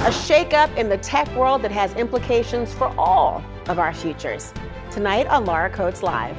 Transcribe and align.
A 0.00 0.04
shakeup 0.04 0.74
in 0.78 0.88
the 0.88 0.96
tech 0.96 1.28
world 1.36 1.60
that 1.60 1.70
has 1.70 1.92
implications 1.92 2.72
for 2.72 2.86
all 2.98 3.44
of 3.66 3.78
our 3.78 3.92
futures. 3.92 4.50
Tonight 4.90 5.26
on 5.26 5.44
Laura 5.44 5.68
Coates 5.68 6.02
Live. 6.02 6.38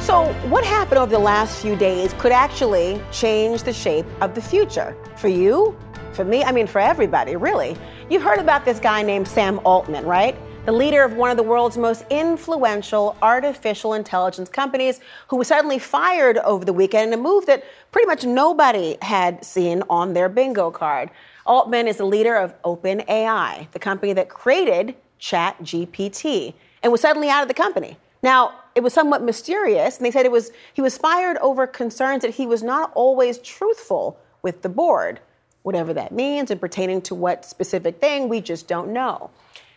So, 0.00 0.32
what 0.48 0.64
happened 0.64 0.98
over 0.98 1.10
the 1.10 1.18
last 1.18 1.60
few 1.60 1.74
days 1.74 2.14
could 2.18 2.30
actually 2.30 3.02
change 3.10 3.64
the 3.64 3.72
shape 3.72 4.06
of 4.20 4.36
the 4.36 4.40
future 4.40 4.96
for 5.16 5.26
you, 5.26 5.76
for 6.12 6.24
me, 6.24 6.44
I 6.44 6.52
mean, 6.52 6.68
for 6.68 6.80
everybody, 6.80 7.34
really. 7.34 7.76
You've 8.08 8.22
heard 8.22 8.38
about 8.38 8.64
this 8.64 8.78
guy 8.78 9.02
named 9.02 9.26
Sam 9.26 9.58
Altman, 9.64 10.06
right? 10.06 10.36
The 10.66 10.72
leader 10.72 11.04
of 11.04 11.12
one 11.12 11.30
of 11.30 11.36
the 11.36 11.44
world's 11.44 11.78
most 11.78 12.04
influential 12.10 13.16
artificial 13.22 13.94
intelligence 13.94 14.48
companies, 14.48 14.98
who 15.28 15.36
was 15.36 15.46
suddenly 15.46 15.78
fired 15.78 16.38
over 16.38 16.64
the 16.64 16.72
weekend 16.72 17.12
in 17.12 17.20
a 17.20 17.22
move 17.22 17.46
that 17.46 17.62
pretty 17.92 18.08
much 18.08 18.24
nobody 18.24 18.96
had 19.00 19.44
seen 19.44 19.84
on 19.88 20.12
their 20.12 20.28
bingo 20.28 20.72
card. 20.72 21.10
Altman 21.46 21.86
is 21.86 21.98
the 21.98 22.04
leader 22.04 22.34
of 22.34 22.60
OpenAI, 22.62 23.70
the 23.70 23.78
company 23.78 24.12
that 24.14 24.28
created 24.28 24.96
ChatGPT, 25.20 26.52
and 26.82 26.90
was 26.90 27.00
suddenly 27.00 27.28
out 27.28 27.42
of 27.42 27.48
the 27.48 27.54
company. 27.54 27.96
Now, 28.24 28.52
it 28.74 28.82
was 28.82 28.92
somewhat 28.92 29.22
mysterious, 29.22 29.98
and 29.98 30.04
they 30.04 30.10
said 30.10 30.26
it 30.26 30.32
was 30.32 30.50
he 30.74 30.82
was 30.82 30.98
fired 30.98 31.36
over 31.36 31.68
concerns 31.68 32.22
that 32.22 32.34
he 32.34 32.48
was 32.48 32.64
not 32.64 32.90
always 32.96 33.38
truthful 33.38 34.18
with 34.42 34.62
the 34.62 34.68
board. 34.68 35.20
Whatever 35.62 35.94
that 35.94 36.10
means 36.10 36.50
and 36.50 36.60
pertaining 36.60 37.02
to 37.02 37.14
what 37.14 37.44
specific 37.44 38.00
thing, 38.00 38.28
we 38.28 38.40
just 38.40 38.66
don't 38.66 38.92
know. 38.92 39.30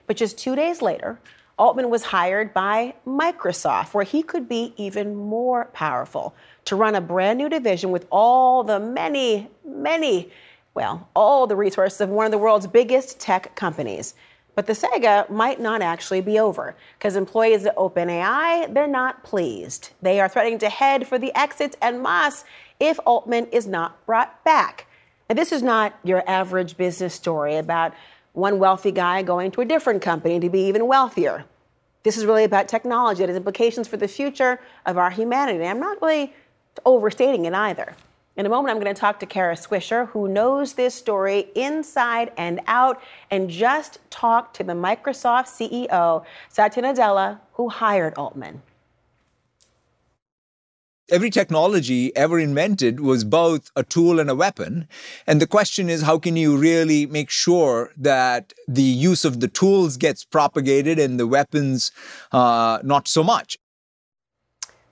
But 0.10 0.18
just 0.18 0.40
two 0.40 0.56
days 0.56 0.82
later, 0.82 1.20
Altman 1.60 1.92
was 1.92 2.02
hired 2.02 2.52
by 2.52 2.96
Microsoft, 3.06 3.94
where 3.94 4.04
he 4.04 4.24
could 4.24 4.50
be 4.50 4.74
even 4.76 5.16
more 5.16 5.66
powerful 5.66 6.34
to 6.66 6.76
run 6.76 6.96
a 6.96 7.02
brand 7.02 7.38
new 7.38 7.48
division 7.48 7.92
with 7.92 8.08
all 8.12 8.64
the 8.64 8.80
many, 8.80 9.52
many, 9.64 10.32
well, 10.74 11.08
all 11.16 11.46
the 11.46 11.56
resources 11.56 12.02
of 12.02 12.10
one 12.10 12.26
of 12.26 12.32
the 12.32 12.40
world's 12.40 12.66
biggest 12.66 13.20
tech 13.20 13.56
companies. 13.56 14.16
But 14.56 14.66
the 14.66 14.74
saga 14.74 15.28
might 15.30 15.62
not 15.62 15.84
actually 15.84 16.22
be 16.22 16.40
over 16.40 16.76
because 16.98 17.16
employees 17.16 17.68
at 17.68 17.76
OpenAI, 17.76 18.74
they're 18.74 18.88
not 18.88 19.24
pleased. 19.24 19.92
They 20.02 20.20
are 20.20 20.28
threatening 20.28 20.58
to 20.58 20.70
head 20.70 21.06
for 21.06 21.20
the 21.20 21.38
exits 21.38 21.78
en 21.84 22.02
masse 22.02 22.46
if 22.80 23.00
Altman 23.06 23.46
is 23.52 23.68
not 23.68 24.04
brought 24.08 24.44
back. 24.44 24.88
And 25.30 25.38
this 25.38 25.52
is 25.52 25.62
not 25.62 26.00
your 26.04 26.28
average 26.28 26.78
business 26.78 27.14
story 27.14 27.58
about 27.58 27.94
one 28.34 28.60
wealthy 28.60 28.92
guy 28.92 29.22
going 29.22 29.52
to 29.52 29.62
a 29.62 29.66
different 29.66 30.02
company 30.02 30.40
to 30.40 30.50
be 30.50 30.62
even 30.68 30.88
wealthier. 30.88 31.46
This 32.04 32.18
is 32.18 32.26
really 32.26 32.44
about 32.44 32.68
technology 32.68 33.20
that 33.20 33.30
has 33.30 33.38
implications 33.38 33.88
for 33.88 33.98
the 33.98 34.08
future 34.08 34.60
of 34.86 34.98
our 34.98 35.10
humanity. 35.10 35.66
I'm 35.66 35.80
not 35.80 36.02
really 36.02 36.34
overstating 36.86 37.46
it 37.46 37.54
either. 37.54 37.96
In 38.38 38.46
a 38.46 38.50
moment, 38.50 38.74
I'm 38.74 38.82
going 38.82 38.94
to 38.94 38.98
talk 39.00 39.20
to 39.20 39.26
Kara 39.26 39.56
Swisher, 39.56 40.08
who 40.12 40.30
knows 40.30 40.74
this 40.74 40.96
story 40.96 41.48
inside 41.56 42.32
and 42.38 42.62
out, 42.68 43.02
and 43.32 43.50
just 43.50 43.98
talked 44.10 44.56
to 44.56 44.64
the 44.64 44.72
Microsoft 44.72 45.48
CEO, 45.48 46.24
Satya 46.48 46.84
Nadella, 46.84 47.40
who 47.54 47.68
hired 47.68 48.14
Altman. 48.18 48.62
Every 51.12 51.32
technology 51.32 52.16
ever 52.16 52.40
invented 52.40 53.00
was 53.00 53.24
both 53.24 53.72
a 53.76 53.84
tool 53.84 54.20
and 54.20 54.30
a 54.30 54.36
weapon. 54.36 54.88
And 55.26 55.42
the 55.42 55.48
question 55.48 55.90
is, 55.90 56.04
how 56.04 56.20
can 56.20 56.36
you 56.36 56.56
really 56.56 57.08
make 57.08 57.32
sure 57.32 57.92
that 57.98 58.54
the 58.68 58.84
use 58.84 59.26
of 59.26 59.40
the 59.40 59.48
tools 59.48 59.98
gets 59.98 60.24
propagated 60.24 61.00
and 61.00 61.20
the 61.20 61.26
weapons 61.26 61.92
uh, 62.32 62.80
not 62.84 63.08
so 63.08 63.24
much? 63.24 63.58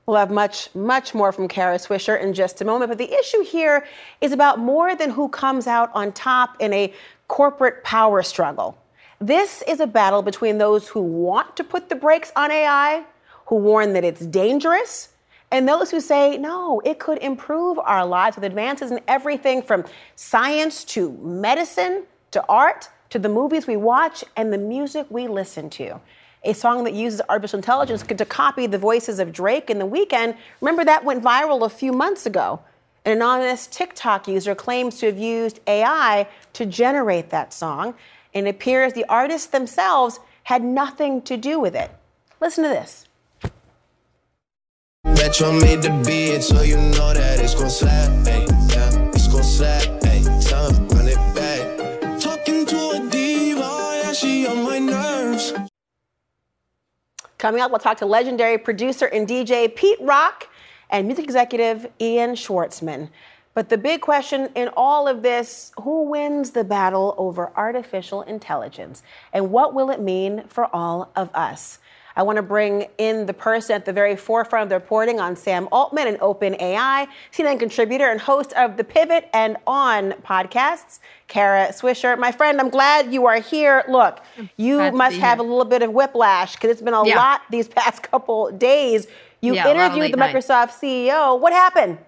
We'll 0.08 0.18
have 0.18 0.32
much, 0.32 0.74
much 0.74 1.14
more 1.14 1.32
from 1.32 1.48
Kara 1.48 1.78
Swisher 1.78 2.20
in 2.20 2.34
just 2.34 2.62
a 2.62 2.66
moment. 2.66 2.90
But 2.90 2.98
the 2.98 3.14
issue 3.14 3.44
here 3.44 3.86
is 4.22 4.32
about 4.32 4.58
more 4.58 4.96
than 4.96 5.12
who 5.12 5.30
comes 5.30 5.68
out 5.68 5.92
on 5.94 6.14
top 6.14 6.56
in 6.60 6.74
a 6.74 6.92
corporate 7.28 7.84
power 7.84 8.24
struggle. 8.24 8.76
This 9.20 9.64
is 9.68 9.80
a 9.80 9.88
battle 9.88 10.24
between 10.24 10.58
those 10.58 10.88
who 10.88 11.02
want 11.02 11.56
to 11.58 11.64
put 11.64 11.90
the 11.90 11.96
brakes 11.96 12.32
on 12.36 12.52
AI, 12.52 13.04
who 13.48 13.56
warn 13.58 13.94
that 13.94 14.04
it's 14.04 14.26
dangerous, 14.26 15.10
and 15.52 15.68
those 15.68 15.92
who 15.92 16.02
say, 16.02 16.38
no, 16.38 16.82
it 16.84 17.00
could 17.00 17.20
improve 17.20 17.80
our 17.80 18.06
lives 18.06 18.36
with 18.36 18.44
advances 18.44 18.92
in 18.92 19.00
everything 19.08 19.62
from 19.62 19.86
science 20.16 20.84
to 20.86 21.12
medicine 21.22 22.04
to 22.32 22.44
art 22.50 22.90
to 23.10 23.20
the 23.20 23.30
movies 23.30 23.68
we 23.68 23.78
watch 23.78 24.24
and 24.36 24.52
the 24.52 24.58
music 24.58 25.06
we 25.10 25.28
listen 25.28 25.70
to 25.70 26.00
a 26.44 26.54
song 26.54 26.84
that 26.86 26.94
uses 26.94 27.22
artificial 27.30 27.58
intelligence 27.58 28.04
to 28.04 28.26
copy 28.26 28.68
the 28.68 28.78
voices 28.78 29.20
of 29.20 29.34
Drake 29.34 29.70
in 29.70 29.80
the 29.80 29.88
Weeknd. 29.88 30.36
Remember 30.62 30.86
that 30.86 31.04
went 31.04 31.24
viral 31.24 31.66
a 31.66 31.70
few 31.70 31.92
months 31.92 32.26
ago. 32.26 32.62
An 33.06 33.14
anonymous 33.14 33.68
TikTok 33.68 34.28
user 34.28 34.56
claims 34.56 35.00
to 35.00 35.08
have 35.08 35.18
used 35.18 35.60
AI 35.68 36.28
to 36.54 36.66
generate 36.66 37.30
that 37.30 37.54
song, 37.54 37.96
and 38.34 38.48
it 38.48 38.52
appears 38.52 38.94
the 38.94 39.06
artists 39.10 39.48
themselves 39.48 40.20
had 40.44 40.64
nothing 40.64 41.22
to 41.24 41.38
do 41.38 41.60
with 41.60 41.76
it. 41.76 41.92
Listen 42.40 42.64
to 42.64 42.70
this. 42.70 43.07
Metro 45.16 45.52
made 45.52 45.82
the 45.82 46.04
beat, 46.06 46.42
so 46.42 46.62
you 46.62 46.76
know 46.76 47.14
that 47.14 47.40
it's 47.40 47.56
gonna 47.56 47.70
slap, 47.70 48.10
hey, 48.26 48.46
yeah, 48.70 49.10
it's 49.14 49.28
gonna 49.28 49.44
slap, 49.44 49.84
hey, 50.04 50.24
run 50.24 51.08
it 51.08 51.18
back. 51.36 52.20
Talking 52.20 52.66
to 52.66 52.90
a 52.92 53.10
diva, 53.10 54.02
yeah, 54.04 54.14
she 54.14 54.48
on 54.48 54.64
my 54.64 54.80
nerves. 54.80 55.54
Coming 57.38 57.62
up, 57.62 57.72
we'll 57.72 57.80
talk 57.80 57.98
to 57.98 58.06
legendary 58.06 58.58
producer 58.58 59.06
and 59.06 59.28
DJ 59.28 59.74
Pete 59.74 60.00
Rock 60.02 60.50
and 60.90 61.08
music 61.08 61.26
executive 61.26 61.88
Ian 62.02 62.32
Schwartzman. 62.32 63.10
But 63.54 63.70
the 63.70 63.78
big 63.78 64.02
question 64.02 64.50
in 64.56 64.70
all 64.78 65.08
of 65.08 65.24
this 65.24 65.72
who 65.82 66.04
wins 66.04 66.52
the 66.52 66.64
battle 66.64 67.16
over 67.18 67.52
artificial 67.56 68.22
intelligence? 68.22 69.02
And 69.34 69.52
what 69.52 69.74
will 69.74 69.90
it 69.90 70.00
mean 70.00 70.44
for 70.48 70.74
all 70.76 71.12
of 71.16 71.32
us? 71.34 71.80
I 72.18 72.24
want 72.24 72.38
to 72.38 72.42
bring 72.42 72.88
in 72.98 73.28
the 73.28 73.34
person 73.34 73.76
at 73.76 73.86
the 73.86 73.94
very 73.94 74.16
forefront 74.16 74.64
of 74.64 74.70
the 74.70 74.76
reporting 74.76 75.20
on 75.20 75.36
Sam 75.36 75.70
Altman 75.72 76.08
and 76.08 76.20
OpenAI, 76.20 77.08
CNN 77.32 77.60
contributor 77.60 78.10
and 78.10 78.20
host 78.20 78.54
of 78.54 78.76
the 78.76 78.84
Pivot 78.84 79.30
and 79.34 79.56
On 79.68 80.14
podcasts, 80.24 81.00
Kara 81.28 81.68
Swisher. 81.68 82.18
My 82.18 82.32
friend, 82.32 82.60
I'm 82.60 82.70
glad 82.70 83.14
you 83.14 83.28
are 83.28 83.40
here. 83.40 83.84
Look, 83.88 84.24
you 84.58 84.92
must 84.92 85.18
have 85.18 85.38
a 85.38 85.44
little 85.44 85.64
bit 85.64 85.84
of 85.84 85.92
whiplash 85.92 86.56
because 86.56 86.72
it's 86.72 86.82
been 86.82 86.96
a 86.96 87.06
yeah. 87.06 87.18
lot 87.18 87.42
these 87.52 87.68
past 87.78 88.02
couple 88.02 88.52
days. 88.52 89.06
You 89.42 89.54
yeah, 89.54 89.70
interviewed 89.70 90.12
the 90.12 90.18
Microsoft 90.18 90.72
CEO. 90.72 91.40
What 91.40 91.54
happened? 91.54 92.00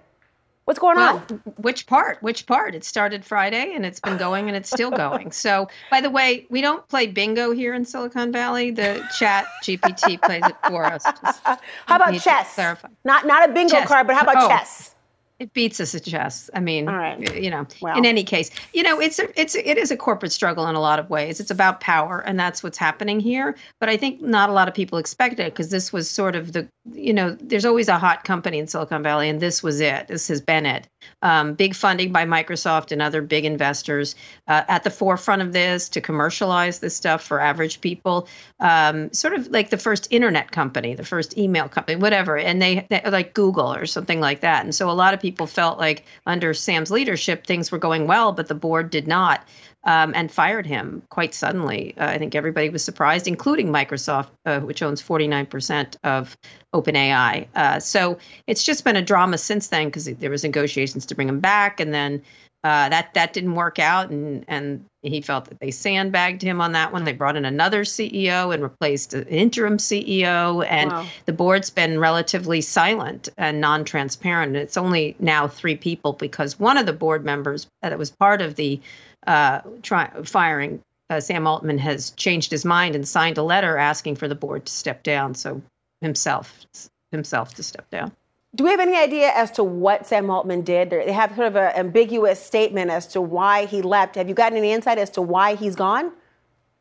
What's 0.69 0.77
going 0.77 0.97
well, 0.97 1.15
on? 1.15 1.41
Which 1.55 1.87
part? 1.87 2.21
Which 2.21 2.45
part? 2.45 2.75
It 2.75 2.83
started 2.83 3.25
Friday 3.25 3.73
and 3.73 3.87
it's 3.87 3.99
been 3.99 4.17
going 4.17 4.49
and 4.49 4.55
it's 4.55 4.69
still 4.69 4.91
going. 4.91 5.31
So, 5.31 5.67
by 5.89 5.99
the 5.99 6.11
way, 6.11 6.45
we 6.51 6.61
don't 6.61 6.87
play 6.89 7.07
bingo 7.07 7.49
here 7.49 7.73
in 7.73 7.83
Silicon 7.85 8.31
Valley. 8.31 8.69
The 8.69 9.03
chat 9.17 9.47
GPT 9.63 10.21
plays 10.21 10.43
it 10.45 10.55
for 10.67 10.85
us. 10.85 11.03
Just 11.05 11.41
how 11.43 11.95
about 11.95 12.13
chess? 12.19 12.55
Not 13.03 13.25
not 13.25 13.49
a 13.49 13.51
bingo 13.51 13.77
chess. 13.77 13.87
card, 13.87 14.05
but 14.05 14.15
how 14.15 14.21
about 14.21 14.43
oh. 14.43 14.47
chess? 14.47 14.93
It 15.39 15.53
beats 15.53 15.79
us 15.79 15.95
at 15.95 16.03
chess. 16.03 16.49
I 16.53 16.59
mean, 16.59 16.85
you 17.33 17.49
know, 17.49 17.65
in 17.95 18.05
any 18.05 18.25
case, 18.25 18.51
you 18.73 18.83
know, 18.83 18.99
it's 18.99 19.19
a, 19.19 19.39
it's 19.39 19.55
it 19.55 19.77
is 19.77 19.89
a 19.89 19.95
corporate 19.95 20.33
struggle 20.33 20.67
in 20.67 20.75
a 20.75 20.81
lot 20.81 20.99
of 20.99 21.09
ways. 21.09 21.39
It's 21.39 21.49
about 21.49 21.79
power, 21.79 22.19
and 22.19 22.37
that's 22.37 22.61
what's 22.61 22.77
happening 22.77 23.21
here. 23.21 23.55
But 23.79 23.87
I 23.87 23.95
think 23.95 24.21
not 24.21 24.49
a 24.49 24.53
lot 24.53 24.67
of 24.67 24.73
people 24.73 24.97
expected 24.97 25.39
it 25.39 25.53
because 25.53 25.69
this 25.69 25.93
was 25.93 26.09
sort 26.09 26.35
of 26.35 26.51
the, 26.51 26.67
you 26.91 27.13
know, 27.13 27.37
there's 27.39 27.63
always 27.63 27.87
a 27.87 27.97
hot 27.97 28.25
company 28.25 28.59
in 28.59 28.67
Silicon 28.67 29.01
Valley, 29.01 29.29
and 29.29 29.39
this 29.39 29.63
was 29.63 29.79
it. 29.79 30.09
This 30.09 30.27
has 30.27 30.41
been 30.41 30.65
it. 30.65 30.89
Um, 31.21 31.53
big 31.53 31.75
funding 31.75 32.11
by 32.11 32.25
Microsoft 32.25 32.91
and 32.91 33.01
other 33.01 33.21
big 33.21 33.45
investors 33.45 34.15
uh, 34.47 34.63
at 34.67 34.83
the 34.83 34.89
forefront 34.89 35.41
of 35.41 35.53
this 35.53 35.89
to 35.89 36.01
commercialize 36.01 36.79
this 36.79 36.95
stuff 36.95 37.23
for 37.23 37.39
average 37.39 37.81
people. 37.81 38.27
Um, 38.59 39.11
sort 39.13 39.33
of 39.33 39.47
like 39.47 39.69
the 39.69 39.77
first 39.77 40.07
internet 40.11 40.51
company, 40.51 40.95
the 40.95 41.05
first 41.05 41.37
email 41.37 41.69
company, 41.69 41.95
whatever, 41.95 42.37
and 42.37 42.61
they, 42.61 42.85
they 42.89 43.01
like 43.09 43.33
Google 43.33 43.73
or 43.73 43.85
something 43.85 44.19
like 44.19 44.41
that. 44.41 44.63
And 44.63 44.75
so 44.75 44.89
a 44.89 44.91
lot 44.91 45.13
of 45.13 45.19
people 45.19 45.39
people 45.39 45.47
felt 45.47 45.77
like 45.77 46.03
under 46.25 46.53
Sam's 46.53 46.91
leadership 46.91 47.45
things 47.45 47.71
were 47.71 47.77
going 47.77 48.07
well, 48.07 48.33
but 48.33 48.47
the 48.47 48.55
board 48.55 48.89
did 48.89 49.07
not. 49.07 49.47
Um, 49.85 50.11
and 50.13 50.29
fired 50.29 50.65
him 50.65 51.03
quite 51.09 51.33
suddenly. 51.33 51.95
Uh, 51.97 52.07
I 52.07 52.17
think 52.17 52.35
everybody 52.35 52.67
was 52.69 52.83
surprised, 52.83 53.29
including 53.29 53.69
Microsoft, 53.69 54.27
uh, 54.45 54.59
which 54.59 54.83
owns 54.83 55.01
49% 55.01 55.95
of 56.03 56.37
OpenAI. 56.75 57.47
Uh, 57.55 57.79
so 57.79 58.17
it's 58.45 58.63
just 58.63 58.83
been 58.83 58.97
a 58.97 59.01
drama 59.01 59.37
since 59.37 59.69
then 59.69 59.85
because 59.85 60.05
there 60.05 60.29
was 60.29 60.43
negotiations 60.43 61.05
to 61.05 61.15
bring 61.15 61.29
him 61.29 61.39
back, 61.39 61.79
and 61.79 61.93
then 61.93 62.21
uh, 62.63 62.89
that 62.89 63.13
that 63.13 63.31
didn't 63.31 63.55
work 63.55 63.79
out, 63.79 64.09
and 64.09 64.43
and 64.47 64.85
he 65.01 65.21
felt 65.21 65.45
that 65.45 65.59
they 65.59 65.71
sandbagged 65.71 66.41
him 66.41 66.59
on 66.59 66.73
that 66.73 66.91
one. 66.91 67.05
They 67.05 67.13
brought 67.13 67.37
in 67.37 67.45
another 67.45 67.83
CEO 67.83 68.53
and 68.53 68.61
replaced 68.61 69.13
an 69.13 69.23
interim 69.27 69.77
CEO, 69.77 70.65
and 70.67 70.91
wow. 70.91 71.05
the 71.25 71.33
board's 71.33 71.69
been 71.69 71.99
relatively 71.99 72.59
silent 72.59 73.29
and 73.37 73.61
non-transparent. 73.61 74.49
And 74.49 74.57
it's 74.57 74.75
only 74.75 75.15
now 75.19 75.47
three 75.47 75.77
people 75.77 76.13
because 76.13 76.59
one 76.59 76.77
of 76.77 76.85
the 76.85 76.93
board 76.93 77.23
members 77.23 77.67
that 77.81 77.97
was 77.97 78.11
part 78.11 78.41
of 78.41 78.55
the 78.55 78.81
uh, 79.25 79.61
try, 79.81 80.09
firing 80.25 80.81
uh, 81.09 81.21
Sam 81.21 81.47
Altman 81.47 81.77
has 81.77 82.11
changed 82.11 82.51
his 82.51 82.65
mind 82.65 82.95
and 82.95 83.07
signed 83.07 83.37
a 83.37 83.43
letter 83.43 83.77
asking 83.77 84.17
for 84.17 84.27
the 84.27 84.35
board 84.35 84.65
to 84.65 84.71
step 84.71 85.03
down. 85.03 85.33
So 85.33 85.61
himself 86.01 86.65
himself 87.11 87.55
to 87.55 87.63
step 87.63 87.89
down. 87.89 88.11
Do 88.55 88.63
we 88.63 88.71
have 88.71 88.79
any 88.79 88.97
idea 88.97 89.31
as 89.35 89.51
to 89.51 89.63
what 89.63 90.07
Sam 90.07 90.29
Altman 90.29 90.61
did? 90.61 90.89
They 90.89 91.11
have 91.11 91.35
sort 91.35 91.47
of 91.47 91.55
an 91.55 91.71
ambiguous 91.75 92.43
statement 92.43 92.89
as 92.89 93.05
to 93.07 93.21
why 93.21 93.65
he 93.65 93.81
left. 93.81 94.15
Have 94.15 94.27
you 94.27 94.33
gotten 94.33 94.57
any 94.57 94.71
insight 94.71 94.97
as 94.97 95.11
to 95.11 95.21
why 95.21 95.55
he's 95.55 95.75
gone? 95.75 96.11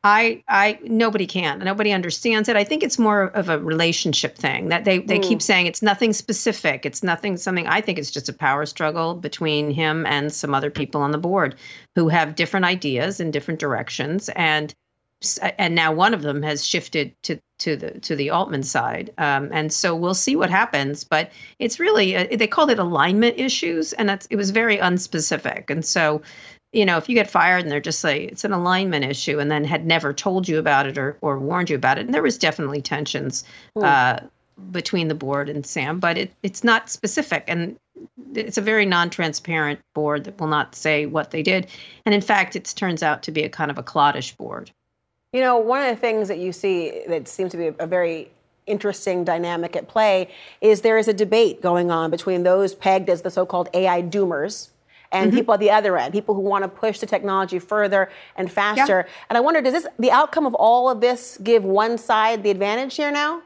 I, 0.05 0.45
I, 0.49 0.79
nobody 0.85 1.27
can. 1.27 1.59
Nobody 1.59 1.93
understands 1.93 2.49
it. 2.49 2.57
I 2.57 2.63
think 2.63 2.83
it's 2.83 2.99
more 2.99 3.25
of 3.25 3.49
a 3.49 3.59
relationship 3.59 4.37
thing 4.37 4.69
that 4.69 4.85
they, 4.85 4.99
they 4.99 5.19
mm. 5.19 5.23
keep 5.23 5.43
saying 5.43 5.67
it's 5.67 5.83
nothing 5.83 6.13
specific. 6.13 6.87
It's 6.87 7.03
nothing 7.03 7.37
something. 7.37 7.67
I 7.67 7.81
think 7.81 7.99
it's 7.99 8.11
just 8.11 8.29
a 8.29 8.33
power 8.33 8.65
struggle 8.65 9.15
between 9.15 9.71
him 9.71 10.07
and 10.07 10.33
some 10.33 10.55
other 10.55 10.71
people 10.71 11.03
on 11.03 11.11
the 11.11 11.19
board 11.19 11.57
who 11.97 12.09
have 12.09 12.37
different 12.37 12.65
ideas 12.65 13.19
in 13.19 13.33
different 13.33 13.61
directions, 13.61 14.29
and 14.31 14.73
and 15.59 15.75
now 15.75 15.93
one 15.93 16.15
of 16.15 16.23
them 16.23 16.43
has 16.43 16.65
shifted 16.65 17.21
to 17.25 17.41
to 17.59 17.77
the 17.77 17.91
to 18.01 18.17
the 18.17 18.31
Altman 18.31 18.63
side, 18.63 19.13
um, 19.19 19.51
and 19.53 19.73
so 19.73 19.95
we'll 19.95 20.15
see 20.15 20.37
what 20.37 20.51
happens. 20.51 21.05
But 21.05 21.31
it's 21.59 21.81
really 21.81 22.15
a, 22.15 22.37
they 22.37 22.47
called 22.47 22.71
it 22.71 22.79
alignment 22.79 23.39
issues, 23.39 23.93
and 23.93 24.09
that's 24.09 24.27
it 24.27 24.37
was 24.37 24.51
very 24.51 24.79
unspecific. 24.79 25.71
And 25.71 25.85
so, 25.85 26.23
you 26.73 26.87
know, 26.87 26.97
if 26.97 27.09
you 27.09 27.15
get 27.15 27.31
fired 27.31 27.63
and 27.63 27.71
they're 27.71 27.81
just 27.81 28.05
like 28.05 28.23
it's 28.23 28.45
an 28.45 28.53
alignment 28.53 29.05
issue, 29.05 29.39
and 29.39 29.51
then 29.51 29.65
had 29.65 29.87
never 29.87 30.13
told 30.13 30.49
you 30.49 30.59
about 30.59 30.87
it 30.87 30.99
or 30.99 31.17
or 31.21 31.39
warned 31.39 31.71
you 31.71 31.77
about 31.77 31.99
it, 31.99 32.07
and 32.07 32.15
there 32.15 32.23
was 32.23 32.39
definitely 32.39 32.83
tensions 32.83 33.45
mm. 33.77 33.85
uh, 33.85 34.21
between 34.71 35.09
the 35.09 35.15
board 35.15 35.49
and 35.49 35.67
Sam, 35.67 36.01
but 36.01 36.17
it 36.19 36.33
it's 36.43 36.65
not 36.65 36.91
specific 36.91 37.45
and. 37.49 37.77
It's 38.35 38.59
a 38.59 38.61
very 38.63 38.87
non-transparent 38.87 39.81
board 39.93 40.23
that 40.23 40.39
will 40.39 40.47
not 40.47 40.77
say 40.77 41.07
what 41.07 41.33
they 41.33 41.43
did, 41.43 41.67
and 42.07 42.15
in 42.15 42.21
fact, 42.21 42.55
it 42.55 42.73
turns 42.77 43.03
out 43.03 43.25
to 43.25 43.33
be 43.33 43.43
a 43.43 43.49
kind 43.49 43.73
of 43.73 43.79
a 43.79 43.83
cloddish 43.83 44.37
board. 44.37 44.71
You 45.33 45.43
know, 45.43 45.59
one 45.59 45.83
of 45.83 45.95
the 45.95 46.01
things 46.01 46.29
that 46.29 46.39
you 46.39 46.53
see 46.53 47.03
that 47.07 47.29
seems 47.29 47.53
to 47.53 47.59
be 47.59 47.67
a 47.79 47.87
very 47.87 48.31
interesting 48.67 49.25
dynamic 49.25 49.77
at 49.77 49.87
play 49.87 50.31
is 50.63 50.81
there 50.81 50.97
is 50.97 51.07
a 51.07 51.13
debate 51.13 51.61
going 51.61 51.91
on 51.91 52.11
between 52.11 52.45
those 52.45 52.75
pegged 52.75 53.11
as 53.11 53.21
the 53.23 53.31
so-called 53.31 53.69
AI 53.75 54.03
doomers 54.03 54.69
and 55.13 55.31
mm-hmm. 55.31 55.39
people 55.39 55.55
at 55.55 55.61
the 55.61 55.71
other 55.71 55.99
end, 55.99 56.15
people 56.15 56.35
who 56.35 56.41
want 56.41 56.65
to 56.65 56.69
push 56.69 56.99
the 57.01 57.07
technology 57.07 57.59
further 57.59 58.11
and 58.37 58.51
faster. 58.51 59.05
Yeah. 59.07 59.15
And 59.29 59.37
I 59.37 59.41
wonder, 59.41 59.61
does 59.61 59.75
this 59.75 59.87
the 59.99 60.11
outcome 60.11 60.47
of 60.47 60.55
all 60.55 60.89
of 60.89 61.03
this 61.03 61.39
give 61.43 61.63
one 61.63 61.99
side 61.99 62.43
the 62.43 62.51
advantage 62.51 62.97
here 62.97 63.11
now? 63.11 63.43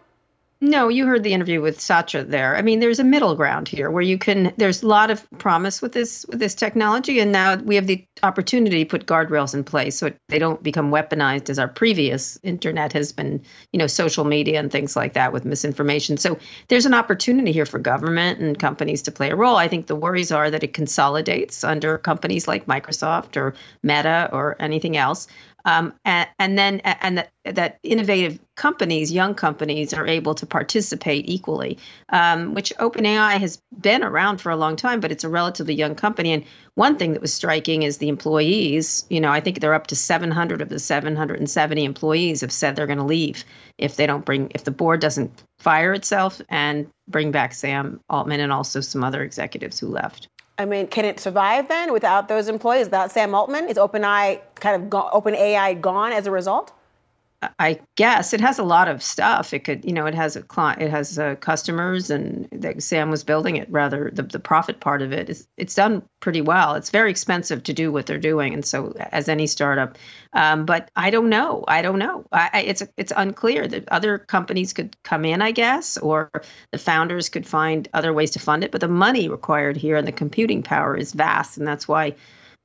No, 0.65 0.87
you 0.87 1.07
heard 1.07 1.25
the 1.25 1.33
interview 1.33 1.61
with 1.61 1.81
Satya 1.81 2.23
there. 2.23 2.55
I 2.55 2.63
mean, 2.63 2.79
there's 2.79 3.01
a 3.01 3.05
middle 3.05 3.35
ground 3.35 3.67
here 3.67 3.91
where 3.91 4.01
you 4.03 4.17
can. 4.17 4.55
There's 4.59 4.85
a 4.85 4.87
lot 4.87 5.11
of 5.11 5.29
promise 5.39 5.83
with 5.83 5.91
this 5.91 6.25
with 6.29 6.39
this 6.39 6.55
technology, 6.55 7.19
and 7.19 7.33
now 7.33 7.57
we 7.57 7.75
have 7.75 7.89
the 7.89 8.07
opportunity 8.23 8.85
to 8.85 8.89
put 8.89 9.07
guardrails 9.07 9.55
in 9.55 9.65
place 9.65 9.97
so 9.97 10.07
it, 10.07 10.21
they 10.29 10.39
don't 10.39 10.63
become 10.63 10.93
weaponized 10.93 11.51
as 11.51 11.59
our 11.59 11.67
previous 11.67 12.39
internet 12.45 12.93
has 12.93 13.11
been. 13.11 13.43
You 13.73 13.79
know, 13.79 13.89
social 13.89 14.25
media 14.25 14.61
and 14.61 14.71
things 14.71 14.95
like 14.95 15.15
that 15.15 15.33
with 15.33 15.45
misinformation. 15.45 16.17
So 16.17 16.39
there's 16.69 16.87
an 16.87 16.95
opportunity 16.95 17.51
here 17.51 17.67
for 17.67 17.81
government 17.81 18.39
and 18.39 18.57
companies 18.57 19.03
to 19.03 19.11
play 19.11 19.31
a 19.31 19.37
role. 19.37 19.57
I 19.57 19.67
think 19.67 19.89
the 19.89 19.97
worries 19.97 20.31
are 20.31 20.49
that 20.49 20.63
it 20.63 20.75
consolidates 20.75 21.65
under 21.65 21.99
companies 21.99 22.47
like 22.47 22.67
Microsoft 22.67 23.37
or 23.37 23.55
Meta 23.83 24.31
or 24.33 24.55
anything 24.61 24.97
else. 24.97 25.27
Um, 25.65 25.95
and, 26.05 26.29
and, 26.39 26.59
then 26.59 26.81
and 26.81 27.19
that, 27.19 27.31
that 27.45 27.79
innovative 27.83 28.39
companies, 28.57 29.13
young 29.13 29.35
companies, 29.35 29.93
are 29.93 30.07
able 30.07 30.35
to 30.35 30.47
participate 30.47 31.29
equally, 31.29 31.79
um, 32.11 32.55
which 32.55 32.73
OpenAI 32.79 33.39
has 33.39 33.61
been 33.81 34.03
around 34.03 34.41
for 34.41 34.51
a 34.51 34.57
long 34.57 34.77
time, 34.77 35.01
but 35.01 35.13
it's 35.13 35.25
a 35.25 35.29
relatively 35.29 35.75
young 35.75 35.95
company. 35.95 36.33
And 36.33 36.45
one 36.75 36.97
thing 36.97 37.13
that 37.13 37.23
was 37.23 37.33
striking 37.33 37.83
is 37.83 37.99
the 37.99 38.09
employees. 38.09 39.05
You 39.09 39.21
know, 39.21 39.31
I 39.31 39.41
think 39.41 39.61
they're 39.61 39.75
up 39.75 39.89
to 39.89 39.97
700 39.97 40.61
of 40.61 40.69
the 40.69 40.79
770 40.79 41.85
employees 41.85 42.41
have 42.41 42.53
said 42.53 42.77
they're 42.77 42.87
going 42.87 42.99
to 42.99 43.05
leave 43.05 43.45
if 43.79 43.97
they 43.97 44.07
don't 44.07 44.25
bring, 44.25 44.51
if 44.55 44.65
the 44.65 44.71
board 44.71 45.01
doesn't 45.01 45.43
fire 45.59 45.93
itself 45.93 46.41
and 46.49 46.89
bring 47.09 47.31
back 47.31 47.55
Sam 47.55 48.01
Altman 48.09 48.41
and 48.41 48.53
also 48.53 48.81
some 48.81 49.05
other 49.05 49.23
executives 49.23 49.79
who 49.79 49.89
left. 49.89 50.29
I 50.63 50.65
mean, 50.65 50.87
can 50.87 51.05
it 51.05 51.19
survive 51.19 51.69
then 51.69 51.93
without 51.93 52.29
those 52.29 52.49
employees, 52.49 52.87
without 52.87 53.11
Sam 53.11 53.35
Altman? 53.35 53.69
Is 53.69 53.77
OpenAI 53.77 54.41
kind 54.55 54.77
of 54.81 54.89
go- 54.89 55.11
OpenAI 55.13 55.81
gone 55.81 56.13
as 56.13 56.27
a 56.27 56.31
result? 56.31 56.73
I 57.59 57.81
guess 57.97 58.33
it 58.33 58.41
has 58.41 58.59
a 58.59 58.63
lot 58.63 58.89
of 58.89 59.03
stuff. 59.03 59.53
It 59.53 59.65
could, 59.65 59.85
you 59.85 59.93
know, 59.93 60.07
it 60.07 60.15
has 60.15 60.37
a 60.37 60.43
client, 60.43 60.83
it 60.83 60.91
has 60.91 61.19
uh, 61.19 61.35
customers, 61.37 62.11
and 62.11 62.49
Sam 62.79 63.11
was 63.11 63.25
building 63.25 63.57
it. 63.57 63.69
Rather, 63.71 64.11
the 64.13 64.23
the 64.23 64.39
profit 64.39 64.81
part 64.81 65.03
of 65.03 65.13
it 65.13 65.29
is 65.29 65.49
it's 65.57 65.75
done 65.75 66.03
pretty 66.21 66.41
well. 66.41 66.75
It's 66.75 66.91
very 66.91 67.11
expensive 67.11 67.65
to 67.65 67.73
do 67.73 67.91
what 67.91 68.07
they're 68.07 68.19
doing, 68.19 68.55
and 68.55 68.65
so 68.65 68.93
as 68.97 69.29
any 69.29 69.47
startup, 69.47 69.99
um, 70.33 70.67
but 70.67 70.91
I 70.95 71.11
don't 71.11 71.29
know. 71.29 71.65
I 71.67 71.83
don't 71.83 71.99
know. 71.99 72.25
I, 72.31 72.51
I, 72.53 72.61
it's 72.63 72.83
it's 72.97 73.13
unclear 73.17 73.67
that 73.67 73.89
other 73.89 74.19
companies 74.19 74.73
could 74.73 74.97
come 75.03 75.25
in, 75.25 75.43
I 75.43 75.51
guess, 75.51 75.99
or 75.99 76.31
the 76.71 76.79
founders 76.79 77.29
could 77.29 77.47
find 77.47 77.89
other 77.93 78.13
ways 78.13 78.33
to 78.33 78.39
fund 78.39 78.63
it. 78.63 78.71
But 78.71 78.81
the 78.81 78.89
money 78.89 79.29
required 79.29 79.77
here 79.77 79.97
and 79.97 80.07
the 80.07 80.13
computing 80.13 80.63
power 80.63 80.97
is 80.97 81.13
vast, 81.13 81.59
and 81.59 81.67
that's 81.67 81.89
why. 81.89 82.15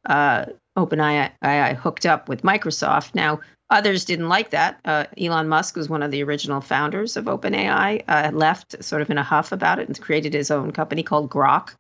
Uh, 0.08 0.46
OpenAI 0.76 1.76
hooked 1.76 2.06
up 2.06 2.30
with 2.30 2.44
Microsoft. 2.44 3.14
Now, 3.14 3.42
Others 3.70 4.06
didn't 4.06 4.30
like 4.30 4.52
that. 4.52 4.80
Uh, 4.86 5.06
Elon 5.20 5.50
Musk 5.50 5.76
was 5.76 5.90
one 5.90 6.02
of 6.02 6.10
the 6.10 6.24
original 6.24 6.62
founders 6.62 7.18
of 7.18 7.26
OpenAI, 7.26 8.04
uh, 8.08 8.32
left 8.34 8.82
sort 8.84 9.02
of 9.02 9.10
in 9.10 9.18
a 9.18 9.24
huff 9.24 9.52
about 9.52 9.80
it 9.80 9.88
and 9.88 10.00
created 10.00 10.34
his 10.34 10.52
own 10.52 10.72
company 10.72 11.04
called 11.04 11.30
Grok. 11.30 11.76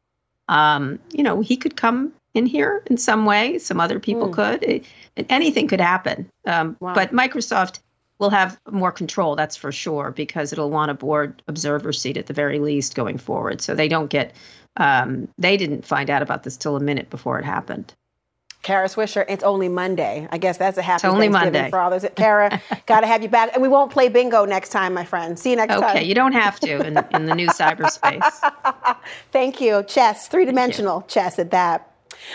Um, 0.49 0.99
you 1.11 1.23
know, 1.23 1.39
he 1.39 1.55
could 1.55 1.77
come 1.77 2.11
in 2.33 2.45
here 2.45 2.83
in 2.87 2.97
some 2.97 3.25
way. 3.25 3.57
Some 3.59 3.79
other 3.79 3.99
people 3.99 4.27
mm. 4.27 4.33
could. 4.33 4.63
It, 4.63 4.85
anything 5.29 5.69
could 5.69 5.79
happen. 5.79 6.29
Um, 6.45 6.75
wow. 6.81 6.93
But 6.93 7.13
Microsoft 7.13 7.79
will 8.19 8.31
have 8.31 8.59
more 8.69 8.91
control, 8.91 9.37
that's 9.37 9.55
for 9.55 9.71
sure, 9.71 10.11
because 10.11 10.51
it'll 10.51 10.71
want 10.71 10.91
a 10.91 10.93
board 10.93 11.41
observer 11.47 11.93
seat 11.93 12.17
at 12.17 12.25
the 12.25 12.33
very 12.33 12.59
least 12.59 12.95
going 12.95 13.17
forward. 13.17 13.61
So 13.61 13.75
they 13.75 13.87
don't 13.87 14.09
get, 14.09 14.35
um, 14.75 15.29
they 15.37 15.55
didn't 15.55 15.85
find 15.85 16.09
out 16.09 16.21
about 16.21 16.43
this 16.43 16.57
till 16.57 16.75
a 16.75 16.81
minute 16.81 17.09
before 17.09 17.39
it 17.39 17.45
happened. 17.45 17.93
Kara 18.67 18.87
Swisher, 18.87 19.23
it's 19.29 19.45
only 19.45 19.69
Monday. 19.69 20.27
I 20.29 20.37
guess 20.37 20.57
that's 20.57 20.77
a 20.77 20.81
happy 20.81 20.95
it's 20.97 21.05
only 21.05 21.29
Thanksgiving 21.29 21.53
Monday. 21.53 21.69
for 21.69 21.79
all 21.79 21.89
those. 21.89 22.05
Kara, 22.17 22.61
got 22.85 22.99
to 22.99 23.07
have 23.07 23.23
you 23.23 23.29
back. 23.29 23.51
And 23.53 23.61
we 23.61 23.69
won't 23.69 23.93
play 23.93 24.09
bingo 24.09 24.43
next 24.43 24.71
time, 24.71 24.93
my 24.93 25.05
friend. 25.05 25.39
See 25.39 25.51
you 25.51 25.55
next 25.55 25.71
okay, 25.75 25.81
time. 25.81 25.95
Okay, 25.95 26.05
you 26.05 26.13
don't 26.13 26.33
have 26.33 26.59
to 26.59 26.85
in, 26.85 26.97
in 27.13 27.27
the 27.27 27.33
new 27.33 27.47
cyberspace. 27.47 28.97
Thank 29.31 29.61
you. 29.61 29.83
Chess, 29.83 30.27
three 30.27 30.43
dimensional 30.43 31.03
chess 31.03 31.39
at 31.39 31.51
that. 31.51 31.93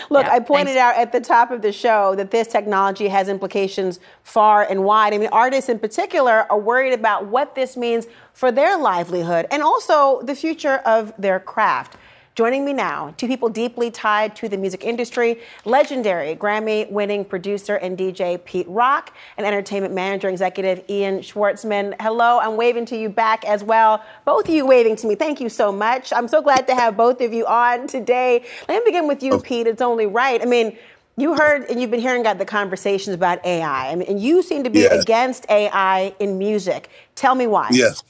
Look, 0.09 0.25
yeah, 0.25 0.33
I 0.33 0.39
pointed 0.39 0.73
thanks. 0.73 0.79
out 0.79 0.97
at 0.99 1.11
the 1.11 1.21
top 1.21 1.51
of 1.51 1.61
the 1.61 1.71
show 1.71 2.15
that 2.15 2.31
this 2.31 2.47
technology 2.47 3.09
has 3.09 3.29
implications 3.29 3.99
far 4.23 4.63
and 4.63 4.83
wide. 4.83 5.13
I 5.13 5.19
mean, 5.19 5.29
artists 5.31 5.69
in 5.69 5.77
particular 5.77 6.47
are 6.49 6.59
worried 6.59 6.93
about 6.93 7.27
what 7.27 7.53
this 7.53 7.77
means 7.77 8.07
for 8.33 8.51
their 8.51 8.75
livelihood 8.75 9.45
and 9.51 9.61
also 9.61 10.23
the 10.23 10.33
future 10.33 10.77
of 10.77 11.13
their 11.19 11.39
craft. 11.39 11.97
Joining 12.35 12.65
me 12.65 12.73
now, 12.73 13.13
two 13.15 13.27
people 13.27 13.47
deeply 13.47 13.91
tied 13.91 14.35
to 14.37 14.49
the 14.49 14.57
music 14.57 14.83
industry 14.83 15.39
legendary 15.65 16.35
Grammy 16.35 16.89
winning 16.89 17.23
producer 17.23 17.75
and 17.75 17.95
DJ 17.95 18.43
Pete 18.43 18.67
Rock, 18.67 19.15
and 19.37 19.45
entertainment 19.45 19.93
manager 19.93 20.29
executive 20.29 20.83
Ian 20.89 21.19
Schwartzman. 21.19 21.93
Hello, 22.01 22.39
I'm 22.39 22.57
waving 22.57 22.87
to 22.87 22.97
you 22.97 23.09
back 23.09 23.45
as 23.45 23.63
well. 23.63 24.03
Both 24.25 24.47
of 24.47 24.55
you 24.55 24.65
waving 24.65 24.95
to 24.97 25.07
me. 25.07 25.13
Thank 25.13 25.41
you 25.41 25.49
so 25.49 25.71
much. 25.71 26.11
I'm 26.11 26.27
so 26.27 26.41
glad 26.41 26.65
to 26.67 26.75
have 26.75 26.97
both 26.97 27.21
of 27.21 27.33
you 27.33 27.45
on 27.45 27.85
today. 27.85 28.43
Let 28.67 28.83
me 28.83 28.89
begin 28.89 29.07
with 29.07 29.21
you. 29.21 29.39
Pete. 29.39 29.67
It's 29.67 29.81
only 29.81 30.07
right. 30.07 30.41
I 30.41 30.45
mean, 30.45 30.75
you 31.17 31.35
heard 31.35 31.69
and 31.69 31.79
you've 31.79 31.91
been 31.91 31.99
hearing 31.99 32.21
about 32.21 32.39
the 32.39 32.45
conversations 32.45 33.13
about 33.13 33.45
AI. 33.45 33.91
I 33.91 33.95
mean, 33.95 34.07
and 34.09 34.19
you 34.19 34.41
seem 34.41 34.63
to 34.63 34.71
be 34.71 34.85
against 34.85 35.45
AI 35.49 36.15
in 36.19 36.39
music. 36.39 36.89
Tell 37.13 37.35
me 37.35 37.45
why. 37.45 37.69
Yes. 37.71 38.01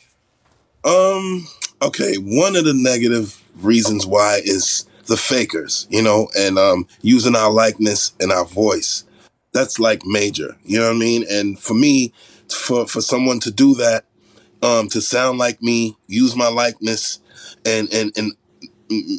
Um, 0.86 1.46
okay, 1.84 2.16
one 2.16 2.56
of 2.56 2.66
the 2.66 2.74
negative 2.74 3.42
reasons 3.56 4.06
why 4.06 4.42
is 4.44 4.86
the 5.06 5.18
fakers, 5.18 5.88
you 5.90 6.02
know, 6.02 6.30
and 6.38 6.58
um, 6.58 6.88
using 7.02 7.36
our 7.36 7.52
likeness 7.52 8.14
and 8.20 8.32
our 8.32 8.46
voice. 8.46 9.04
That's 9.52 9.78
like 9.78 10.04
major, 10.06 10.58
you 10.64 10.80
know 10.80 10.88
what 10.88 10.96
I 10.96 11.00
mean? 11.00 11.26
And 11.30 11.60
for 11.60 11.76
me, 11.76 12.12
for 12.50 12.88
for 12.88 13.02
someone 13.02 13.40
to 13.42 13.52
do 13.52 13.76
that, 13.76 14.06
um, 14.64 14.88
to 14.90 15.02
sound 15.02 15.38
like 15.38 15.62
me, 15.62 15.96
use 16.08 16.36
my 16.36 16.48
likeness, 16.48 17.20
and 17.66 17.92
and 17.94 18.12
and 18.18 18.34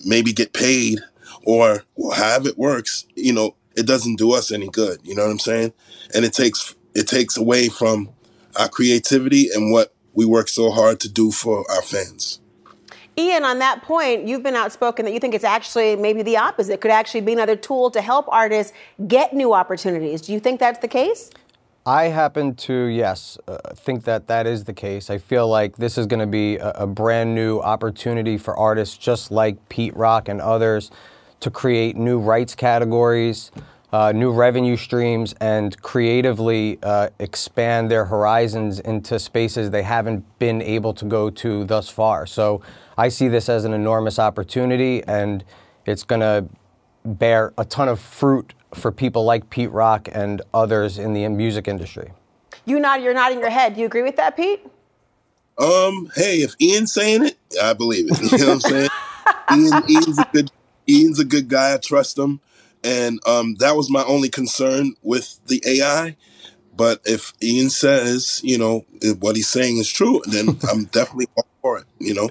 maybe 0.04 0.32
get 0.32 0.52
paid 0.52 1.00
or 1.44 1.84
however 2.16 2.48
it 2.48 2.58
works, 2.58 3.06
you 3.14 3.32
know, 3.32 3.54
it 3.76 3.86
doesn't 3.86 4.16
do 4.16 4.32
us 4.32 4.50
any 4.50 4.68
good. 4.68 5.00
You 5.04 5.14
know 5.14 5.24
what 5.24 5.30
I'm 5.30 5.38
saying? 5.38 5.72
And 6.14 6.24
it 6.24 6.32
takes 6.32 6.74
it 6.94 7.06
takes 7.06 7.36
away 7.36 7.68
from 7.68 8.08
our 8.56 8.68
creativity 8.68 9.50
and 9.54 9.72
what 9.72 9.94
we 10.14 10.24
work 10.24 10.48
so 10.48 10.70
hard 10.70 11.00
to 11.00 11.08
do 11.08 11.30
for 11.30 11.64
our 11.70 11.82
fans. 11.82 12.40
Ian, 13.16 13.44
on 13.44 13.60
that 13.60 13.82
point, 13.82 14.26
you've 14.26 14.42
been 14.42 14.56
outspoken 14.56 15.04
that 15.04 15.12
you 15.12 15.20
think 15.20 15.34
it's 15.34 15.44
actually 15.44 15.94
maybe 15.94 16.22
the 16.22 16.36
opposite. 16.36 16.80
Could 16.80 16.90
actually 16.90 17.20
be 17.20 17.32
another 17.32 17.54
tool 17.54 17.90
to 17.92 18.00
help 18.00 18.26
artists 18.28 18.72
get 19.06 19.32
new 19.32 19.52
opportunities. 19.52 20.22
Do 20.22 20.32
you 20.32 20.40
think 20.40 20.58
that's 20.58 20.80
the 20.80 20.88
case? 20.88 21.30
I 21.86 22.04
happen 22.04 22.54
to, 22.56 22.86
yes, 22.86 23.38
uh, 23.46 23.58
think 23.74 24.04
that 24.04 24.26
that 24.26 24.46
is 24.46 24.64
the 24.64 24.72
case. 24.72 25.10
I 25.10 25.18
feel 25.18 25.46
like 25.46 25.76
this 25.76 25.98
is 25.98 26.06
going 26.06 26.20
to 26.20 26.26
be 26.26 26.56
a, 26.56 26.70
a, 26.70 26.86
brand 26.86 27.34
new 27.34 27.60
opportunity 27.60 28.38
for 28.38 28.56
artists 28.56 28.96
just 28.96 29.30
like 29.30 29.68
Pete 29.68 29.94
Rock 29.94 30.28
and 30.30 30.40
others 30.40 30.90
to 31.40 31.50
create 31.50 31.94
new 31.94 32.18
rights 32.18 32.54
categories, 32.54 33.50
uh, 33.94 34.10
new 34.10 34.32
revenue 34.32 34.76
streams, 34.76 35.34
and 35.40 35.80
creatively 35.80 36.80
uh, 36.82 37.10
expand 37.20 37.88
their 37.88 38.04
horizons 38.04 38.80
into 38.80 39.20
spaces 39.20 39.70
they 39.70 39.84
haven't 39.84 40.24
been 40.40 40.60
able 40.60 40.92
to 40.92 41.04
go 41.04 41.30
to 41.30 41.64
thus 41.64 41.88
far. 41.88 42.26
So 42.26 42.60
I 42.98 43.08
see 43.08 43.28
this 43.28 43.48
as 43.48 43.64
an 43.64 43.72
enormous 43.72 44.18
opportunity, 44.18 45.04
and 45.04 45.44
it's 45.86 46.02
going 46.02 46.22
to 46.22 46.44
bear 47.04 47.52
a 47.56 47.64
ton 47.64 47.88
of 47.88 48.00
fruit 48.00 48.52
for 48.74 48.90
people 48.90 49.24
like 49.24 49.48
Pete 49.48 49.70
Rock 49.70 50.08
and 50.10 50.42
others 50.52 50.98
in 50.98 51.12
the 51.12 51.28
music 51.28 51.68
industry. 51.68 52.10
You 52.64 52.80
nod, 52.80 53.00
you're 53.00 53.14
nodding 53.14 53.38
your 53.38 53.50
head. 53.50 53.74
Do 53.74 53.80
you 53.80 53.86
agree 53.86 54.02
with 54.02 54.16
that, 54.16 54.36
Pete? 54.36 54.66
Um, 55.56 56.10
hey, 56.16 56.38
if 56.38 56.56
Ian's 56.60 56.92
saying 56.92 57.26
it, 57.26 57.36
I 57.62 57.74
believe 57.74 58.06
it. 58.10 58.20
You 58.20 58.38
know 58.38 58.54
what 58.54 58.54
I'm 58.54 58.60
saying? 58.60 58.88
Ian, 59.52 59.88
Ian's 59.88 60.18
a 60.18 60.28
good 60.32 60.50
Ian's 60.88 61.20
a 61.20 61.24
good 61.24 61.46
guy. 61.48 61.74
I 61.74 61.76
trust 61.76 62.18
him. 62.18 62.40
And 62.84 63.18
um, 63.26 63.54
that 63.56 63.76
was 63.76 63.90
my 63.90 64.04
only 64.04 64.28
concern 64.28 64.94
with 65.02 65.40
the 65.46 65.62
AI. 65.66 66.16
But 66.76 67.00
if 67.04 67.32
Ian 67.42 67.70
says, 67.70 68.40
you 68.44 68.58
know, 68.58 68.84
if 69.00 69.18
what 69.18 69.36
he's 69.36 69.48
saying 69.48 69.78
is 69.78 69.90
true, 69.90 70.20
then 70.26 70.48
I'm 70.70 70.84
definitely 70.86 71.28
all 71.36 71.46
for 71.62 71.78
it, 71.78 71.86
you 71.98 72.14
know? 72.14 72.30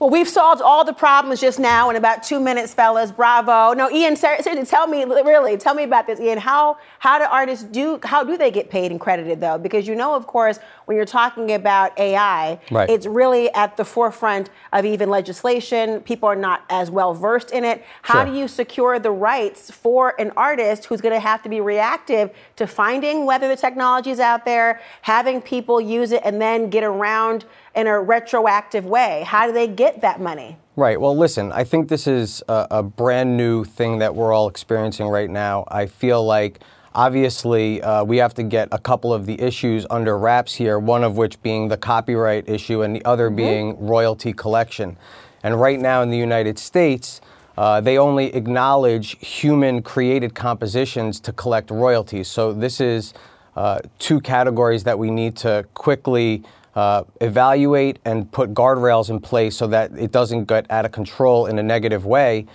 Well, 0.00 0.10
we've 0.10 0.28
solved 0.28 0.60
all 0.60 0.84
the 0.84 0.92
problems 0.92 1.40
just 1.40 1.58
now 1.58 1.88
in 1.88 1.96
about 1.96 2.22
two 2.22 2.38
minutes, 2.38 2.74
fellas. 2.74 3.10
Bravo. 3.10 3.72
No, 3.72 3.90
Ian, 3.90 4.14
seriously, 4.16 4.62
tell 4.66 4.86
me, 4.86 5.04
really, 5.04 5.56
tell 5.56 5.74
me 5.74 5.84
about 5.84 6.06
this, 6.06 6.20
Ian. 6.20 6.36
How 6.36 6.76
how 6.98 7.18
do 7.18 7.24
artists 7.24 7.64
do? 7.64 7.98
How 8.02 8.22
do 8.22 8.36
they 8.36 8.50
get 8.50 8.68
paid 8.68 8.90
and 8.90 9.00
credited 9.00 9.40
though? 9.40 9.56
Because 9.56 9.88
you 9.88 9.94
know, 9.94 10.14
of 10.14 10.26
course, 10.26 10.58
when 10.86 10.96
you're 10.96 11.04
talking 11.04 11.52
about 11.52 11.98
AI, 11.98 12.58
right. 12.70 12.88
it's 12.88 13.06
really 13.06 13.52
at 13.54 13.76
the 13.76 13.84
forefront 13.84 14.50
of 14.72 14.84
even 14.84 15.10
legislation. 15.10 16.00
People 16.00 16.28
are 16.28 16.36
not 16.36 16.64
as 16.70 16.90
well 16.90 17.12
versed 17.12 17.50
in 17.50 17.64
it. 17.64 17.84
How 18.02 18.24
sure. 18.24 18.32
do 18.32 18.38
you 18.38 18.48
secure 18.48 18.98
the 18.98 19.10
rights 19.10 19.70
for 19.70 20.18
an 20.20 20.32
artist 20.36 20.86
who's 20.86 21.00
going 21.00 21.14
to 21.14 21.20
have 21.20 21.42
to 21.42 21.48
be 21.48 21.60
reactive 21.60 22.30
to 22.56 22.66
finding 22.66 23.26
whether 23.26 23.48
the 23.48 23.56
technology 23.56 24.10
is 24.10 24.20
out 24.20 24.44
there, 24.44 24.80
having 25.02 25.42
people 25.42 25.80
use 25.80 26.12
it, 26.12 26.22
and 26.24 26.40
then 26.40 26.70
get 26.70 26.84
around? 26.84 27.44
in 27.76 27.86
a 27.86 28.00
retroactive 28.00 28.86
way? 28.86 29.22
How 29.26 29.46
do 29.46 29.52
they 29.52 29.68
get 29.68 30.00
that 30.00 30.18
money? 30.18 30.56
Right. 30.76 30.98
Well, 30.98 31.16
listen, 31.16 31.52
I 31.52 31.64
think 31.64 31.88
this 31.88 32.06
is 32.06 32.42
a, 32.48 32.66
a 32.70 32.82
brand 32.82 33.36
new 33.36 33.64
thing 33.64 33.98
that 33.98 34.14
we're 34.14 34.32
all 34.32 34.48
experiencing 34.48 35.08
right 35.08 35.28
now. 35.28 35.64
I 35.68 35.86
feel 35.86 36.24
like 36.24 36.60
obviously 36.96 37.80
uh, 37.82 38.02
we 38.02 38.16
have 38.16 38.34
to 38.34 38.42
get 38.42 38.68
a 38.72 38.78
couple 38.78 39.12
of 39.12 39.26
the 39.26 39.40
issues 39.40 39.86
under 39.90 40.18
wraps 40.18 40.54
here, 40.54 40.78
one 40.78 41.04
of 41.04 41.16
which 41.16 41.40
being 41.42 41.68
the 41.68 41.76
copyright 41.76 42.48
issue 42.48 42.82
and 42.82 42.96
the 42.96 43.04
other 43.04 43.28
mm-hmm. 43.28 43.36
being 43.36 43.86
royalty 43.86 44.32
collection. 44.32 44.96
And 45.42 45.60
right 45.60 45.78
now 45.78 46.02
in 46.02 46.10
the 46.10 46.16
United 46.16 46.58
States, 46.58 47.20
uh, 47.56 47.80
they 47.80 47.98
only 47.98 48.34
acknowledge 48.34 49.18
human 49.20 49.82
created 49.82 50.34
compositions 50.34 51.20
to 51.20 51.32
collect 51.32 51.70
royalties. 51.70 52.28
So 52.28 52.52
this 52.52 52.80
is 52.80 53.14
uh, 53.54 53.80
two 53.98 54.20
categories 54.20 54.84
that 54.84 54.98
we 54.98 55.10
need 55.10 55.36
to 55.36 55.66
quickly 55.74 56.42
uh, 56.74 57.04
evaluate 57.20 57.98
and 58.04 58.30
put 58.30 58.52
guardrails 58.52 59.08
in 59.08 59.20
place 59.20 59.56
so 59.56 59.66
that 59.66 59.92
it 59.98 60.12
doesn't 60.12 60.44
get 60.44 60.70
out 60.70 60.84
of 60.84 60.92
control 60.92 61.46
in 61.46 61.58
a 61.58 61.62
negative 61.62 62.04
way. 62.04 62.46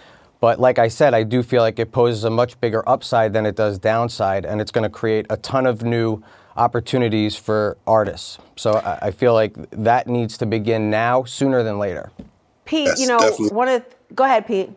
But 0.41 0.59
like 0.59 0.79
I 0.79 0.87
said, 0.87 1.13
I 1.13 1.21
do 1.23 1.43
feel 1.43 1.61
like 1.61 1.77
it 1.77 1.91
poses 1.91 2.23
a 2.23 2.29
much 2.29 2.59
bigger 2.59 2.87
upside 2.89 3.31
than 3.31 3.45
it 3.45 3.55
does 3.55 3.77
downside, 3.77 4.43
and 4.43 4.59
it's 4.59 4.71
going 4.71 4.83
to 4.83 4.89
create 4.89 5.27
a 5.29 5.37
ton 5.37 5.67
of 5.67 5.83
new 5.83 6.21
opportunities 6.57 7.35
for 7.35 7.77
artists. 7.87 8.39
So 8.57 8.73
I, 8.73 9.07
I 9.07 9.11
feel 9.11 9.33
like 9.33 9.53
that 9.71 10.07
needs 10.07 10.37
to 10.39 10.47
begin 10.47 10.89
now, 10.89 11.23
sooner 11.23 11.63
than 11.63 11.77
later. 11.77 12.11
Pete, 12.65 12.87
That's 12.87 12.99
you 12.99 13.07
know, 13.07 13.19
one 13.51 13.67
of 13.67 13.85
go 14.15 14.23
ahead, 14.23 14.47
Pete. 14.47 14.71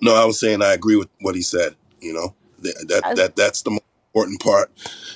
No, 0.00 0.14
I 0.14 0.24
was 0.24 0.38
saying 0.38 0.62
I 0.62 0.72
agree 0.72 0.96
with 0.96 1.08
what 1.20 1.34
he 1.34 1.42
said. 1.42 1.74
You 2.00 2.12
know, 2.12 2.34
that 2.60 3.02
that, 3.02 3.16
that 3.16 3.36
that's 3.36 3.62
the 3.62 3.70
most 3.70 3.82
important 4.14 4.40
part, 4.40 4.70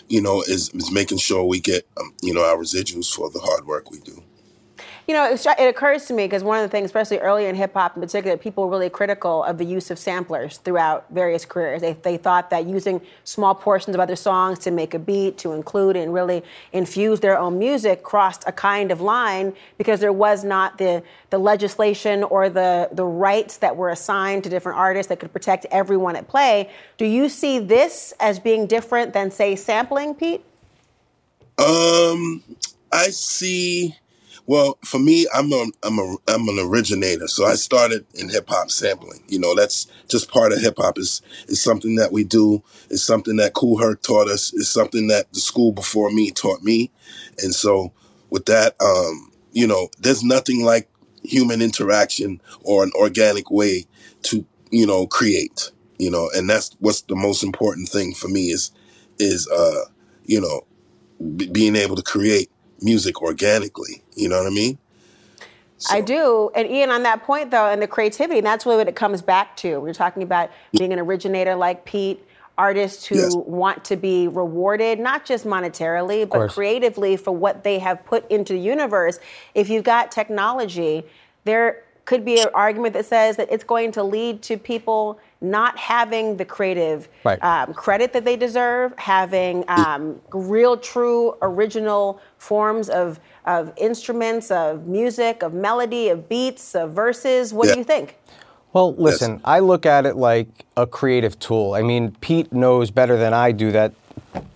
you 0.09 0.21
know, 0.21 0.43
is, 0.43 0.71
is 0.71 0.91
making 0.91 1.19
sure 1.19 1.45
we 1.45 1.61
get, 1.61 1.87
um, 1.97 2.13
you 2.23 2.35
know, 2.35 2.45
our 2.45 2.57
residuals 2.57 3.15
for 3.15 3.31
the 3.31 3.39
hard 3.39 3.67
work 3.67 3.91
we 3.91 4.01
do. 4.01 4.21
You 5.07 5.13
know, 5.13 5.31
it 5.33 5.69
occurs 5.69 6.07
to 6.07 6.15
me 6.15 6.25
because 6.25 6.43
one 6.43 6.59
of 6.59 6.63
the 6.63 6.69
things, 6.69 6.87
especially 6.87 7.19
early 7.19 7.45
in 7.45 7.55
hip 7.55 7.75
hop 7.75 7.95
in 7.95 8.01
particular, 8.01 8.39
people 8.39 8.65
were 8.65 8.71
really 8.71 8.89
critical 8.89 9.45
of 9.45 9.59
the 9.59 9.65
use 9.65 9.91
of 9.91 9.99
samplers 9.99 10.57
throughout 10.59 11.05
various 11.11 11.45
careers. 11.45 11.83
They, 11.83 11.93
they 11.93 12.17
thought 12.17 12.49
that 12.51 12.67
using 12.67 13.03
small 13.25 13.55
portions 13.55 13.95
of 13.95 14.01
other 14.01 14.17
songs 14.17 14.59
to 14.61 14.71
make 14.71 14.95
a 14.95 14.99
beat, 14.99 15.37
to 15.39 15.53
include 15.53 15.97
and 15.97 16.15
really 16.15 16.43
infuse 16.73 17.21
their 17.21 17.39
own 17.39 17.59
music 17.59 18.03
crossed 18.03 18.45
a 18.47 18.53
kind 18.53 18.91
of 18.91 19.03
line 19.03 19.53
because 19.77 20.01
there 20.01 20.13
was 20.13 20.43
not 20.43 20.79
the, 20.79 21.03
the 21.29 21.39
legislation 21.39 22.25
or 22.25 22.49
the, 22.49 22.89
the 22.93 23.05
rights 23.05 23.59
that 23.59 23.77
were 23.77 23.91
assigned 23.91 24.43
to 24.45 24.49
different 24.49 24.79
artists 24.79 25.11
that 25.11 25.21
could 25.21 25.33
protect 25.33 25.67
everyone 25.71 26.17
at 26.17 26.27
play. 26.29 26.71
Do 26.97 27.05
you 27.05 27.29
see 27.29 27.59
this 27.59 28.15
as 28.21 28.39
being 28.39 28.67
different 28.67 29.13
than, 29.13 29.31
say, 29.31 29.55
sampling, 29.55 30.15
Pete? 30.15 30.43
Um, 31.59 32.43
I 32.91 33.09
see 33.11 33.97
well, 34.47 34.79
for 34.85 34.99
me, 34.99 35.27
I'm 35.35 35.53
a, 35.53 35.67
I'm 35.83 35.99
a, 35.99 36.17
I'm 36.29 36.49
an 36.49 36.59
originator. 36.61 37.29
So 37.29 37.47
I 37.47 37.55
started 37.55 38.05
in 38.15 38.29
hip 38.29 38.49
hop 38.49 38.71
sampling. 38.71 39.23
You 39.29 39.39
know, 39.39 39.55
that's 39.55 39.87
just 40.09 40.31
part 40.31 40.53
of 40.53 40.61
hip 40.61 40.75
hop. 40.79 40.99
Is 40.99 41.23
is 41.49 41.63
something 41.63 41.97
that 41.97 42.13
we 42.13 42.25
do. 42.25 42.63
It's 42.91 43.03
something 43.03 43.37
that 43.37 43.55
Kool 43.55 43.79
Herc 43.79 44.03
taught 44.03 44.29
us. 44.29 44.53
It's 44.53 44.69
something 44.69 45.07
that 45.09 45.33
the 45.33 45.41
school 45.41 45.73
before 45.73 46.11
me 46.11 46.31
taught 46.31 46.63
me. 46.63 46.91
And 47.43 47.55
so 47.55 47.93
with 48.31 48.45
that, 48.47 48.77
um, 48.83 49.33
you 49.53 49.67
know, 49.67 49.89
there's 49.99 50.23
nothing 50.23 50.63
like 50.65 50.91
human 51.23 51.63
interaction 51.63 52.43
or 52.63 52.83
an 52.83 52.93
organic 52.97 53.51
way 53.51 53.87
to, 54.25 54.45
you 54.71 54.87
know, 54.87 55.07
create. 55.07 55.71
You 55.99 56.11
know, 56.11 56.29
and 56.35 56.51
that's 56.51 56.77
what's 56.81 57.03
the 57.03 57.17
most 57.17 57.43
important 57.43 57.89
thing 57.89 58.13
for 58.13 58.29
me 58.29 58.51
is 58.51 58.73
is 59.19 59.49
uh, 59.49 59.85
you 60.27 60.41
know, 60.41 60.67
b- 61.37 61.49
being 61.49 61.77
able 61.77 61.97
to 61.97 62.03
create 62.03 62.51
music 62.85 63.23
organically. 63.23 64.03
You 64.15 64.29
know 64.29 64.39
what 64.39 64.47
I 64.47 64.51
mean? 64.51 64.79
So. 65.79 65.95
I 65.95 66.01
do. 66.01 66.51
And 66.55 66.71
Ian, 66.71 66.91
on 66.91 67.03
that 67.03 67.25
point 67.25 67.51
though, 67.51 67.69
and 67.69 67.83
the 67.83 67.89
creativity, 67.89 68.39
and 68.39 68.47
that's 68.47 68.65
really 68.65 68.79
what 68.79 68.89
it 68.89 68.97
comes 68.97 69.23
back 69.23 69.57
to. 69.59 69.81
We're 69.81 69.93
talking 69.93 70.23
about 70.23 70.51
being 70.79 70.93
an 70.93 70.99
originator 70.99 71.55
like 71.57 71.85
Pete, 71.85 72.25
artists 72.57 73.05
who 73.05 73.17
yes. 73.17 73.35
want 73.35 73.85
to 73.87 73.97
be 73.97 74.29
rewarded, 74.29 75.01
not 75.01 75.25
just 75.25 75.45
monetarily, 75.45 76.29
but 76.29 76.51
creatively 76.51 77.17
for 77.17 77.33
what 77.33 77.65
they 77.65 77.79
have 77.79 78.05
put 78.05 78.31
into 78.31 78.53
the 78.53 78.59
universe. 78.61 79.19
If 79.55 79.69
you've 79.69 79.85
got 79.85 80.13
technology, 80.13 81.05
there 81.45 81.83
could 82.05 82.25
be 82.25 82.41
an 82.41 82.49
argument 82.55 82.95
that 82.95 83.07
says 83.07 83.37
that 83.37 83.51
it's 83.51 83.65
going 83.65 83.91
to 83.93 84.03
lead 84.03 84.43
to 84.43 84.57
people 84.57 85.19
not 85.45 85.79
having 85.79 86.37
the 86.37 86.45
creative 86.45 87.09
right. 87.23 87.43
um, 87.43 87.75
credit 87.75 88.13
that 88.13 88.25
they 88.25 88.37
deserve, 88.37 88.95
having 88.99 89.65
um, 89.69 90.21
real, 90.33 90.77
true, 90.77 91.37
original 91.43 92.21
forms 92.39 92.89
of, 92.89 93.21
of 93.45 93.73
instruments, 93.77 94.51
of 94.51 94.87
music, 94.87 95.43
of 95.43 95.55
melody, 95.55 96.09
of 96.09 96.29
beats, 96.29 96.75
of 96.75 96.93
verses. 96.93 97.53
What 97.53 97.69
yeah. 97.69 97.75
do 97.75 97.79
you 97.81 97.85
think? 97.85 98.19
Well, 98.73 98.95
listen, 98.97 99.35
yes. 99.35 99.41
I 99.45 99.61
look 99.61 99.87
at 99.87 100.05
it 100.05 100.17
like 100.17 100.49
a 100.77 100.87
creative 100.87 101.39
tool. 101.39 101.75
I 101.75 101.83
mean, 101.83 102.17
Pete 102.21 102.53
knows 102.53 102.91
better 102.91 103.17
than 103.17 103.33
I 103.33 103.53
do 103.53 103.71
that 103.71 103.93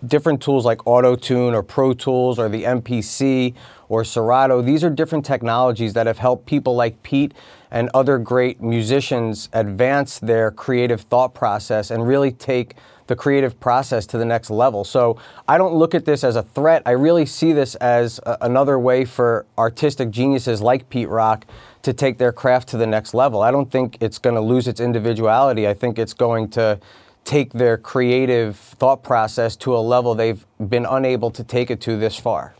different 0.07 0.42
tools 0.42 0.64
like 0.64 0.87
Auto 0.87 1.14
Tune 1.14 1.54
or 1.54 1.62
Pro 1.62 1.92
Tools 1.92 2.38
or 2.38 2.49
the 2.49 2.64
MPC 2.64 3.54
or 3.88 4.04
Serato, 4.04 4.61
these 4.61 4.85
are 4.85 4.90
different 4.90 5.25
technologies 5.25 5.95
that 5.95 6.07
have 6.07 6.18
helped 6.18 6.47
people 6.47 6.75
like 6.75 7.02
Pete 7.02 7.33
and 7.71 7.91
other 7.95 8.19
great 8.19 8.61
musicians 8.61 9.49
advance 9.53 10.19
their 10.19 10.51
creative 10.51 11.03
thought 11.03 11.35
process 11.35 11.91
and 11.91 12.07
really 12.07 12.33
take 12.33 12.75
the 13.09 13.17
creative 13.17 13.59
process 13.59 14.07
to 14.07 14.19
the 14.19 14.25
next 14.25 14.51
level. 14.51 14.85
So 14.85 15.19
I 15.49 15.59
don't 15.59 15.75
look 15.75 15.95
at 15.95 16.05
this 16.05 16.23
as 16.23 16.37
a 16.37 16.43
threat. 16.43 16.83
I 16.87 16.91
really 16.93 17.27
see 17.27 17.53
this 17.53 17.75
as 17.77 18.21
a, 18.25 18.39
another 18.43 18.79
way 18.79 19.05
for 19.05 19.47
artistic 19.57 20.11
geniuses 20.11 20.61
like 20.61 20.89
Pete 20.91 21.09
Rock 21.09 21.47
to 21.83 21.93
take 21.93 22.19
their 22.19 22.33
craft 22.33 22.69
to 22.69 22.77
the 22.77 22.87
next 22.87 23.15
level. 23.15 23.43
I 23.43 23.51
don't 23.51 23.71
think 23.71 23.97
it's 24.01 24.19
going 24.19 24.37
to 24.37 24.43
lose 24.43 24.69
its 24.69 24.81
individuality. 24.81 25.67
I 25.67 25.75
think 25.75 25.99
it's 25.99 26.13
going 26.13 26.51
to 26.51 26.79
take 27.25 27.53
their 27.53 27.77
creative 27.77 28.57
thought 28.57 29.03
process 29.03 29.57
to 29.57 29.77
a 29.77 29.81
level 29.81 30.15
they've 30.15 30.47
been 30.69 30.87
unable 30.89 31.31
to 31.31 31.45
take 31.45 31.71
it 31.71 31.81
to 31.83 31.97
this 31.97 32.17
far. 32.17 32.55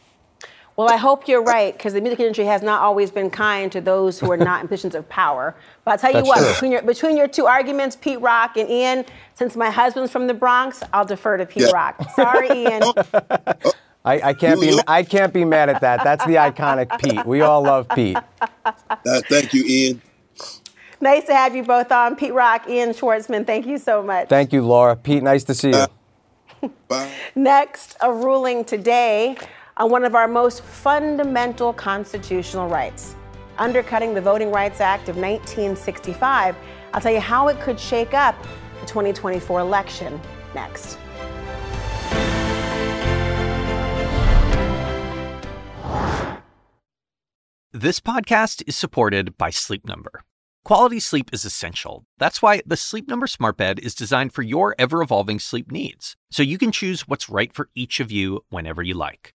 Well, 0.79 0.89
I 0.89 0.97
hope 0.97 1.27
you're 1.27 1.43
right 1.43 1.73
because 1.77 1.95
the 1.95 2.01
music 2.01 2.21
industry 2.21 2.45
has 2.45 2.63
not 2.63 2.83
always 2.83 3.11
been 3.11 3.31
kind 3.31 3.73
to 3.73 3.81
those 3.81 4.21
who 4.21 4.31
are 4.31 4.37
not 4.37 4.61
in 4.61 4.69
positions 4.69 4.95
of 4.95 5.09
power. 5.09 5.57
But 5.85 5.91
I'll 5.91 5.99
tell 5.99 6.11
you 6.11 6.19
That's 6.19 6.29
what, 6.29 6.55
between 6.55 6.71
your, 6.71 6.83
between 6.83 7.17
your 7.17 7.27
two 7.27 7.47
arguments, 7.47 7.97
Pete 7.97 8.21
Rock 8.21 8.57
and 8.57 8.71
Ian, 8.71 9.05
since 9.35 9.57
my 9.57 9.71
husband's 9.71 10.13
from 10.13 10.29
the 10.29 10.35
Bronx, 10.35 10.85
I'll 10.93 11.05
defer 11.05 11.37
to 11.37 11.47
Pete 11.47 11.65
yeah. 11.65 11.71
Rock. 11.73 12.11
Sorry, 12.15 12.49
Ian. 12.49 12.83
I, 14.05 14.21
I, 14.29 14.33
can't 14.35 14.61
be 14.61 14.79
I 14.87 15.03
can't 15.03 15.33
be 15.33 15.45
mad 15.45 15.69
at 15.69 15.81
that. 15.81 16.05
That's 16.05 16.25
the 16.27 16.37
iconic 16.37 16.97
Pete. 17.01 17.27
We 17.27 17.41
all 17.41 17.61
love 17.65 17.89
Pete. 17.89 18.17
Uh, 18.65 19.21
thank 19.29 19.53
you, 19.53 19.65
Ian. 19.67 20.03
Nice 21.01 21.25
to 21.25 21.35
have 21.35 21.57
you 21.57 21.65
both 21.65 21.91
on. 21.91 22.15
Pete 22.15 22.33
Rock, 22.33 22.69
Ian 22.69 22.91
Schwartzman, 22.91 23.45
thank 23.45 23.67
you 23.67 23.79
so 23.79 24.01
much. 24.01 24.29
Thank 24.29 24.53
you, 24.53 24.63
Laura. 24.63 24.95
Pete, 24.95 25.25
nice 25.25 25.43
to 25.45 25.55
see 25.55 25.71
you. 25.71 26.71
Bye. 26.87 27.11
Next, 27.35 27.97
a 28.01 28.13
ruling 28.13 28.65
today 28.65 29.37
on 29.79 29.91
one 29.91 30.05
of 30.05 30.15
our 30.15 30.27
most 30.27 30.63
fundamental 30.63 31.73
constitutional 31.73 32.69
rights, 32.69 33.15
undercutting 33.59 34.13
the 34.13 34.21
Voting 34.21 34.51
Rights 34.51 34.81
Act 34.81 35.09
of 35.09 35.17
1965. 35.17 36.57
I'll 36.93 37.01
tell 37.01 37.13
you 37.13 37.21
how 37.21 37.49
it 37.49 37.61
could 37.61 37.79
shake 37.79 38.13
up 38.13 38.35
the 38.81 38.87
2024 38.87 39.61
election 39.61 40.21
next. 40.55 40.99
This 47.73 48.01
podcast 48.01 48.65
is 48.67 48.77
supported 48.77 49.39
by 49.39 49.51
Sleep 49.51 49.87
Number. 49.87 50.25
Quality 50.65 50.99
sleep 50.99 51.31
is 51.33 51.45
essential. 51.45 52.05
That's 52.19 52.43
why 52.43 52.63
the 52.67 52.77
Sleep 52.77 53.07
Number 53.07 53.29
Smart 53.29 53.57
Bed 53.57 53.79
is 53.79 53.95
designed 53.95 54.35
for 54.35 54.43
your 54.43 54.75
ever 54.79 55.01
evolving 55.01 55.39
sleep 55.39 55.71
needs, 55.71 56.17
so 56.31 56.43
you 56.43 56.59
can 56.59 56.73
choose 56.73 57.07
what's 57.07 57.31
right 57.31 57.53
for 57.53 57.71
each 57.77 58.01
of 58.01 58.11
you 58.11 58.41
whenever 58.49 58.83
you 58.83 58.95
like. 58.95 59.35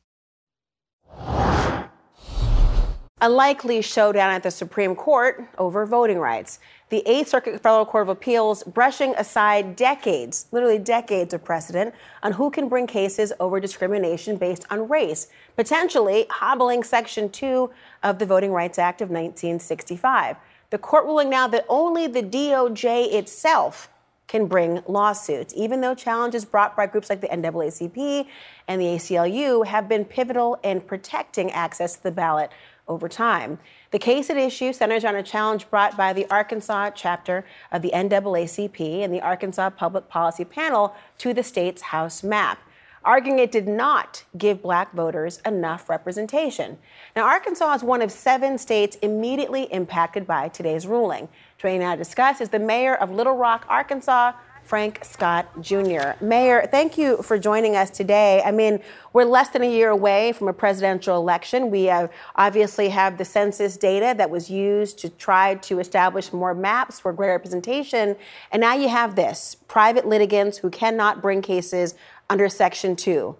A 3.23 3.29
likely 3.29 3.83
showdown 3.83 4.31
at 4.31 4.41
the 4.41 4.49
Supreme 4.49 4.95
Court 4.95 5.47
over 5.59 5.85
voting 5.85 6.17
rights. 6.17 6.57
The 6.89 7.07
Eighth 7.07 7.27
Circuit 7.27 7.61
Federal 7.61 7.85
Court 7.85 8.01
of 8.01 8.09
Appeals 8.09 8.63
brushing 8.63 9.13
aside 9.15 9.75
decades, 9.75 10.47
literally 10.51 10.79
decades 10.79 11.31
of 11.31 11.43
precedent 11.43 11.93
on 12.23 12.31
who 12.31 12.49
can 12.49 12.67
bring 12.67 12.87
cases 12.87 13.31
over 13.39 13.59
discrimination 13.59 14.37
based 14.37 14.65
on 14.71 14.89
race, 14.89 15.27
potentially 15.55 16.25
hobbling 16.31 16.81
Section 16.81 17.29
2 17.29 17.69
of 18.01 18.17
the 18.17 18.25
Voting 18.25 18.53
Rights 18.53 18.79
Act 18.79 19.01
of 19.01 19.09
1965. 19.09 20.35
The 20.71 20.79
court 20.79 21.05
ruling 21.05 21.29
now 21.29 21.47
that 21.47 21.63
only 21.69 22.07
the 22.07 22.23
DOJ 22.23 23.13
itself 23.13 23.87
can 24.31 24.47
bring 24.47 24.81
lawsuits, 24.87 25.53
even 25.55 25.81
though 25.81 25.93
challenges 25.93 26.43
brought 26.43 26.75
by 26.75 26.87
groups 26.87 27.09
like 27.09 27.21
the 27.21 27.27
NAACP 27.27 28.25
and 28.67 28.81
the 28.81 28.85
ACLU 28.85 29.65
have 29.65 29.87
been 29.89 30.05
pivotal 30.05 30.57
in 30.63 30.81
protecting 30.81 31.51
access 31.51 31.97
to 31.97 32.03
the 32.03 32.11
ballot 32.11 32.49
over 32.91 33.07
time. 33.07 33.57
The 33.91 33.99
case 33.99 34.29
at 34.29 34.37
issue 34.37 34.73
centers 34.73 35.05
on 35.05 35.15
a 35.15 35.23
challenge 35.23 35.69
brought 35.69 35.95
by 35.95 36.11
the 36.11 36.29
Arkansas 36.29 36.91
chapter 36.91 37.45
of 37.71 37.81
the 37.81 37.91
NAACP 37.93 39.03
and 39.03 39.13
the 39.13 39.21
Arkansas 39.21 39.69
Public 39.71 40.09
Policy 40.09 40.43
Panel 40.43 40.93
to 41.19 41.33
the 41.33 41.43
state's 41.43 41.81
House 41.81 42.21
map 42.21 42.59
arguing 43.03 43.39
it 43.39 43.51
did 43.51 43.67
not 43.67 44.23
give 44.37 44.61
black 44.61 44.93
voters 44.93 45.41
enough 45.45 45.89
representation. 45.89 46.77
Now, 47.15 47.23
Arkansas 47.23 47.73
is 47.73 47.83
one 47.83 48.01
of 48.01 48.11
seven 48.11 48.57
states 48.57 48.95
immediately 49.01 49.63
impacted 49.73 50.27
by 50.27 50.49
today's 50.49 50.85
ruling. 50.85 51.27
Joining 51.57 51.79
now 51.79 51.93
to 51.93 51.97
discuss 51.97 52.41
is 52.41 52.49
the 52.49 52.59
mayor 52.59 52.95
of 52.95 53.11
Little 53.11 53.35
Rock, 53.35 53.65
Arkansas, 53.67 54.33
Frank 54.71 55.03
Scott 55.03 55.49
Jr. 55.59 56.11
Mayor, 56.21 56.65
thank 56.71 56.97
you 56.97 57.17
for 57.23 57.37
joining 57.37 57.75
us 57.75 57.89
today. 57.89 58.41
I 58.41 58.51
mean, 58.51 58.79
we're 59.11 59.25
less 59.25 59.49
than 59.49 59.63
a 59.63 59.69
year 59.69 59.89
away 59.89 60.31
from 60.31 60.47
a 60.47 60.53
presidential 60.53 61.17
election. 61.17 61.69
We 61.69 61.83
have 61.87 62.09
obviously 62.37 62.87
have 62.87 63.17
the 63.17 63.25
census 63.25 63.75
data 63.75 64.15
that 64.17 64.29
was 64.29 64.49
used 64.49 64.97
to 64.99 65.09
try 65.09 65.55
to 65.55 65.79
establish 65.79 66.31
more 66.31 66.53
maps 66.53 67.01
for 67.01 67.11
greater 67.11 67.33
representation. 67.33 68.15
And 68.49 68.61
now 68.61 68.73
you 68.73 68.87
have 68.87 69.17
this 69.17 69.57
private 69.67 70.07
litigants 70.07 70.59
who 70.59 70.69
cannot 70.69 71.21
bring 71.21 71.41
cases 71.41 71.95
under 72.29 72.47
Section 72.47 72.95
2. 72.95 73.35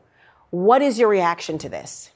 What 0.49 0.81
is 0.81 0.99
your 0.99 1.07
reaction 1.07 1.57
to 1.59 1.69
this? 1.69 2.11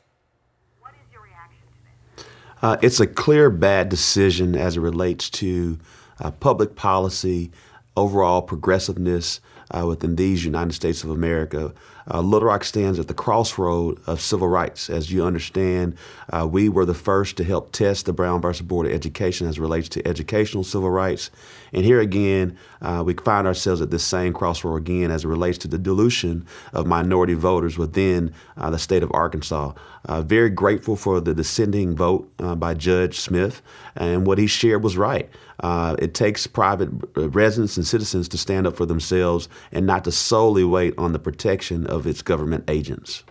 Uh, 2.61 2.75
it's 2.81 2.99
a 2.99 3.07
clear 3.07 3.49
bad 3.49 3.87
decision 3.87 4.57
as 4.57 4.75
it 4.75 4.81
relates 4.81 5.29
to 5.29 5.79
uh, 6.19 6.31
public 6.31 6.75
policy, 6.75 7.51
overall 7.95 8.41
progressiveness 8.41 9.39
uh, 9.71 9.85
within 9.87 10.15
these 10.15 10.45
United 10.45 10.73
States 10.73 11.03
of 11.03 11.09
America. 11.09 11.73
Uh, 12.11 12.21
Little 12.21 12.49
Rock 12.49 12.63
stands 12.63 12.99
at 12.99 13.07
the 13.07 13.15
crossroad 13.15 13.99
of 14.05 14.21
civil 14.21 14.47
rights. 14.47 14.91
As 14.91 15.11
you 15.11 15.23
understand, 15.23 15.97
uh, 16.31 16.47
we 16.47 16.69
were 16.69 16.85
the 16.85 16.93
first 16.93 17.35
to 17.37 17.43
help 17.43 17.71
test 17.71 18.05
the 18.05 18.13
Brown 18.13 18.41
versus 18.41 18.61
Board 18.61 18.85
of 18.85 18.93
Education 18.93 19.47
as 19.47 19.57
relates 19.57 19.89
to 19.89 20.07
educational 20.07 20.63
civil 20.63 20.91
rights. 20.91 21.31
And 21.73 21.83
here 21.83 21.99
again, 21.99 22.57
uh, 22.81 23.01
we 23.03 23.15
find 23.15 23.47
ourselves 23.47 23.81
at 23.81 23.89
this 23.89 24.03
same 24.03 24.33
crossroad 24.33 24.75
again 24.75 25.09
as 25.09 25.25
it 25.25 25.27
relates 25.29 25.57
to 25.59 25.67
the 25.67 25.79
dilution 25.79 26.45
of 26.73 26.85
minority 26.85 27.33
voters 27.33 27.75
within 27.75 28.33
uh, 28.55 28.69
the 28.69 28.79
state 28.79 29.01
of 29.01 29.11
Arkansas. 29.11 29.73
Uh, 30.05 30.21
very 30.21 30.51
grateful 30.51 30.95
for 30.95 31.19
the 31.19 31.33
dissenting 31.33 31.95
vote 31.95 32.31
by 32.37 32.75
Judge 32.75 33.19
Smith, 33.19 33.63
and 33.95 34.27
what 34.27 34.37
he 34.37 34.45
shared 34.45 34.83
was 34.83 34.95
right. 34.95 35.27
Uh, 35.61 35.95
it 35.99 36.13
takes 36.13 36.47
private 36.47 36.89
residents 37.15 37.77
and 37.77 37.87
citizens 37.87 38.27
to 38.29 38.37
stand 38.37 38.67
up 38.67 38.75
for 38.75 38.85
themselves 38.85 39.47
and 39.71 39.85
not 39.85 40.03
to 40.03 40.11
solely 40.11 40.63
wait 40.63 40.93
on 40.97 41.13
the 41.13 41.19
protection 41.19 41.87
of 41.87 42.05
its 42.05 42.21
government 42.21 42.63
agents. 42.67 43.23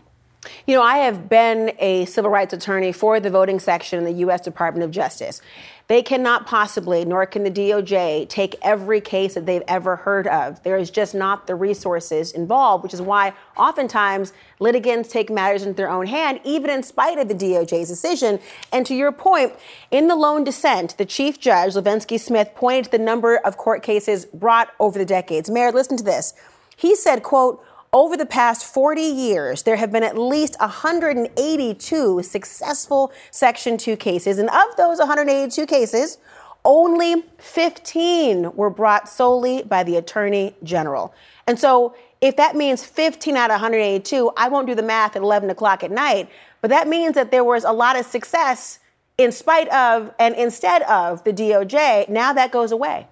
You 0.66 0.76
know, 0.76 0.82
I 0.82 0.98
have 0.98 1.28
been 1.28 1.72
a 1.78 2.04
civil 2.04 2.30
rights 2.30 2.52
attorney 2.52 2.92
for 2.92 3.20
the 3.20 3.30
voting 3.30 3.58
section 3.58 3.98
in 3.98 4.04
the 4.04 4.20
U.S. 4.20 4.40
Department 4.40 4.84
of 4.84 4.90
Justice. 4.90 5.40
They 5.87 6.03
cannot 6.03 6.47
possibly, 6.47 7.05
nor 7.05 7.27
can 7.27 7.42
the 7.44 7.51
DOJ, 7.51 8.27
take 8.31 8.57
every 8.62 9.03
case 9.03 9.35
that 9.35 9.44
they've 9.44 9.62
ever 9.68 9.97
heard 9.97 10.27
of. 10.27 10.62
There 10.62 10.79
is 10.79 10.90
just 10.90 11.14
not 11.14 11.47
the 11.47 11.55
resources 11.55 12.33
involved, 12.33 12.83
which 12.83 12.94
is 12.94 13.03
why 13.03 13.35
oftentimes 13.55 14.33
litigants 14.61 15.11
take 15.11 15.29
matters 15.29 15.62
into 15.62 15.75
their 15.75 15.90
own 15.90 16.07
hand, 16.07 16.40
even 16.42 16.70
in 16.70 16.83
spite 16.83 17.18
of 17.18 17.29
the 17.29 17.35
DOJ's 17.35 17.88
decision. 17.88 18.40
And 18.73 18.87
to 18.87 18.94
your 18.94 19.12
point, 19.12 19.53
in 19.90 20.09
the 20.09 20.16
lone 20.16 20.42
dissent, 20.42 20.97
the 20.97 21.05
chief 21.05 21.38
judge, 21.38 21.75
Lavenski 21.75 22.18
Smith, 22.18 22.53
pointed 22.55 22.87
to 22.87 22.90
the 22.92 22.99
number 22.99 23.37
of 23.37 23.59
court 23.59 23.83
cases 23.83 24.25
brought 24.25 24.70
over 24.81 24.99
the 24.99 25.05
decades. 25.05 25.51
Mayor, 25.51 25.70
listen 25.70 25.99
to 25.99 26.05
this. 26.05 26.33
He 26.77 26.97
said, 26.97 27.23
quote, 27.23 27.62
over 27.94 28.16
the 28.16 28.26
past 28.26 28.66
40 28.66 29.00
years, 29.00 29.62
there 29.62 29.76
have 29.76 29.92
been 29.92 30.02
at 30.02 30.18
least 30.18 30.57
182 30.59 32.22
successful 32.24 33.12
Section 33.30 33.78
2 33.78 33.96
cases. 33.96 34.38
And 34.38 34.50
of 34.50 34.76
those 34.76 34.98
182 34.98 35.64
cases, 35.64 36.18
only 36.64 37.22
15 37.38 38.57
were 38.57 38.70
brought 38.70 39.09
solely 39.09 39.62
by 39.62 39.85
the 39.85 39.96
Attorney 39.96 40.57
General. 40.64 41.14
And 41.46 41.59
so 41.59 41.94
If 42.24 42.37
that 42.37 42.57
means 42.57 42.83
15 42.83 43.37
out 43.37 43.50
of 43.50 43.61
182, 43.61 44.33
I 44.35 44.48
won't 44.48 44.66
do 44.66 44.74
the 44.74 44.83
math 44.83 45.14
at 45.14 45.20
11 45.20 45.50
o'clock 45.50 45.85
at 45.85 45.90
night, 45.90 46.30
but 46.62 46.70
that 46.70 46.88
means 46.88 47.16
that 47.16 47.30
there 47.30 47.44
was 47.44 47.64
a 47.64 47.70
lot 47.70 47.98
of 47.98 48.07
success 48.07 48.78
in 49.18 49.30
spite 49.30 49.68
of 49.68 50.11
and 50.18 50.35
instead 50.35 50.80
of 50.85 51.22
the 51.24 51.35
DOJ. 51.35 52.09
Now 52.09 52.33
that 52.33 52.50
goes 52.50 52.72
away. 52.72 53.09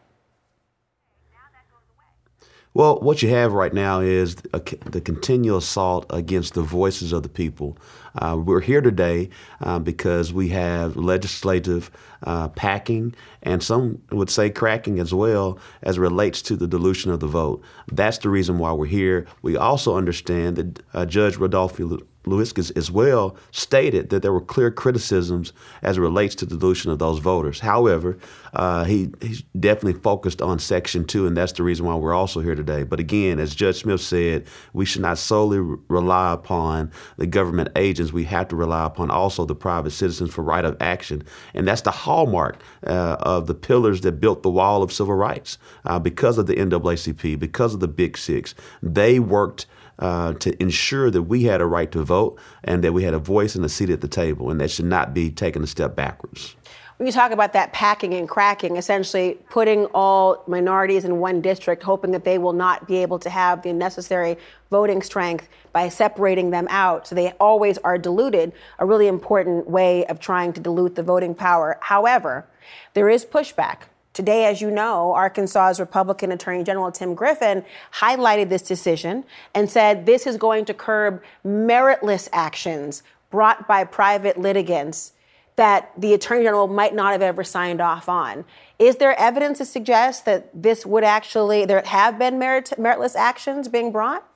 Well, 2.75 2.99
what 3.01 3.23
you 3.23 3.29
have 3.29 3.53
right 3.53 3.73
now 3.73 4.01
is 4.01 4.37
a, 4.55 4.61
the 4.87 5.01
continual 5.01 5.59
assault 5.59 6.07
against 6.09 6.55
the 6.55 6.63
voices 6.63 7.13
of 7.13 7.23
the 7.23 7.29
people. 7.29 7.77
Uh, 8.17 8.37
we're 8.43 8.61
here 8.61 8.81
today 8.81 9.29
uh, 9.61 9.79
because 9.79 10.33
we 10.33 10.49
have 10.49 10.97
legislative 10.97 11.91
uh, 12.25 12.49
packing 12.49 13.15
and 13.43 13.63
some 13.63 14.01
would 14.11 14.31
say 14.31 14.51
cracking 14.51 14.99
as 14.99 15.13
well 15.13 15.59
as 15.83 15.99
relates 15.99 16.43
to 16.43 16.57
the 16.57 16.67
dilution 16.67 17.11
of 17.11 17.21
the 17.21 17.27
vote. 17.27 17.63
That's 17.91 18.19
the 18.19 18.29
reason 18.29 18.59
why 18.59 18.73
we're 18.73 18.87
here. 18.87 19.27
We 19.43 19.57
also 19.57 19.97
understand 19.97 20.57
that 20.57 20.83
uh, 20.95 21.07
Judge 21.07 21.37
Rodolfo 21.37 21.99
Lewinsky 22.25 22.77
as 22.77 22.91
well 22.91 23.37
stated 23.51 24.11
that 24.11 24.23
there 24.23 24.33
were 24.33 24.41
clear 24.41 24.71
criticisms 24.71 25.53
as 25.83 25.99
it 25.99 26.01
relates 26.01 26.35
to 26.37 26.47
the 26.47 26.57
dilution 26.57 26.91
of 26.91 26.99
those 26.99 27.19
voters. 27.19 27.61
However, 27.61 28.17
uh, 28.53 28.85
he 28.85 29.11
he's 29.21 29.43
definitely 29.59 30.01
focused 30.01 30.41
on 30.41 30.59
Section 30.59 31.05
2, 31.05 31.27
and 31.27 31.37
that's 31.37 31.53
the 31.53 31.63
reason 31.63 31.87
why 31.87 31.95
we're 31.95 32.15
also 32.15 32.41
here 32.41 32.55
today. 32.55 32.85
But 32.85 33.01
again, 33.01 33.41
as 33.41 33.55
Judge 33.55 33.81
Smith 33.83 34.01
said, 34.01 34.47
we 34.73 34.85
should 34.85 35.03
not 35.03 35.19
solely 35.19 35.59
rely 35.89 36.33
upon 36.33 36.93
the 37.17 37.27
government 37.27 37.71
We 38.11 38.25
have 38.25 38.49
to 38.49 38.57
rely 38.57 38.87
upon 38.87 39.11
also 39.11 39.45
the 39.45 39.55
private 39.55 39.91
citizens 39.91 40.33
for 40.33 40.43
right 40.43 40.65
of 40.65 40.79
action. 40.81 41.25
And 41.53 41.69
that's 41.69 41.83
the 41.83 41.91
hallmark 41.91 42.57
uh, 42.87 43.17
of 43.21 43.49
the 43.49 43.55
pillars 43.55 44.01
that 44.01 44.13
built 44.13 44.43
the 44.43 44.49
wall 44.49 44.83
of 44.83 44.95
civil 44.95 45.15
rights. 45.15 45.59
Uh, 45.85 45.99
because 45.99 46.39
of 46.39 46.47
the 46.47 46.55
NAACP, 46.55 47.39
because 47.39 47.75
of 47.75 47.81
the 47.81 47.89
Big 47.89 48.17
Six, 48.17 48.55
they 48.83 49.19
worked– 49.19 49.67
uh, 49.99 50.33
to 50.35 50.61
ensure 50.61 51.11
that 51.11 51.23
we 51.23 51.45
had 51.45 51.61
a 51.61 51.67
right 51.67 51.93
to 51.93 52.03
vote 52.03 52.39
and 52.65 52.83
that 52.83 52.93
we 52.93 53.05
had 53.05 53.15
a 53.15 53.19
voice 53.19 53.55
and 53.55 53.65
a 53.65 53.69
seat 53.69 53.91
at 53.91 54.01
the 54.01 54.09
table, 54.09 54.51
and 54.51 54.61
that 54.61 54.71
should 54.71 54.85
not 54.85 55.15
be 55.15 55.31
taken 55.31 55.63
a 55.63 55.67
step 55.67 55.95
backwards. 55.95 56.57
When 57.03 57.09
you 57.09 57.13
talk 57.13 57.33
about 57.33 57.53
that 57.55 57.73
packing 57.73 58.15
and 58.15 58.29
cracking, 58.29 58.77
essentially 58.77 59.37
putting 59.51 59.87
all 59.87 60.45
minorities 60.47 61.05
in 61.05 61.19
one 61.19 61.41
district, 61.41 61.83
hoping 61.83 62.13
that 62.13 62.23
they 62.23 62.39
will 62.39 62.53
not 62.53 62.87
be 62.87 62.99
able 62.99 63.19
to 63.19 63.29
have 63.29 63.63
the 63.63 63.73
necessary 63.73 64.39
voting 64.71 65.03
strength 65.03 65.49
by 65.73 65.89
separating 65.89 66.51
them 66.51 66.69
out 66.71 67.09
so 67.09 67.17
they 67.17 67.33
always 67.41 67.77
are 67.79 67.99
diluted, 67.99 68.53
a 68.79 68.87
really 68.87 69.09
important 69.09 69.69
way 69.69 70.07
of 70.07 70.21
trying 70.21 70.53
to 70.53 70.61
dilute 70.61 70.95
the 70.95 71.03
voting 71.03 71.35
power. 71.35 71.77
However, 71.81 72.47
there 72.95 73.09
is 73.09 73.25
pushback 73.25 73.89
Today, 74.13 74.45
as 74.45 74.61
you 74.61 74.71
know, 74.71 75.13
Arkansas's 75.15 75.81
Republican 75.81 76.31
Attorney 76.31 76.63
General 76.63 76.93
Tim 76.93 77.15
Griffin 77.15 77.65
highlighted 77.95 78.49
this 78.49 78.63
decision 78.63 79.25
and 79.55 79.69
said 79.69 80.07
this 80.07 80.25
is 80.27 80.37
going 80.37 80.67
to 80.67 80.75
curb 80.75 81.21
meritless 81.45 82.29
actions 82.33 83.03
brought 83.31 83.67
by 83.67 83.83
private 83.83 84.39
litigants 84.39 85.15
that 85.57 85.93
the 85.99 86.15
Attorney 86.15 86.45
General 86.45 86.67
might 86.67 86.95
not 86.95 87.13
have 87.13 87.23
ever 87.23 87.45
signed 87.45 87.81
off 87.81 88.09
on. 88.09 88.45
Is 88.79 88.97
there 88.97 89.19
evidence 89.19 89.59
to 89.59 89.65
suggest 89.65 90.25
that 90.25 90.51
this 90.55 90.87
would 90.87 91.05
actually, 91.05 91.65
there 91.65 91.83
have 91.83 92.19
been 92.19 92.39
merit, 92.39 92.73
meritless 92.79 93.15
actions 93.15 93.69
being 93.69 93.93
brought? 93.93 94.27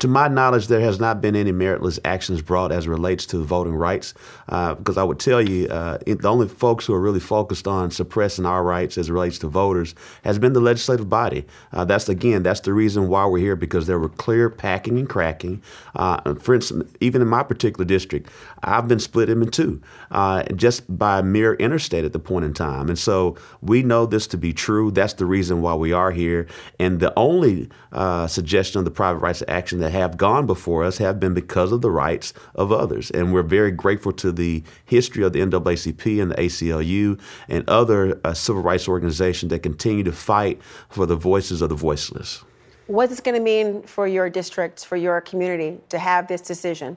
To 0.00 0.08
my 0.08 0.28
knowledge, 0.28 0.66
there 0.68 0.80
has 0.80 1.00
not 1.00 1.20
been 1.20 1.34
any 1.34 1.52
meritless 1.52 1.98
actions 2.04 2.42
brought 2.42 2.72
as 2.72 2.86
relates 2.86 3.24
to 3.26 3.42
voting 3.42 3.74
rights. 3.74 4.14
Uh, 4.48 4.74
because 4.74 4.98
I 4.98 5.04
would 5.04 5.18
tell 5.18 5.40
you, 5.40 5.68
uh, 5.68 5.98
it, 6.06 6.22
the 6.22 6.28
only 6.28 6.48
folks 6.48 6.86
who 6.86 6.94
are 6.94 7.00
really 7.00 7.20
focused 7.20 7.66
on 7.66 7.90
suppressing 7.90 8.44
our 8.44 8.62
rights 8.62 8.98
as 8.98 9.10
relates 9.10 9.38
to 9.38 9.48
voters 9.48 9.94
has 10.24 10.38
been 10.38 10.52
the 10.52 10.60
legislative 10.60 11.08
body. 11.08 11.46
Uh, 11.72 11.84
that's 11.84 12.08
again, 12.08 12.42
that's 12.42 12.60
the 12.60 12.72
reason 12.72 13.08
why 13.08 13.24
we're 13.26 13.38
here 13.38 13.56
because 13.56 13.86
there 13.86 13.98
were 13.98 14.08
clear 14.08 14.50
packing 14.50 14.98
and 14.98 15.08
cracking. 15.08 15.62
Uh, 15.94 16.34
for 16.34 16.54
instance, 16.54 16.92
even 17.00 17.22
in 17.22 17.28
my 17.28 17.42
particular 17.42 17.84
district, 17.84 18.30
I've 18.62 18.88
been 18.88 19.00
split 19.00 19.30
in 19.30 19.46
two 19.50 19.80
uh, 20.10 20.42
just 20.54 20.82
by 20.98 21.22
mere 21.22 21.54
interstate 21.54 22.04
at 22.04 22.12
the 22.12 22.18
point 22.18 22.44
in 22.44 22.52
time, 22.52 22.88
and 22.88 22.98
so 22.98 23.36
we 23.62 23.82
know 23.82 24.06
this 24.06 24.26
to 24.28 24.36
be 24.36 24.52
true. 24.52 24.90
That's 24.90 25.14
the 25.14 25.26
reason 25.26 25.62
why 25.62 25.74
we 25.74 25.92
are 25.92 26.10
here. 26.10 26.46
And 26.80 27.00
the 27.00 27.12
only 27.16 27.68
uh, 27.92 28.26
suggestion 28.26 28.80
of 28.80 28.84
the 28.84 28.90
private 28.90 29.18
rights 29.18 29.42
action 29.48 29.80
that 29.80 29.92
have 29.92 30.16
gone 30.16 30.46
before 30.46 30.84
us 30.84 30.98
have 30.98 31.18
been 31.20 31.34
because 31.34 31.72
of 31.72 31.82
the 31.82 31.90
rights 31.90 32.32
of 32.54 32.72
others. 32.72 33.10
And 33.10 33.32
we're 33.32 33.42
very 33.42 33.70
grateful 33.70 34.12
to 34.12 34.32
the 34.32 34.62
history 34.84 35.24
of 35.24 35.32
the 35.32 35.40
NAACP 35.40 36.20
and 36.20 36.30
the 36.30 36.36
ACLU 36.36 37.20
and 37.48 37.68
other 37.68 38.20
uh, 38.24 38.34
civil 38.34 38.62
rights 38.62 38.88
organizations 38.88 39.50
that 39.50 39.60
continue 39.60 40.04
to 40.04 40.12
fight 40.12 40.60
for 40.88 41.06
the 41.06 41.16
voices 41.16 41.62
of 41.62 41.68
the 41.68 41.74
voiceless. 41.74 42.44
What's 42.86 43.10
this 43.10 43.20
going 43.20 43.34
to 43.34 43.42
mean 43.42 43.82
for 43.82 44.06
your 44.06 44.30
districts, 44.30 44.84
for 44.84 44.96
your 44.96 45.20
community 45.20 45.78
to 45.88 45.98
have 45.98 46.28
this 46.28 46.40
decision? 46.40 46.96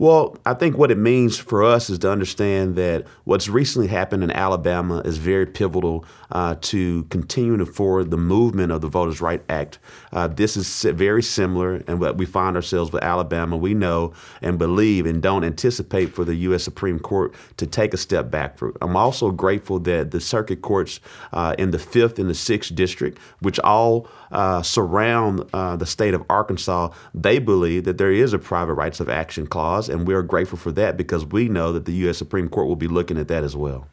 Well, 0.00 0.38
I 0.46 0.54
think 0.54 0.78
what 0.78 0.90
it 0.90 0.96
means 0.96 1.36
for 1.36 1.62
us 1.62 1.90
is 1.90 1.98
to 1.98 2.10
understand 2.10 2.74
that 2.76 3.04
what's 3.24 3.50
recently 3.50 3.86
happened 3.86 4.24
in 4.24 4.30
Alabama 4.30 5.00
is 5.00 5.18
very 5.18 5.44
pivotal 5.44 6.06
uh, 6.32 6.54
to 6.62 7.04
continuing 7.10 7.66
forward 7.66 8.10
the 8.10 8.16
movement 8.16 8.72
of 8.72 8.80
the 8.80 8.88
Voters' 8.88 9.20
Right 9.20 9.42
Act. 9.50 9.78
Uh, 10.10 10.26
this 10.26 10.56
is 10.56 10.84
very 10.84 11.22
similar, 11.22 11.82
and 11.86 12.00
what 12.00 12.16
we 12.16 12.24
find 12.24 12.56
ourselves 12.56 12.90
with 12.92 13.04
Alabama, 13.04 13.58
we 13.58 13.74
know 13.74 14.14
and 14.40 14.58
believe 14.58 15.04
and 15.04 15.20
don't 15.20 15.44
anticipate 15.44 16.14
for 16.14 16.24
the 16.24 16.34
U.S. 16.36 16.62
Supreme 16.62 16.98
Court 16.98 17.34
to 17.58 17.66
take 17.66 17.92
a 17.92 17.98
step 17.98 18.30
back. 18.30 18.58
I'm 18.80 18.96
also 18.96 19.30
grateful 19.30 19.80
that 19.80 20.12
the 20.12 20.20
circuit 20.20 20.62
courts 20.62 21.00
uh, 21.34 21.54
in 21.58 21.72
the 21.72 21.78
fifth 21.78 22.18
and 22.18 22.30
the 22.30 22.34
sixth 22.34 22.74
district, 22.74 23.18
which 23.40 23.60
all 23.60 24.08
uh, 24.32 24.62
surround 24.62 25.44
uh, 25.52 25.76
the 25.76 25.84
state 25.84 26.14
of 26.14 26.24
Arkansas, 26.30 26.90
they 27.12 27.38
believe 27.38 27.84
that 27.84 27.98
there 27.98 28.12
is 28.12 28.32
a 28.32 28.38
private 28.38 28.74
rights 28.74 29.00
of 29.00 29.10
action 29.10 29.46
clause, 29.46 29.89
and 29.90 30.06
we're 30.06 30.22
grateful 30.22 30.58
for 30.58 30.72
that 30.72 30.96
because 30.96 31.24
we 31.24 31.48
know 31.48 31.72
that 31.72 31.84
the 31.84 31.92
U.S. 31.92 32.18
Supreme 32.18 32.48
Court 32.48 32.68
will 32.68 32.76
be 32.76 32.88
looking 32.88 33.18
at 33.18 33.28
that 33.28 33.44
as 33.44 33.56
well. 33.56 33.88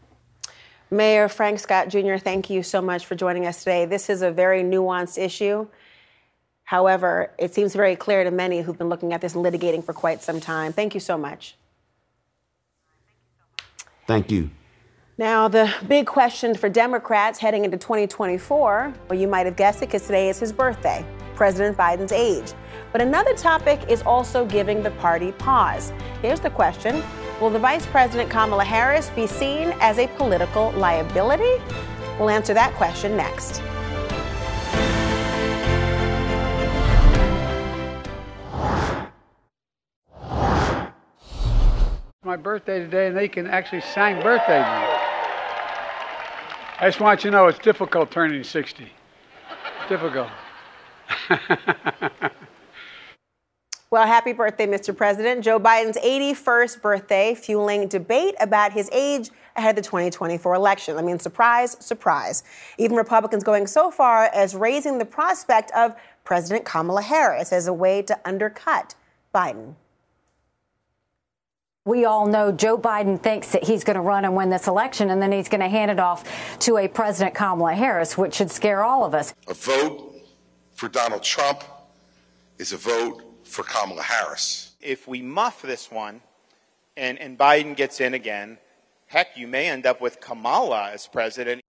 Mayor 0.90 1.28
Frank 1.28 1.60
Scott 1.60 1.90
Jr., 1.90 2.16
thank 2.16 2.50
you 2.50 2.64
so 2.64 2.82
much 2.82 3.06
for 3.06 3.16
joining 3.16 3.46
us 3.46 3.60
today. 3.60 3.86
This 3.86 4.10
is 4.10 4.22
a 4.22 4.32
very 4.32 4.64
nuanced 4.64 5.18
issue. 5.18 5.68
However, 6.64 7.32
it 7.38 7.54
seems 7.54 7.74
very 7.74 7.96
clear 7.96 8.24
to 8.24 8.32
many 8.32 8.62
who've 8.62 8.78
been 8.78 8.90
looking 8.90 9.14
at 9.14 9.22
this 9.22 9.36
and 9.36 9.46
litigating 9.46 9.84
for 9.84 9.94
quite 9.94 10.22
some 10.22 10.40
time. 10.40 10.74
Thank 10.74 10.94
you 10.94 11.00
so 11.00 11.18
much. 11.18 11.56
Thank 14.06 14.32
you. 14.32 14.50
Now, 15.18 15.48
the 15.48 15.74
big 15.88 16.06
question 16.06 16.54
for 16.56 16.70
Democrats 16.70 17.40
heading 17.40 17.66
into 17.66 17.78
2024, 17.78 18.94
well, 19.10 19.20
you 19.20 19.28
might 19.28 19.46
have 19.46 19.56
guessed 19.56 19.80
it 19.82 19.88
because 19.88 20.04
today 20.04 20.30
is 20.30 20.40
his 20.40 20.54
birthday, 20.54 21.06
President 21.38 21.78
Biden's 21.78 22.12
age. 22.12 22.52
But 22.92 23.02
another 23.02 23.36
topic 23.36 23.80
is 23.88 24.02
also 24.02 24.44
giving 24.44 24.82
the 24.82 24.92
party 24.92 25.32
pause. 25.34 25.94
Here's 26.22 26.40
the 26.40 26.50
question 26.50 27.04
Will 27.40 27.52
the 27.52 27.60
Vice 27.60 27.86
President 27.86 28.32
Kamala 28.32 28.64
Harris 28.64 29.12
be 29.12 29.28
seen 29.28 29.72
as 29.80 30.00
a 30.00 30.08
political 30.18 30.72
liability? 30.72 31.62
We'll 32.18 32.32
answer 32.32 32.56
that 32.56 32.74
question 32.74 33.16
next. 33.16 33.62
My 42.24 42.36
birthday 42.36 42.80
today, 42.80 43.08
and 43.08 43.16
they 43.16 43.28
can 43.28 43.46
actually 43.46 43.82
sing 43.82 44.20
birthday. 44.22 44.64
I 46.80 46.88
just 46.88 47.00
want 47.00 47.24
you 47.24 47.30
to 47.30 47.38
know 47.38 47.48
it's 47.48 47.60
difficult 47.60 48.10
turning 48.12 48.44
60. 48.44 48.92
difficult. 49.88 50.30
Well, 53.90 54.06
happy 54.06 54.34
birthday, 54.34 54.68
Mr. 54.68 54.96
President. 54.96 55.46
Joe 55.46 55.62
Biden's 55.62 55.96
81st 55.96 56.82
birthday, 56.82 57.34
fueling 57.34 57.88
debate 57.88 58.36
about 58.42 58.74
his 58.74 58.90
age 58.92 59.30
ahead 59.56 59.78
of 59.78 59.82
the 59.82 59.90
2024 59.90 60.54
election. 60.54 60.98
I 60.98 61.02
mean, 61.02 61.20
surprise, 61.20 61.78
surprise. 61.80 62.44
Even 62.78 62.98
Republicans 62.98 63.46
going 63.46 63.66
so 63.66 63.90
far 63.90 64.26
as 64.26 64.56
raising 64.56 64.98
the 64.98 65.06
prospect 65.06 65.72
of 65.72 65.96
President 66.26 66.66
Kamala 66.66 67.02
Harris 67.02 67.54
as 67.54 67.66
a 67.66 67.72
way 67.72 68.02
to 68.02 68.20
undercut 68.26 68.96
Biden. 69.34 69.76
We 71.86 72.04
all 72.04 72.28
know 72.28 72.52
Joe 72.52 72.78
Biden 72.78 73.18
thinks 73.18 73.52
that 73.52 73.64
he's 73.64 73.86
going 73.86 73.96
to 73.96 74.02
run 74.02 74.26
and 74.26 74.36
win 74.36 74.50
this 74.50 74.68
election, 74.68 75.10
and 75.10 75.22
then 75.22 75.32
he's 75.32 75.48
going 75.48 75.62
to 75.62 75.70
hand 75.70 75.92
it 75.92 76.00
off 76.02 76.26
to 76.60 76.76
a 76.76 76.90
President 76.90 77.34
Kamala 77.34 77.74
Harris, 77.74 78.18
which 78.18 78.36
should 78.36 78.52
scare 78.52 78.84
all 78.84 79.06
of 79.06 79.16
us. 79.16 79.34
A 79.48 79.54
vote 79.54 80.07
for 80.78 80.88
Donald 80.88 81.24
Trump 81.24 81.64
is 82.60 82.72
a 82.72 82.78
vote 82.78 83.24
for 83.44 83.64
Kamala 83.64 84.04
Harris. 84.04 84.76
If 84.80 85.08
we 85.08 85.24
muff 85.24 85.64
this 85.64 85.92
one 85.92 86.22
and, 86.96 87.18
and 87.18 87.36
Biden 87.38 87.76
gets 87.76 88.00
in 88.00 88.14
again, 88.14 88.60
heck, 89.08 89.36
you 89.36 89.48
may 89.48 89.70
end 89.70 89.88
up 89.88 90.00
with 90.00 90.22
Kamala 90.22 90.92
as 90.92 91.08
president. 91.08 91.62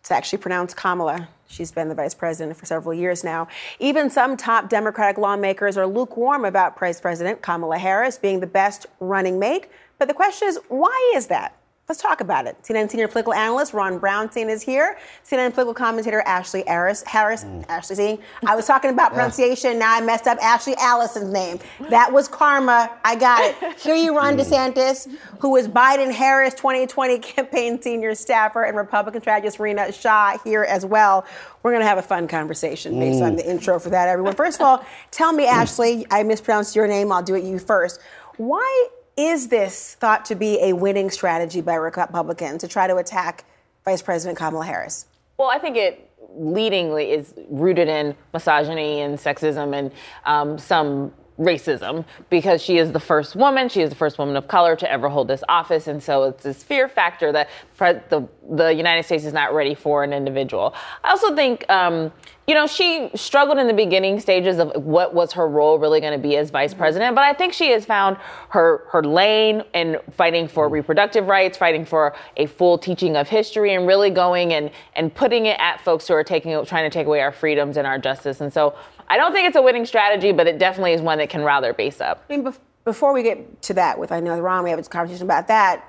It's 0.00 0.10
actually 0.10 0.38
pronounced 0.38 0.76
Kamala. 0.76 1.28
She's 1.48 1.72
been 1.72 1.88
the 1.88 1.94
vice 1.94 2.14
president 2.14 2.58
for 2.58 2.66
several 2.66 2.92
years 2.92 3.24
now. 3.24 3.48
Even 3.78 4.10
some 4.10 4.36
top 4.36 4.68
Democratic 4.68 5.16
lawmakers 5.16 5.78
are 5.78 5.86
lukewarm 5.86 6.44
about 6.44 6.78
Vice 6.78 7.00
President 7.00 7.40
Kamala 7.40 7.78
Harris 7.78 8.18
being 8.18 8.40
the 8.40 8.46
best 8.46 8.86
running 9.00 9.38
mate. 9.38 9.66
But 9.98 10.08
the 10.08 10.14
question 10.14 10.48
is, 10.48 10.58
why 10.68 11.12
is 11.16 11.28
that? 11.28 11.56
Let's 11.90 12.00
talk 12.00 12.20
about 12.20 12.46
it. 12.46 12.56
CNN 12.62 12.88
senior 12.88 13.08
political 13.08 13.34
analyst 13.34 13.74
Ron 13.74 13.98
Brownstein 13.98 14.48
is 14.48 14.62
here. 14.62 14.96
CNN 15.28 15.52
political 15.52 15.74
commentator 15.74 16.20
Ashley 16.20 16.62
Harris. 16.64 17.02
Harris, 17.02 17.42
mm. 17.42 17.68
Ashley, 17.68 17.96
see, 17.96 18.18
I 18.46 18.54
was 18.54 18.64
talking 18.64 18.90
about 18.92 19.10
pronunciation. 19.12 19.76
Now 19.76 19.96
I 19.96 20.00
messed 20.00 20.28
up 20.28 20.38
Ashley 20.40 20.76
Allison's 20.76 21.32
name. 21.32 21.58
That 21.88 22.12
was 22.12 22.28
karma. 22.28 22.96
I 23.04 23.16
got 23.16 23.42
it. 23.42 23.76
Here 23.80 23.96
you, 23.96 24.16
Ron 24.16 24.36
mm. 24.36 24.40
DeSantis, 24.40 25.12
who 25.40 25.56
is 25.56 25.66
Biden 25.66 26.12
Harris 26.12 26.54
2020 26.54 27.18
campaign 27.18 27.82
senior 27.82 28.14
staffer, 28.14 28.62
and 28.62 28.76
Republican 28.76 29.20
strategist 29.20 29.58
Rina 29.58 29.90
Shah 29.90 30.38
here 30.44 30.62
as 30.62 30.86
well. 30.86 31.26
We're 31.64 31.72
going 31.72 31.82
to 31.82 31.88
have 31.88 31.98
a 31.98 32.02
fun 32.02 32.28
conversation 32.28 33.00
based 33.00 33.18
mm. 33.18 33.26
on 33.26 33.34
the 33.34 33.50
intro 33.50 33.80
for 33.80 33.90
that, 33.90 34.08
everyone. 34.08 34.36
First 34.36 34.60
of 34.60 34.64
all, 34.64 34.86
tell 35.10 35.32
me, 35.32 35.48
Ashley, 35.48 36.06
I 36.08 36.22
mispronounced 36.22 36.76
your 36.76 36.86
name. 36.86 37.10
I'll 37.10 37.20
do 37.20 37.34
it 37.34 37.42
you 37.42 37.58
first. 37.58 38.00
Why 38.36 38.88
is 39.20 39.48
this 39.48 39.94
thought 39.96 40.24
to 40.26 40.34
be 40.34 40.58
a 40.62 40.72
winning 40.72 41.10
strategy 41.10 41.60
by 41.60 41.74
Republicans 41.74 42.62
to 42.62 42.68
try 42.68 42.86
to 42.86 42.96
attack 42.96 43.44
Vice 43.84 44.00
President 44.00 44.38
Kamala 44.38 44.64
Harris? 44.64 45.06
Well, 45.36 45.50
I 45.50 45.58
think 45.58 45.76
it 45.76 46.10
leadingly 46.34 47.10
is 47.10 47.34
rooted 47.50 47.88
in 47.88 48.14
misogyny 48.32 49.00
and 49.00 49.18
sexism 49.18 49.76
and 49.76 49.92
um, 50.24 50.58
some 50.58 51.12
racism 51.38 52.04
because 52.28 52.62
she 52.62 52.78
is 52.78 52.92
the 52.92 53.00
first 53.00 53.34
woman, 53.34 53.68
she 53.68 53.82
is 53.82 53.90
the 53.90 53.96
first 53.96 54.18
woman 54.18 54.36
of 54.36 54.48
color 54.48 54.76
to 54.76 54.90
ever 54.90 55.08
hold 55.08 55.28
this 55.28 55.42
office, 55.48 55.86
and 55.86 56.02
so 56.02 56.24
it's 56.24 56.42
this 56.42 56.62
fear 56.62 56.88
factor 56.88 57.32
that 57.32 57.48
the 57.78 58.28
the 58.50 58.74
United 58.74 59.04
States 59.04 59.24
is 59.24 59.32
not 59.32 59.54
ready 59.54 59.74
for 59.74 60.04
an 60.04 60.12
individual. 60.12 60.74
I 61.04 61.10
also 61.10 61.34
think. 61.34 61.68
Um, 61.70 62.12
you 62.46 62.56
know, 62.56 62.66
she 62.66 63.10
struggled 63.14 63.58
in 63.58 63.68
the 63.68 63.72
beginning 63.72 64.18
stages 64.18 64.58
of 64.58 64.72
what 64.74 65.14
was 65.14 65.30
her 65.34 65.46
role 65.46 65.78
really 65.78 66.00
going 66.00 66.14
to 66.14 66.18
be 66.18 66.36
as 66.36 66.50
vice 66.50 66.74
president, 66.74 67.14
but 67.14 67.22
I 67.22 67.32
think 67.32 67.52
she 67.52 67.70
has 67.70 67.84
found 67.84 68.16
her 68.48 68.82
her 68.88 69.04
lane 69.04 69.62
in 69.72 69.98
fighting 70.10 70.48
for 70.48 70.68
reproductive 70.68 71.28
rights, 71.28 71.56
fighting 71.56 71.84
for 71.84 72.12
a 72.36 72.46
full 72.46 72.76
teaching 72.76 73.16
of 73.16 73.28
history, 73.28 73.72
and 73.74 73.86
really 73.86 74.10
going 74.10 74.52
and 74.52 74.72
and 74.96 75.14
putting 75.14 75.46
it 75.46 75.60
at 75.60 75.80
folks 75.82 76.08
who 76.08 76.14
are 76.14 76.24
taking 76.24 76.64
trying 76.64 76.90
to 76.90 76.92
take 76.92 77.06
away 77.06 77.20
our 77.20 77.30
freedoms 77.30 77.76
and 77.76 77.86
our 77.86 78.00
justice. 78.00 78.40
And 78.40 78.52
so 78.52 78.74
I 79.06 79.16
don't 79.16 79.32
think 79.32 79.46
it's 79.46 79.56
a 79.56 79.62
winning 79.62 79.86
strategy, 79.86 80.32
but 80.32 80.48
it 80.48 80.58
definitely 80.58 80.94
is 80.94 81.00
one 81.00 81.18
that 81.18 81.30
can 81.30 81.42
rile 81.42 81.60
their 81.60 81.74
base 81.74 82.00
up. 82.00 82.24
I 82.28 82.36
mean, 82.36 82.44
bef- 82.44 82.58
before 82.84 83.12
we 83.12 83.22
get 83.22 83.62
to 83.62 83.74
that, 83.74 83.96
with 83.96 84.10
I 84.10 84.18
know 84.18 84.40
Ron, 84.40 84.64
we 84.64 84.70
have 84.70 84.78
a 84.80 84.82
conversation 84.82 85.24
about 85.24 85.46
that. 85.46 85.86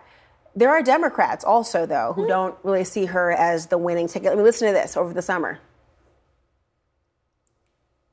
There 0.56 0.70
are 0.70 0.84
Democrats 0.84 1.46
also, 1.46 1.86
though, 1.86 2.14
who 2.14 2.22
mm-hmm. 2.24 2.30
don't 2.30 2.56
really 2.64 2.84
see 2.84 3.06
her 3.06 3.32
as 3.32 3.68
the 3.68 3.78
winning 3.78 4.08
ticket. 4.08 4.30
Let 4.30 4.38
me 4.38 4.44
listen 4.44 4.68
to 4.68 4.74
this 4.74 4.98
over 4.98 5.14
the 5.14 5.22
summer. 5.22 5.60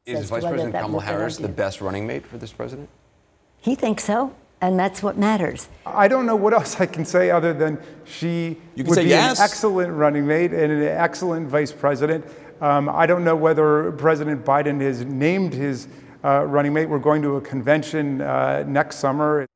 Is 0.07 0.31
Vice 0.31 0.42
President 0.42 0.74
Kamala 0.74 1.03
Harris 1.03 1.37
the 1.37 1.48
best 1.48 1.81
running 1.81 2.07
mate 2.07 2.27
for 2.27 2.38
this 2.38 2.53
president? 2.53 2.88
He 3.61 3.74
thinks 3.74 4.05
so, 4.05 4.35
and 4.61 4.79
that's 4.79 5.03
what 5.03 5.18
matters. 5.18 5.68
I 5.85 6.09
don't 6.09 6.24
know 6.24 6.37
what 6.37 6.55
else 6.55 6.81
I 6.81 6.87
can 6.87 7.05
say 7.05 7.31
other 7.31 7.53
than 7.53 7.79
she 8.05 8.57
would 8.77 8.96
be 8.96 9.05
yes. 9.05 9.38
an 9.38 9.44
excellent 9.44 9.92
running 9.92 10.27
mate 10.27 10.53
and 10.53 10.72
an 10.72 10.83
excellent 10.83 11.48
vice 11.48 11.72
president. 11.72 12.24
Um, 12.61 12.88
I 12.88 13.05
don't 13.05 13.22
know 13.22 13.37
whether 13.37 13.92
President 13.92 14.44
Biden 14.44 14.81
has 14.81 15.05
named 15.05 15.53
his 15.53 15.88
uh, 16.24 16.44
running 16.44 16.72
mate. 16.72 16.87
We're 16.87 16.98
going 16.98 17.20
to 17.22 17.37
a 17.37 17.40
convention 17.40 18.22
uh, 18.22 18.64
next 18.66 18.96
summer. 18.96 19.46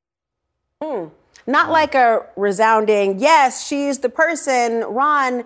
Mm. 0.83 1.11
Not 1.47 1.71
like 1.71 1.95
a 1.95 2.27
resounding, 2.37 3.19
yes, 3.19 3.67
she's 3.67 3.99
the 3.99 4.09
person. 4.09 4.85
Ron, 4.85 5.45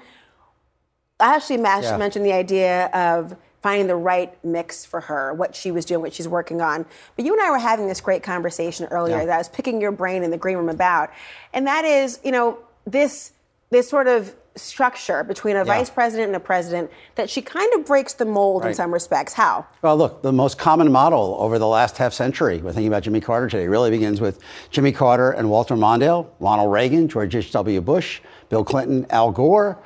I 1.18 1.34
actually 1.34 1.60
yeah. 1.62 1.96
mentioned 1.96 2.24
the 2.24 2.32
idea 2.32 2.86
of 2.86 3.36
finding 3.62 3.86
the 3.88 3.96
right 3.96 4.32
mix 4.44 4.84
for 4.84 5.00
her, 5.00 5.34
what 5.34 5.56
she 5.56 5.70
was 5.70 5.84
doing, 5.84 6.00
what 6.00 6.12
she's 6.12 6.28
working 6.28 6.60
on. 6.60 6.86
But 7.16 7.24
you 7.24 7.32
and 7.32 7.42
I 7.42 7.50
were 7.50 7.58
having 7.58 7.88
this 7.88 8.00
great 8.00 8.22
conversation 8.22 8.86
earlier 8.86 9.18
yeah. 9.18 9.24
that 9.24 9.34
I 9.34 9.38
was 9.38 9.48
picking 9.48 9.80
your 9.80 9.92
brain 9.92 10.22
in 10.22 10.30
the 10.30 10.38
green 10.38 10.56
room 10.56 10.68
about. 10.68 11.10
And 11.52 11.66
that 11.66 11.84
is, 11.84 12.20
you 12.22 12.30
know, 12.30 12.58
this 12.86 13.32
this 13.70 13.88
sort 13.88 14.06
of 14.06 14.36
structure 14.56 15.22
between 15.22 15.56
a 15.56 15.60
yeah. 15.60 15.64
vice 15.64 15.90
president 15.90 16.28
and 16.28 16.36
a 16.36 16.40
president 16.40 16.90
that 17.14 17.28
she 17.28 17.42
kind 17.42 17.72
of 17.74 17.84
breaks 17.84 18.14
the 18.14 18.24
mold 18.24 18.62
right. 18.62 18.70
in 18.70 18.74
some 18.74 18.92
respects. 18.92 19.32
How? 19.32 19.66
Well, 19.82 19.96
look, 19.96 20.22
the 20.22 20.32
most 20.32 20.58
common 20.58 20.90
model 20.90 21.36
over 21.38 21.58
the 21.58 21.66
last 21.66 21.98
half 21.98 22.12
century, 22.12 22.58
we're 22.58 22.72
thinking 22.72 22.88
about 22.88 23.02
Jimmy 23.02 23.20
Carter 23.20 23.48
today, 23.48 23.68
really 23.68 23.90
begins 23.90 24.20
with 24.20 24.40
Jimmy 24.70 24.92
Carter 24.92 25.30
and 25.30 25.50
Walter 25.50 25.76
Mondale, 25.76 26.28
Ronald 26.40 26.72
Reagan, 26.72 27.08
George 27.08 27.34
H.W. 27.34 27.80
Bush, 27.80 28.20
Bill 28.48 28.64
Clinton, 28.64 29.06
Al 29.10 29.30
Gore, 29.30 29.78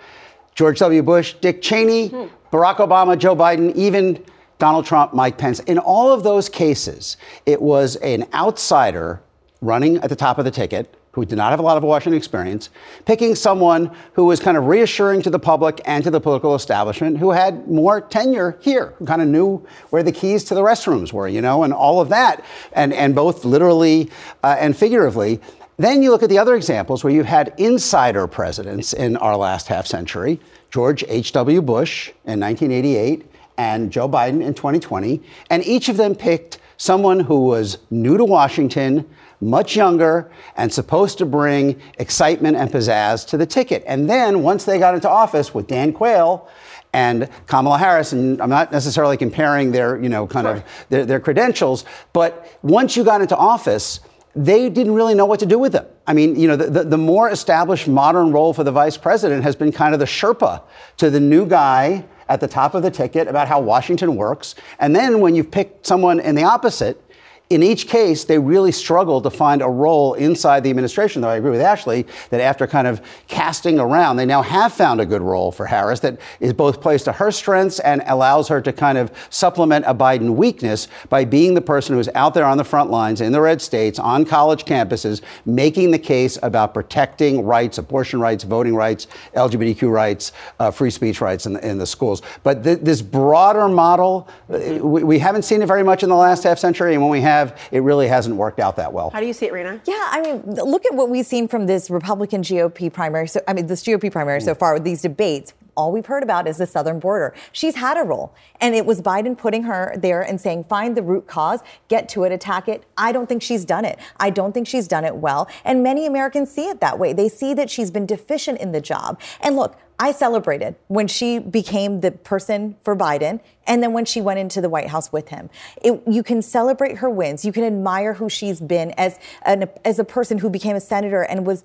George 0.55 0.79
W. 0.81 1.03
Bush, 1.03 1.35
Dick 1.41 1.63
Cheney, 1.63 2.09
hmm. 2.09 2.27
Barack 2.53 2.77
Obama, 2.77 3.17
Joe 3.17 3.35
Biden, 3.35 3.75
even 3.75 4.23
Donald 4.59 4.85
Trump, 4.85 5.15
Mike 5.15 5.39
Pence. 5.39 5.61
In 5.61 5.79
all 5.79 6.13
of 6.13 6.23
those 6.23 6.49
cases, 6.49 7.17
it 7.47 7.63
was 7.63 7.97
an 7.97 8.27
outsider 8.35 9.23
running 9.63 9.97
at 9.99 10.11
the 10.11 10.17
top 10.17 10.39
of 10.39 10.45
the 10.45 10.51
ticket 10.51 10.95
who 11.13 11.25
did 11.25 11.37
not 11.37 11.51
have 11.51 11.59
a 11.59 11.63
lot 11.63 11.77
of 11.77 11.83
Washington 11.83 12.17
experience, 12.17 12.71
picking 13.05 13.35
someone 13.35 13.91
who 14.13 14.25
was 14.25 14.39
kind 14.39 14.57
of 14.57 14.67
reassuring 14.67 15.23
to 15.23 15.31
the 15.31 15.39
public 15.39 15.81
and 15.85 16.05
to 16.05 16.11
the 16.11 16.21
political 16.21 16.55
establishment, 16.55 17.19
who 17.19 17.31
had 17.31 17.69
more 17.69 18.01
tenure 18.01 18.57
here, 18.61 18.95
who 18.99 19.07
kind 19.07 19.21
of 19.21 19.29
knew 19.29 19.65
where 19.91 20.03
the 20.03 20.13
keys 20.13 20.45
to 20.45 20.55
the 20.55 20.63
restrooms 20.63 21.13
were, 21.13 21.27
you 21.27 21.41
know, 21.41 21.65
and 21.65 21.73
all 21.73 22.01
of 22.01 22.09
that, 22.11 22.45
and, 22.73 22.93
and 22.93 23.15
both 23.15 23.45
literally 23.45 24.11
uh, 24.45 24.57
and 24.59 24.77
figuratively. 24.77 25.41
Then 25.79 26.03
you 26.03 26.11
look 26.11 26.23
at 26.23 26.29
the 26.29 26.39
other 26.39 26.55
examples 26.55 27.03
where 27.03 27.13
you've 27.13 27.27
had 27.27 27.55
insider 27.57 28.27
presidents 28.27 28.93
in 28.93 29.17
our 29.17 29.37
last 29.37 29.69
half 29.69 29.87
century 29.87 30.39
George 30.71 31.03
H.W. 31.09 31.63
Bush 31.63 32.09
in 32.27 32.39
1988 32.39 33.27
and 33.59 33.91
Joe 33.91 34.09
Biden 34.09 34.43
in 34.43 34.55
2020, 34.55 35.21
and 35.51 35.65
each 35.67 35.89
of 35.89 35.97
them 35.97 36.15
picked 36.15 36.59
someone 36.77 37.21
who 37.21 37.41
was 37.41 37.79
new 37.91 38.17
to 38.17 38.25
Washington 38.25 39.09
much 39.41 39.77
younger, 39.77 40.31
and 40.57 40.73
supposed 40.73 41.19
to 41.19 41.27
bring 41.27 41.81
excitement 41.99 42.57
and 42.57 42.71
pizzazz 42.71 43.27
to 43.29 43.37
the 43.37 43.47
ticket. 43.47 43.83
And 43.87 44.09
then 44.09 44.43
once 44.43 44.65
they 44.65 44.79
got 44.79 44.95
into 44.95 45.09
office 45.09 45.55
with 45.55 45.67
Dan 45.67 45.93
Quayle, 45.93 46.49
and 46.93 47.29
Kamala 47.47 47.79
Harris, 47.79 48.13
and 48.13 48.41
I'm 48.43 48.51
not 48.51 48.73
necessarily 48.73 49.17
comparing 49.17 49.71
their, 49.71 50.01
you 50.03 50.09
know, 50.09 50.27
kind 50.27 50.47
of 50.47 50.65
their, 50.89 51.07
their 51.07 51.21
credentials, 51.21 51.85
but 52.13 52.59
once 52.63 52.97
you 52.97 53.05
got 53.05 53.21
into 53.21 53.37
office, 53.37 54.01
they 54.35 54.69
didn't 54.69 54.95
really 54.95 55.15
know 55.15 55.27
what 55.27 55.41
to 55.41 55.47
do 55.47 55.59
with 55.59 55.73
them. 55.73 55.87
I 56.07 56.13
mean, 56.13 56.37
you 56.37 56.49
know, 56.49 56.57
the, 56.57 56.67
the, 56.67 56.85
the, 56.85 56.99
more 56.99 57.31
established 57.31 57.89
modern 57.89 58.33
role 58.33 58.53
for 58.53 58.65
the 58.65 58.73
vice 58.73 58.97
president 58.97 59.43
has 59.43 59.57
been 59.57 59.73
kind 59.73 59.95
of 59.95 60.01
the 60.01 60.07
Sherpa 60.07 60.63
to 60.99 61.11
the 61.11 61.21
new 61.21 61.47
guy 61.47 62.05
at 62.29 62.41
the 62.41 62.49
top 62.49 62.75
of 62.75 62.83
the 62.83 62.91
ticket 62.91 63.27
about 63.29 63.49
how 63.49 63.61
Washington 63.61 64.17
works. 64.17 64.55
And 64.79 64.95
then 64.95 65.21
when 65.21 65.35
you've 65.35 65.51
picked 65.51 65.87
someone 65.87 66.21
in 66.21 66.37
the 66.37 66.45
opposite, 66.45 67.03
in 67.51 67.65
each 67.65 67.89
case, 67.89 68.23
they 68.23 68.39
really 68.39 68.71
struggled 68.71 69.25
to 69.25 69.31
find 69.31 69.61
a 69.61 69.69
role 69.69 70.15
inside 70.15 70.63
the 70.63 70.71
administration, 70.71 71.21
though 71.21 71.29
I 71.29 71.35
agree 71.35 71.51
with 71.51 71.61
Ashley 71.61 72.07
that 72.31 72.41
after 72.41 72.65
kind 72.69 72.87
of 72.87 73.03
casting 73.27 73.81
around, 73.81 74.17
they 74.17 74.25
now 74.25 74.41
have 74.41 74.73
found 74.73 75.01
a 75.01 75.07
good 75.07 75.21
role 75.21 75.51
for 75.51 75.67
Harris 75.67 75.99
that 76.01 76.21
is 76.39 76.53
both 76.53 76.81
placed 76.81 77.07
to 77.07 77.13
her 77.13 77.33
strengths 77.33 77.81
and 77.81 78.05
allows 78.07 78.47
her 78.47 78.61
to 78.61 78.73
kind 78.73 78.97
of 78.97 79.11
supplement 79.31 79.85
a 79.89 79.95
Biden 79.95 80.37
weakness 80.37 80.87
by 81.09 81.25
being 81.25 81.55
the 81.55 81.61
person 81.61 81.97
who's 81.97 82.09
out 82.15 82.35
there 82.35 82.45
on 82.45 82.57
the 82.57 82.63
front 82.63 82.89
lines 82.89 83.21
in 83.21 83.33
the 83.33 83.41
red 83.41 83.61
states, 83.61 83.99
on 83.99 84.25
college 84.25 84.65
campuses, 84.65 85.21
making 85.45 85.91
the 85.91 85.99
case 85.99 86.39
about 86.45 86.73
protecting 86.73 87.45
rights, 87.45 87.79
abortion 87.79 88.21
rights, 88.21 88.45
voting 88.45 88.77
rights, 88.77 89.09
LGBTQ 89.35 89.91
rights, 89.91 90.31
uh, 90.61 90.71
free 90.71 90.91
speech 90.91 91.21
rights 91.21 91.47
in 91.47 91.55
the, 91.55 91.69
in 91.69 91.79
the 91.79 91.87
schools. 91.87 92.23
But 92.45 92.63
th- 92.63 92.79
this 92.79 93.03
broader 93.03 93.67
model, 93.67 94.29
uh, 94.49 94.79
we, 94.87 95.03
we 95.03 95.19
haven't 95.19 95.43
seen 95.43 95.63
it 95.63 95.67
very 95.67 95.83
much 95.83 96.05
in 96.05 96.09
the 96.09 96.15
last 96.15 96.45
half 96.45 96.61
century, 96.61 96.93
and 96.93 97.03
when 97.03 97.11
we 97.11 97.21
have, 97.23 97.40
have, 97.41 97.59
it 97.73 97.81
really 97.81 98.09
hasn't 98.09 98.37
worked 98.37 98.61
out 98.61 98.77
that 98.77 98.93
well. 98.93 99.11
How 99.11 99.21
do 99.21 99.27
you 99.27 99.33
see 99.33 99.47
it, 99.47 99.53
Rina? 99.53 99.81
Yeah, 99.85 100.09
I 100.11 100.21
mean, 100.23 100.43
look 100.47 100.87
at 100.87 100.95
what 100.95 101.09
we've 101.09 101.27
seen 101.27 101.49
from 101.49 101.67
this 101.67 101.91
Republican 101.91 102.43
GOP 102.43 102.93
primary. 102.93 103.29
So, 103.29 103.41
I 103.49 103.53
mean, 103.53 103.67
this 103.67 103.83
GOP 103.83 104.11
primary 104.13 104.41
mm. 104.41 104.45
so 104.45 104.55
far 104.55 104.75
with 104.75 104.85
these 104.85 105.03
debates 105.03 105.55
all 105.81 105.93
we've 105.93 106.05
heard 106.05 106.23
about 106.23 106.47
is 106.47 106.59
the 106.59 106.67
southern 106.67 106.99
border. 106.99 107.35
She's 107.53 107.77
had 107.77 107.97
a 107.97 108.03
role. 108.03 108.35
And 108.61 108.75
it 108.75 108.85
was 108.85 109.01
Biden 109.01 109.37
putting 109.37 109.63
her 109.63 109.95
there 109.97 110.21
and 110.21 110.39
saying, 110.39 110.65
find 110.65 110.95
the 110.95 111.03
root 111.03 111.27
cause, 111.27 111.61
get 111.89 112.07
to 112.11 112.25
it, 112.25 112.33
attack 112.33 112.69
it. 112.69 112.85
I 112.99 113.13
don't 113.13 113.27
think 113.27 113.43
she's 113.43 113.65
done 113.65 113.87
it. 113.87 113.99
I 114.19 114.29
don't 114.29 114.53
think 114.53 114.67
she's 114.67 114.87
done 114.87 115.07
it 115.07 115.17
well. 115.17 115.49
And 115.65 115.83
many 115.83 116.05
Americans 116.05 116.51
see 116.51 116.69
it 116.69 116.81
that 116.83 116.99
way. 116.99 117.15
They 117.15 117.31
see 117.31 117.55
that 117.55 117.71
she's 117.71 117.91
been 117.91 118.05
deficient 118.05 118.61
in 118.61 118.73
the 118.73 118.81
job. 118.83 119.19
And 119.41 119.57
look, 119.57 119.79
I 119.99 120.13
celebrated 120.13 120.77
when 120.89 121.09
she 121.09 121.39
became 121.39 122.01
the 122.01 122.11
person 122.11 122.77
for 122.83 122.97
Biden 122.97 123.41
and 123.67 123.83
then 123.83 123.93
when 123.93 124.07
she 124.07 124.23
went 124.23 124.39
into 124.39 124.63
the 124.63 124.69
White 124.71 124.89
House 124.89 125.13
with 125.13 125.29
him. 125.29 125.51
It, 125.83 126.03
you 126.07 126.23
can 126.23 126.41
celebrate 126.41 126.99
her 126.99 127.11
wins. 127.11 127.45
You 127.45 127.53
can 127.53 127.65
admire 127.65 128.15
who 128.15 128.31
she's 128.31 128.61
been 128.61 128.93
as 128.93 129.19
an, 129.43 129.69
as 129.85 129.99
a 129.99 130.05
person 130.05 130.39
who 130.39 130.49
became 130.49 130.75
a 130.75 130.81
senator 130.81 131.23
and 131.23 131.47
was 131.47 131.65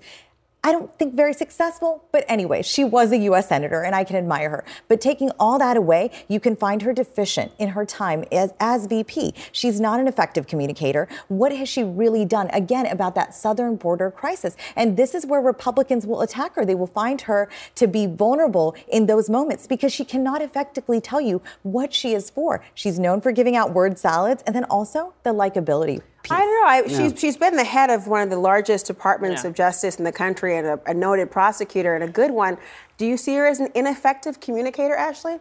I 0.66 0.72
don't 0.72 0.92
think 0.98 1.14
very 1.14 1.32
successful, 1.32 2.02
but 2.10 2.24
anyway, 2.26 2.60
she 2.60 2.82
was 2.82 3.12
a 3.12 3.16
U.S. 3.18 3.48
Senator 3.48 3.82
and 3.82 3.94
I 3.94 4.02
can 4.02 4.16
admire 4.16 4.50
her. 4.50 4.64
But 4.88 5.00
taking 5.00 5.30
all 5.38 5.60
that 5.60 5.76
away, 5.76 6.10
you 6.26 6.40
can 6.40 6.56
find 6.56 6.82
her 6.82 6.92
deficient 6.92 7.52
in 7.56 7.68
her 7.68 7.84
time 7.84 8.24
as, 8.32 8.52
as 8.58 8.86
VP. 8.86 9.32
She's 9.52 9.78
not 9.78 10.00
an 10.00 10.08
effective 10.08 10.48
communicator. 10.48 11.06
What 11.28 11.52
has 11.52 11.68
she 11.68 11.84
really 11.84 12.24
done, 12.24 12.48
again, 12.52 12.86
about 12.86 13.14
that 13.14 13.32
southern 13.32 13.76
border 13.76 14.10
crisis? 14.10 14.56
And 14.74 14.96
this 14.96 15.14
is 15.14 15.24
where 15.24 15.40
Republicans 15.40 16.04
will 16.04 16.20
attack 16.20 16.56
her. 16.56 16.64
They 16.64 16.74
will 16.74 16.88
find 16.88 17.20
her 17.22 17.48
to 17.76 17.86
be 17.86 18.06
vulnerable 18.06 18.74
in 18.88 19.06
those 19.06 19.30
moments 19.30 19.68
because 19.68 19.92
she 19.92 20.04
cannot 20.04 20.42
effectively 20.42 21.00
tell 21.00 21.20
you 21.20 21.42
what 21.62 21.94
she 21.94 22.12
is 22.12 22.28
for. 22.28 22.64
She's 22.74 22.98
known 22.98 23.20
for 23.20 23.30
giving 23.30 23.54
out 23.54 23.72
word 23.72 24.00
salads 24.00 24.42
and 24.44 24.56
then 24.56 24.64
also 24.64 25.14
the 25.22 25.30
likability 25.30 26.02
piece. 26.28 26.32
I 26.32 26.40
don't 26.40 26.62
know. 26.62 26.68
I, 26.68 26.82
yeah. 26.86 27.08
she's, 27.08 27.20
she's 27.20 27.36
been 27.36 27.56
the 27.56 27.64
head 27.64 27.90
of 27.90 28.06
one 28.06 28.22
of 28.22 28.30
the 28.30 28.38
largest 28.38 28.86
departments 28.86 29.42
yeah. 29.42 29.50
of 29.50 29.56
justice 29.56 29.96
in 29.96 30.04
the 30.04 30.12
country 30.12 30.56
and 30.56 30.66
a, 30.66 30.80
a 30.86 30.94
noted 30.94 31.30
prosecutor 31.30 31.94
and 31.94 32.04
a 32.04 32.08
good 32.08 32.30
one. 32.30 32.58
Do 32.98 33.06
you 33.06 33.16
see 33.16 33.34
her 33.36 33.46
as 33.46 33.60
an 33.60 33.70
ineffective 33.74 34.40
communicator, 34.40 34.94
Ashley? 34.94 35.38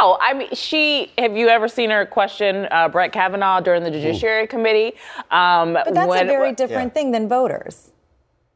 No, 0.00 0.16
I 0.20 0.32
mean, 0.32 0.48
she. 0.54 1.12
Have 1.18 1.36
you 1.36 1.48
ever 1.48 1.68
seen 1.68 1.90
her 1.90 2.06
question 2.06 2.66
uh, 2.70 2.88
Brett 2.88 3.12
Kavanaugh 3.12 3.60
during 3.60 3.82
the 3.82 3.90
Judiciary 3.90 4.44
Ooh. 4.44 4.46
Committee? 4.46 4.94
Um, 5.30 5.74
but 5.74 5.92
that's 5.92 6.08
when, 6.08 6.24
a 6.24 6.30
very 6.30 6.52
different 6.52 6.90
yeah. 6.90 6.94
thing 6.94 7.10
than 7.10 7.28
voters 7.28 7.92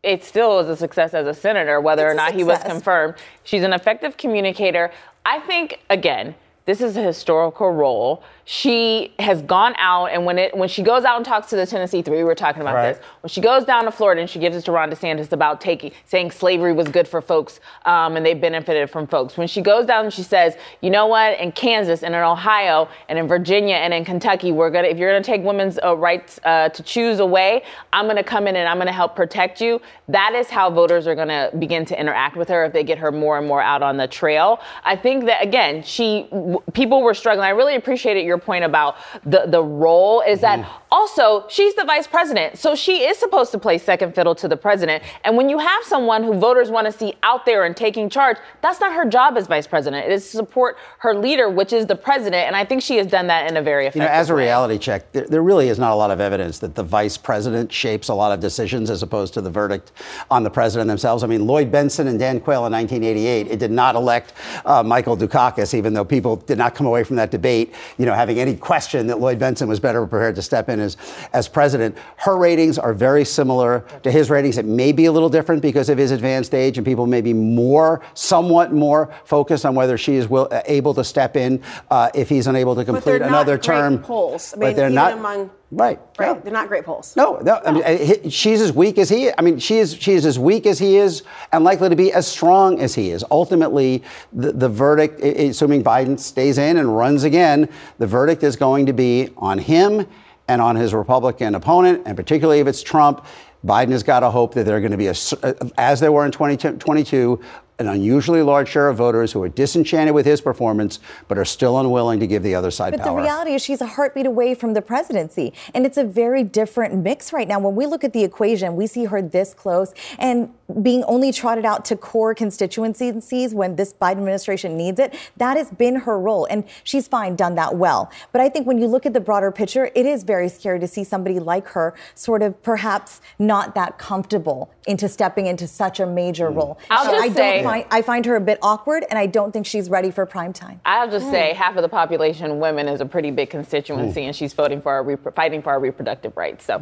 it 0.07 0.22
still 0.22 0.61
is 0.61 0.68
a 0.68 0.76
success 0.76 1.12
as 1.14 1.26
a 1.26 1.35
senator, 1.35 1.81
whether 1.81 2.07
it's 2.07 2.12
or 2.12 2.14
not 2.14 2.33
he 2.33 2.44
was 2.44 2.62
confirmed. 2.62 3.14
She's 3.42 3.64
an 3.64 3.72
effective 3.72 4.16
communicator. 4.16 4.92
I 5.26 5.40
think, 5.40 5.81
again, 5.90 6.37
this 6.64 6.81
is 6.81 6.96
a 6.96 7.02
historical 7.02 7.70
role 7.72 8.22
she 8.48 9.12
has 9.18 9.42
gone 9.42 9.74
out 9.76 10.06
and 10.06 10.24
when 10.24 10.38
it 10.38 10.56
when 10.56 10.68
she 10.68 10.80
goes 10.80 11.04
out 11.04 11.16
and 11.16 11.26
talks 11.26 11.48
to 11.50 11.56
the 11.56 11.66
Tennessee 11.66 12.00
Three, 12.00 12.18
we 12.18 12.24
were 12.24 12.37
talking 12.37 12.62
about 12.62 12.76
right. 12.76 12.92
this. 12.92 13.04
When 13.20 13.28
she 13.28 13.40
goes 13.40 13.64
down 13.64 13.87
to 13.87 13.90
Florida 13.90 14.20
and 14.20 14.30
she 14.30 14.38
gives 14.38 14.54
it 14.54 14.64
to 14.66 14.72
Ron 14.72 14.88
DeSantis 14.88 15.32
about 15.32 15.61
taking 15.61 15.90
saying 16.04 16.30
slavery 16.30 16.72
was 16.72 16.87
good 16.87 17.09
for 17.09 17.20
folks 17.20 17.59
um, 17.87 18.16
and 18.16 18.24
they 18.24 18.35
benefited 18.35 18.88
from 18.88 19.09
folks. 19.09 19.37
When 19.37 19.48
she 19.48 19.61
goes 19.61 19.85
down 19.85 20.04
and 20.04 20.14
she 20.14 20.22
says, 20.22 20.54
you 20.80 20.90
know 20.90 21.09
what, 21.09 21.40
in 21.40 21.50
Kansas 21.50 22.04
and 22.04 22.14
in 22.14 22.20
Ohio 22.20 22.88
and 23.09 23.18
in 23.18 23.26
Virginia 23.26 23.74
and 23.74 23.92
in 23.92 24.04
Kentucky, 24.04 24.52
we're 24.52 24.70
gonna 24.70 24.87
if 24.87 24.96
you're 24.96 25.11
gonna 25.11 25.24
take 25.24 25.42
women's 25.42 25.80
uh, 25.82 25.96
rights 25.96 26.38
uh, 26.44 26.68
to 26.68 26.85
choose 26.85 27.18
away, 27.18 27.64
I'm 27.92 28.06
gonna 28.06 28.22
come 28.22 28.46
in 28.46 28.54
and 28.54 28.68
I'm 28.68 28.78
gonna 28.78 28.92
help 28.92 29.16
protect 29.16 29.61
you. 29.61 29.82
That 30.06 30.35
is 30.37 30.48
how 30.48 30.70
voters 30.70 31.09
are 31.09 31.16
gonna 31.16 31.50
begin 31.59 31.85
to 31.87 31.98
interact 31.98 32.37
with 32.37 32.48
her 32.50 32.64
if 32.64 32.72
they 32.72 32.85
get 32.85 32.98
her 32.98 33.11
more 33.11 33.38
and 33.38 33.48
more 33.48 33.61
out 33.61 33.82
on 33.82 33.96
the 33.96 34.06
trail. 34.06 34.61
I 34.85 34.94
think 34.94 35.24
that 35.24 35.42
again, 35.42 35.82
she 35.82 36.28
w- 36.30 36.62
people 36.74 37.02
were 37.02 37.14
struggling. 37.14 37.44
I 37.44 37.50
really 37.50 37.74
appreciated 37.74 38.24
your 38.24 38.36
your 38.37 38.44
point 38.44 38.64
about 38.64 38.96
the, 39.25 39.44
the 39.46 39.62
role 39.62 40.20
is 40.20 40.40
mm-hmm. 40.40 40.62
that 40.62 40.83
also 40.90 41.46
she's 41.49 41.75
the 41.75 41.85
vice 41.85 42.07
president. 42.07 42.59
So 42.59 42.75
she 42.75 43.05
is 43.05 43.18
supposed 43.18 43.53
to 43.53 43.59
play 43.59 43.79
second 43.79 44.14
fiddle 44.14 44.35
to 44.37 44.49
the 44.49 44.57
president. 44.57 45.03
And 45.25 45.37
when 45.37 45.49
you 45.49 45.59
have 45.59 45.85
someone 45.85 46.22
who 46.22 46.35
voters 46.35 46.70
want 46.70 46.87
to 46.87 46.92
see 46.92 47.14
out 47.22 47.46
there 47.46 47.64
and 47.64 47.77
taking 47.77 48.09
charge, 48.09 48.37
that's 48.62 48.81
not 48.81 48.92
her 48.92 49.09
job 49.09 49.37
as 49.37 49.46
vice 49.46 49.66
president. 49.66 50.07
It 50.07 50.12
is 50.12 50.25
to 50.31 50.37
support 50.37 50.77
her 50.99 51.14
leader, 51.14 51.49
which 51.49 51.72
is 51.72 51.87
the 51.87 51.96
president. 51.96 52.46
And 52.46 52.57
I 52.57 52.64
think 52.64 52.83
she 52.83 52.96
has 52.96 53.07
done 53.07 53.27
that 53.29 53.51
in 53.51 53.57
a 53.57 53.62
very 53.62 53.87
effective 53.87 54.03
You 54.03 54.09
know, 54.09 54.14
as 54.14 54.31
a 54.31 54.35
way. 54.35 54.44
reality 54.44 54.79
check, 54.79 55.12
there, 55.12 55.27
there 55.27 55.42
really 55.42 55.68
is 55.68 55.79
not 55.79 55.92
a 55.92 55.94
lot 55.94 56.11
of 56.11 56.20
evidence 56.20 56.59
that 56.59 56.75
the 56.75 56.83
vice 56.83 57.16
president 57.16 57.72
shapes 57.72 58.09
a 58.09 58.14
lot 58.14 58.33
of 58.33 58.40
decisions 58.40 58.90
as 58.90 59.03
opposed 59.03 59.35
to 59.35 59.40
the 59.40 59.51
verdict 59.51 59.92
on 60.31 60.42
the 60.42 60.51
president 60.51 60.88
themselves. 60.88 61.22
I 61.22 61.27
mean, 61.27 61.46
Lloyd 61.46 61.72
Bentsen 61.72 62.07
and 62.07 62.18
Dan 62.18 62.40
Quayle 62.40 62.66
in 62.66 62.72
1988, 62.72 63.49
it 63.49 63.59
did 63.59 63.70
not 63.70 63.94
elect 63.94 64.35
uh, 64.64 64.83
Michael 64.83 65.16
Dukakis, 65.16 65.75
even 65.75 65.94
though 65.94 66.05
people 66.05 66.37
did 66.37 66.59
not 66.59 66.75
come 66.75 66.87
away 66.87 67.05
from 67.05 67.16
that 67.16 67.31
debate, 67.31 67.75
you 67.99 68.07
know, 68.07 68.14
having 68.14 68.25
any 68.28 68.56
question 68.56 69.06
that 69.06 69.20
Lloyd 69.20 69.38
Bentsen 69.38 69.68
was 69.68 69.80
better 69.80 70.06
prepared 70.06 70.34
to 70.36 70.42
step 70.42 70.68
in 70.68 70.80
as, 70.80 70.96
as 71.32 71.48
president. 71.48 71.96
Her 72.16 72.36
ratings 72.36 72.78
are 72.78 72.92
very 72.92 73.24
similar 73.24 73.84
to 74.02 74.10
his 74.10 74.30
ratings. 74.30 74.58
It 74.58 74.66
may 74.66 74.92
be 74.92 75.06
a 75.06 75.12
little 75.12 75.28
different 75.28 75.62
because 75.62 75.88
of 75.88 75.98
his 75.98 76.10
advanced 76.10 76.54
age, 76.54 76.78
and 76.78 76.84
people 76.84 77.06
may 77.06 77.20
be 77.20 77.32
more, 77.32 78.02
somewhat 78.14 78.72
more 78.72 79.12
focused 79.24 79.64
on 79.64 79.74
whether 79.74 79.96
she 79.96 80.16
is 80.16 80.28
will, 80.28 80.48
able 80.66 80.94
to 80.94 81.04
step 81.04 81.36
in 81.36 81.62
uh, 81.90 82.10
if 82.14 82.28
he's 82.28 82.46
unable 82.46 82.74
to 82.74 82.84
complete 82.84 83.22
another 83.22 83.58
term. 83.58 83.98
Polls. 84.02 84.54
I 84.54 84.58
mean, 84.58 84.70
but 84.70 84.76
they're 84.76 84.90
not 84.90 85.12
among 85.12 85.50
Right. 85.72 85.98
Right. 86.16 86.37
No. 86.37 86.40
They're 86.40 86.52
not 86.52 86.68
great 86.68 86.85
polls. 86.85 87.16
No, 87.16 87.38
no. 87.38 87.61
I 87.64 87.72
mean, 87.72 88.31
she's 88.31 88.61
as 88.61 88.72
weak 88.72 88.98
as 88.98 89.09
he. 89.09 89.24
Is. 89.24 89.35
I 89.37 89.42
mean, 89.42 89.59
she 89.59 89.79
is. 89.79 89.94
She 89.94 90.12
is 90.12 90.24
as 90.24 90.38
weak 90.38 90.64
as 90.64 90.79
he 90.79 90.96
is, 90.96 91.24
and 91.52 91.64
likely 91.64 91.88
to 91.88 91.96
be 91.96 92.12
as 92.12 92.26
strong 92.26 92.81
as 92.81 92.94
he 92.94 93.11
is. 93.11 93.24
Ultimately, 93.33 94.05
the, 94.33 94.52
the 94.52 94.68
verdict, 94.68 95.20
assuming 95.20 95.83
Biden 95.83 96.20
stays 96.20 96.59
in 96.59 96.76
and 96.76 96.96
runs 96.96 97.24
again, 97.24 97.68
the 97.98 98.07
verdict 98.07 98.44
is 98.44 98.55
going 98.55 98.87
to 98.87 98.92
be 98.92 99.31
on 99.38 99.59
him 99.59 100.07
and 100.46 100.62
on 100.62 100.76
his 100.76 100.94
Republican 100.94 101.57
opponent, 101.57 102.02
and 102.07 102.16
particularly 102.16 102.61
if 102.61 102.66
it's 102.66 102.83
Trump. 102.83 103.26
Biden 103.64 103.90
has 103.90 104.05
got 104.05 104.20
to 104.20 104.31
hope 104.31 104.55
that 104.55 104.64
they're 104.64 104.81
going 104.81 104.92
to 104.92 104.96
be, 104.96 105.09
a, 105.09 105.14
uh, 105.42 105.52
as 105.76 105.98
they 105.98 106.09
were 106.09 106.24
in 106.24 106.31
2022, 106.31 107.40
an 107.78 107.88
unusually 107.88 108.42
large 108.42 108.68
share 108.68 108.88
of 108.88 108.96
voters 108.96 109.32
who 109.32 109.42
are 109.42 109.48
disenchanted 109.48 110.14
with 110.14 110.24
his 110.24 110.40
performance, 110.40 110.98
but 111.28 111.36
are 111.36 111.44
still 111.44 111.78
unwilling 111.78 112.18
to 112.20 112.26
give 112.26 112.42
the 112.42 112.54
other 112.54 112.70
side 112.70 112.92
but 112.92 113.00
power. 113.00 113.16
But 113.16 113.16
the 113.16 113.22
reality 113.22 113.54
is, 113.54 113.62
she's 113.62 113.80
a 113.80 113.86
heartbeat 113.86 114.26
away 114.26 114.54
from 114.54 114.72
the 114.74 114.80
presidency, 114.80 115.52
and 115.74 115.84
it's 115.84 115.98
a 115.98 116.04
very 116.04 116.42
different 116.42 116.94
mix 117.02 117.32
right 117.32 117.46
now. 117.46 117.58
When 117.58 117.74
we 117.74 117.86
look 117.86 118.02
at 118.02 118.12
the 118.12 118.24
equation, 118.24 118.76
we 118.76 118.86
see 118.86 119.04
her 119.04 119.20
this 119.20 119.52
close 119.52 119.92
and 120.18 120.52
being 120.83 121.05
only 121.05 121.33
trotted 121.33 121.64
out 121.64 121.85
to 121.87 121.96
core 121.96 122.35
constituencies 122.35 123.55
when 123.55 123.76
this 123.76 123.92
Biden 123.92 124.18
administration 124.18 124.76
needs 124.76 124.98
it. 124.98 125.14
That 125.37 125.57
has 125.57 125.70
been 125.70 125.96
her 125.96 126.18
role, 126.18 126.46
and 126.46 126.64
she's 126.85 127.07
fine, 127.09 127.37
done 127.37 127.55
that 127.55 127.76
well. 127.76 128.11
But 128.33 128.40
I 128.40 128.48
think 128.48 128.66
when 128.66 128.79
you 128.79 128.87
look 128.87 129.07
at 129.07 129.12
the 129.12 129.20
broader 129.20 129.50
picture, 129.52 129.90
it 129.94 130.07
is 130.07 130.24
very 130.24 130.48
scary 130.48 130.81
to 130.81 130.88
see 130.88 131.05
somebody 131.05 131.38
like 131.38 131.68
her 131.68 131.94
sort 132.14 132.42
of 132.42 132.61
perhaps 132.62 133.20
not 133.38 133.74
that 133.74 133.98
comfortable 133.98 134.70
into 134.87 135.09
stepping 135.09 135.46
into 135.46 135.66
such 135.66 136.00
a 136.00 136.07
major 136.07 136.50
mm. 136.50 136.57
role. 136.57 136.79
I'll 136.90 137.05
so 137.05 137.12
just 137.12 137.24
I 137.24 137.35
say 137.35 137.62
find, 137.62 137.87
I 137.90 138.02
find 138.02 138.26
her 138.26 138.37
a 138.37 138.40
bit 138.40 138.59
awkward, 138.62 139.05
and 139.09 139.18
I 139.18 139.26
don't 139.26 139.52
think 139.52 139.66
she's 139.66 139.88
ready 139.88 140.11
for 140.11 140.26
prime 140.26 140.52
time. 140.52 140.81
I'll 140.85 141.11
just 141.11 141.26
mm. 141.26 141.31
say 141.31 141.52
half 141.52 141.76
of 141.76 141.83
the 141.83 141.88
population, 141.88 142.59
women, 142.59 142.88
is 142.88 143.00
a 143.00 143.07
pretty 143.07 143.31
big 143.31 143.50
constituency, 143.50 144.22
mm. 144.22 144.26
and 144.26 144.37
she's 144.37 144.52
voting 144.52 144.81
for 144.81 144.92
our 144.92 145.33
fighting 145.33 145.62
for 145.62 145.70
our 145.70 145.81
reproductive 145.81 146.37
rights. 146.37 146.64
So 146.64 146.81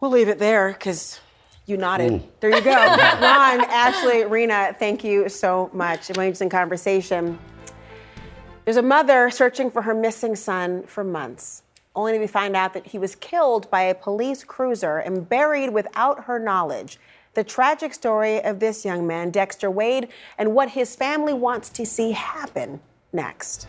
we'll 0.00 0.10
leave 0.10 0.28
it 0.28 0.38
there 0.38 0.72
because 0.72 1.20
you 1.70 1.76
nodded. 1.76 2.12
Mm. 2.12 2.22
There 2.40 2.50
you 2.50 2.60
go. 2.60 2.70
Ron, 2.74 3.60
Ashley, 3.70 4.24
Rina, 4.24 4.74
thank 4.78 5.02
you 5.02 5.28
so 5.28 5.70
much. 5.72 6.10
Amazing 6.10 6.50
conversation. 6.50 7.38
There's 8.64 8.76
a 8.76 8.82
mother 8.82 9.30
searching 9.30 9.70
for 9.70 9.82
her 9.82 9.94
missing 9.94 10.36
son 10.36 10.82
for 10.82 11.02
months, 11.02 11.62
only 11.96 12.18
to 12.18 12.26
find 12.26 12.54
out 12.54 12.74
that 12.74 12.86
he 12.86 12.98
was 12.98 13.14
killed 13.14 13.70
by 13.70 13.82
a 13.82 13.94
police 13.94 14.44
cruiser 14.44 14.98
and 14.98 15.28
buried 15.28 15.70
without 15.70 16.24
her 16.24 16.38
knowledge 16.38 16.98
the 17.34 17.44
tragic 17.44 17.94
story 17.94 18.42
of 18.42 18.58
this 18.58 18.84
young 18.84 19.06
man, 19.06 19.30
Dexter 19.30 19.70
Wade, 19.70 20.08
and 20.36 20.54
what 20.54 20.70
his 20.70 20.96
family 20.96 21.32
wants 21.32 21.68
to 21.70 21.86
see 21.86 22.10
happen 22.12 22.80
next. 23.12 23.68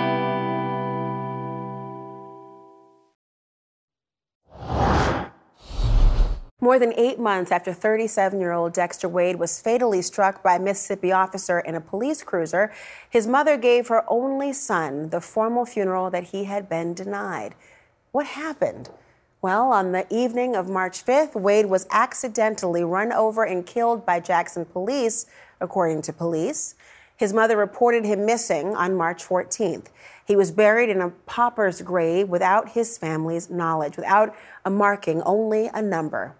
More 6.63 6.77
than 6.77 6.93
eight 6.95 7.17
months 7.17 7.51
after 7.51 7.73
37 7.73 8.39
year 8.39 8.51
old 8.51 8.71
Dexter 8.71 9.09
Wade 9.09 9.37
was 9.37 9.59
fatally 9.59 10.03
struck 10.03 10.43
by 10.43 10.57
a 10.57 10.59
Mississippi 10.59 11.11
officer 11.11 11.59
in 11.59 11.73
a 11.73 11.81
police 11.81 12.21
cruiser, 12.21 12.71
his 13.09 13.25
mother 13.25 13.57
gave 13.57 13.87
her 13.87 14.03
only 14.07 14.53
son 14.53 15.09
the 15.09 15.21
formal 15.21 15.65
funeral 15.65 16.11
that 16.11 16.25
he 16.25 16.43
had 16.43 16.69
been 16.69 16.93
denied. 16.93 17.55
What 18.11 18.27
happened? 18.27 18.91
Well, 19.41 19.71
on 19.71 19.91
the 19.91 20.05
evening 20.13 20.55
of 20.55 20.69
March 20.69 21.03
5th, 21.03 21.33
Wade 21.33 21.65
was 21.65 21.87
accidentally 21.89 22.83
run 22.83 23.11
over 23.11 23.43
and 23.43 23.65
killed 23.65 24.05
by 24.05 24.19
Jackson 24.19 24.65
police, 24.65 25.25
according 25.59 26.03
to 26.03 26.13
police. 26.13 26.75
His 27.17 27.33
mother 27.33 27.57
reported 27.57 28.05
him 28.05 28.23
missing 28.23 28.75
on 28.75 28.95
March 28.95 29.25
14th. 29.25 29.87
He 30.23 30.35
was 30.35 30.51
buried 30.51 30.89
in 30.89 31.01
a 31.01 31.09
pauper's 31.25 31.81
grave 31.81 32.29
without 32.29 32.73
his 32.73 32.99
family's 32.99 33.49
knowledge, 33.49 33.97
without 33.97 34.35
a 34.63 34.69
marking, 34.69 35.23
only 35.23 35.71
a 35.73 35.81
number 35.81 36.35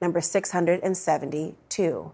number 0.00 0.20
672. 0.20 2.12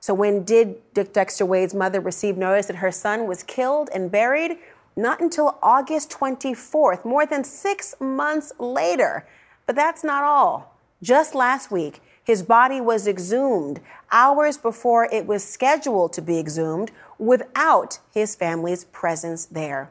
So, 0.00 0.12
when 0.12 0.44
did 0.44 0.76
Dick 0.92 1.12
Dexter 1.12 1.46
Wade's 1.46 1.74
mother 1.74 2.00
receive 2.00 2.36
notice 2.36 2.66
that 2.66 2.76
her 2.76 2.92
son 2.92 3.26
was 3.26 3.42
killed 3.42 3.88
and 3.94 4.10
buried? 4.10 4.58
Not 4.96 5.20
until 5.20 5.58
August 5.62 6.10
24th, 6.10 7.04
more 7.04 7.26
than 7.26 7.42
six 7.42 7.94
months 7.98 8.52
later. 8.58 9.26
But 9.66 9.76
that's 9.76 10.04
not 10.04 10.22
all. 10.22 10.76
Just 11.02 11.34
last 11.34 11.70
week, 11.70 12.00
his 12.22 12.42
body 12.42 12.80
was 12.80 13.06
exhumed 13.06 13.80
hours 14.10 14.56
before 14.56 15.08
it 15.12 15.26
was 15.26 15.44
scheduled 15.44 16.12
to 16.14 16.22
be 16.22 16.38
exhumed 16.38 16.90
without 17.18 17.98
his 18.12 18.34
family's 18.34 18.84
presence 18.84 19.44
there. 19.44 19.90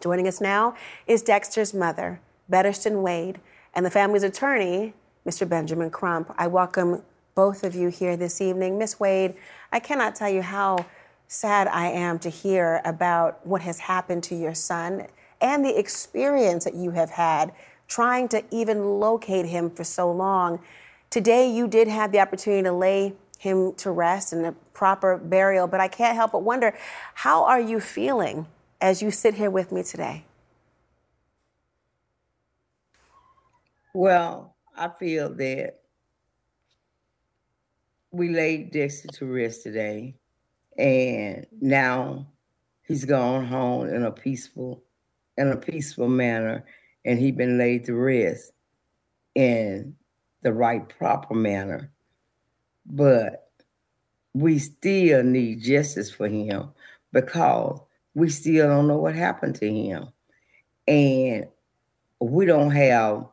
Joining 0.00 0.28
us 0.28 0.40
now 0.40 0.74
is 1.06 1.22
Dexter's 1.22 1.74
mother, 1.74 2.20
Bettersten 2.48 3.02
Wade, 3.02 3.40
and 3.74 3.84
the 3.84 3.90
family's 3.90 4.22
attorney, 4.22 4.94
Mr. 5.30 5.48
Benjamin 5.48 5.90
Crump. 5.90 6.34
I 6.38 6.48
welcome 6.48 7.04
both 7.36 7.62
of 7.62 7.72
you 7.72 7.86
here 7.86 8.16
this 8.16 8.40
evening. 8.40 8.78
Miss 8.78 8.98
Wade, 8.98 9.36
I 9.70 9.78
cannot 9.78 10.16
tell 10.16 10.28
you 10.28 10.42
how 10.42 10.86
sad 11.28 11.68
I 11.68 11.86
am 11.86 12.18
to 12.18 12.28
hear 12.28 12.80
about 12.84 13.46
what 13.46 13.60
has 13.60 13.78
happened 13.78 14.24
to 14.24 14.34
your 14.34 14.54
son 14.54 15.06
and 15.40 15.64
the 15.64 15.78
experience 15.78 16.64
that 16.64 16.74
you 16.74 16.90
have 16.90 17.10
had 17.10 17.52
trying 17.86 18.26
to 18.30 18.42
even 18.50 18.98
locate 18.98 19.46
him 19.46 19.70
for 19.70 19.84
so 19.84 20.10
long. 20.10 20.58
Today, 21.10 21.48
you 21.48 21.68
did 21.68 21.86
have 21.86 22.10
the 22.10 22.18
opportunity 22.18 22.64
to 22.64 22.72
lay 22.72 23.12
him 23.38 23.72
to 23.74 23.92
rest 23.92 24.32
and 24.32 24.44
a 24.44 24.52
proper 24.74 25.16
burial, 25.16 25.68
but 25.68 25.78
I 25.78 25.86
can't 25.86 26.16
help 26.16 26.32
but 26.32 26.42
wonder 26.42 26.74
how 27.14 27.44
are 27.44 27.60
you 27.60 27.78
feeling 27.78 28.48
as 28.80 29.00
you 29.00 29.12
sit 29.12 29.34
here 29.34 29.48
with 29.48 29.70
me 29.70 29.84
today? 29.84 30.24
Well, 33.94 34.56
I 34.80 34.88
feel 34.88 35.28
that 35.34 35.80
we 38.12 38.30
laid 38.30 38.72
Dexter 38.72 39.08
to 39.08 39.26
rest 39.26 39.62
today, 39.62 40.16
and 40.78 41.46
now 41.60 42.26
he's 42.88 43.04
gone 43.04 43.44
home 43.44 43.90
in 43.90 44.04
a 44.04 44.10
peaceful, 44.10 44.82
in 45.36 45.48
a 45.48 45.56
peaceful 45.58 46.08
manner, 46.08 46.64
and 47.04 47.18
he's 47.18 47.34
been 47.34 47.58
laid 47.58 47.84
to 47.84 47.94
rest 47.94 48.52
in 49.34 49.94
the 50.40 50.52
right, 50.54 50.88
proper 50.88 51.34
manner. 51.34 51.92
But 52.86 53.50
we 54.32 54.58
still 54.58 55.22
need 55.22 55.62
justice 55.62 56.10
for 56.10 56.26
him 56.26 56.70
because 57.12 57.80
we 58.14 58.30
still 58.30 58.66
don't 58.66 58.88
know 58.88 58.96
what 58.96 59.14
happened 59.14 59.56
to 59.56 59.70
him. 59.70 60.08
And 60.88 61.48
we 62.18 62.46
don't 62.46 62.70
have 62.70 63.26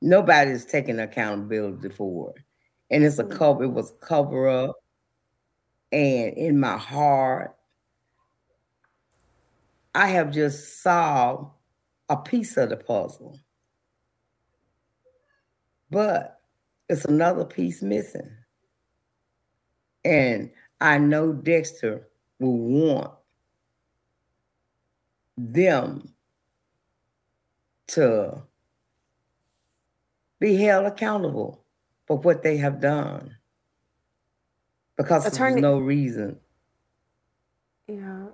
nobody's 0.00 0.64
taking 0.64 0.98
accountability 0.98 1.88
for 1.88 2.34
it. 2.36 2.42
And 2.90 3.04
it's 3.04 3.18
a 3.18 3.24
mm. 3.24 3.36
cover, 3.36 3.64
it 3.64 3.72
was 3.72 3.92
cover 4.00 4.48
up. 4.48 4.76
And 5.92 6.34
in 6.36 6.58
my 6.58 6.76
heart, 6.76 7.56
I 9.94 10.08
have 10.08 10.30
just 10.30 10.82
solved 10.82 11.50
a 12.08 12.16
piece 12.16 12.56
of 12.56 12.70
the 12.70 12.76
puzzle. 12.76 13.38
But 15.90 16.40
it's 16.88 17.04
another 17.04 17.44
piece 17.44 17.82
missing. 17.82 18.30
And 20.04 20.50
I 20.80 20.98
know 20.98 21.32
Dexter 21.32 22.08
will 22.38 22.58
want 22.58 23.12
them 25.36 26.12
to 27.88 28.42
be 30.40 30.56
held 30.56 30.86
accountable 30.86 31.60
for 32.06 32.18
what 32.18 32.42
they 32.42 32.56
have 32.56 32.80
done 32.80 33.36
because 34.96 35.26
Attorney, 35.26 35.60
there's 35.60 35.62
no 35.62 35.78
reason. 35.78 36.38
Yeah. 37.86 38.24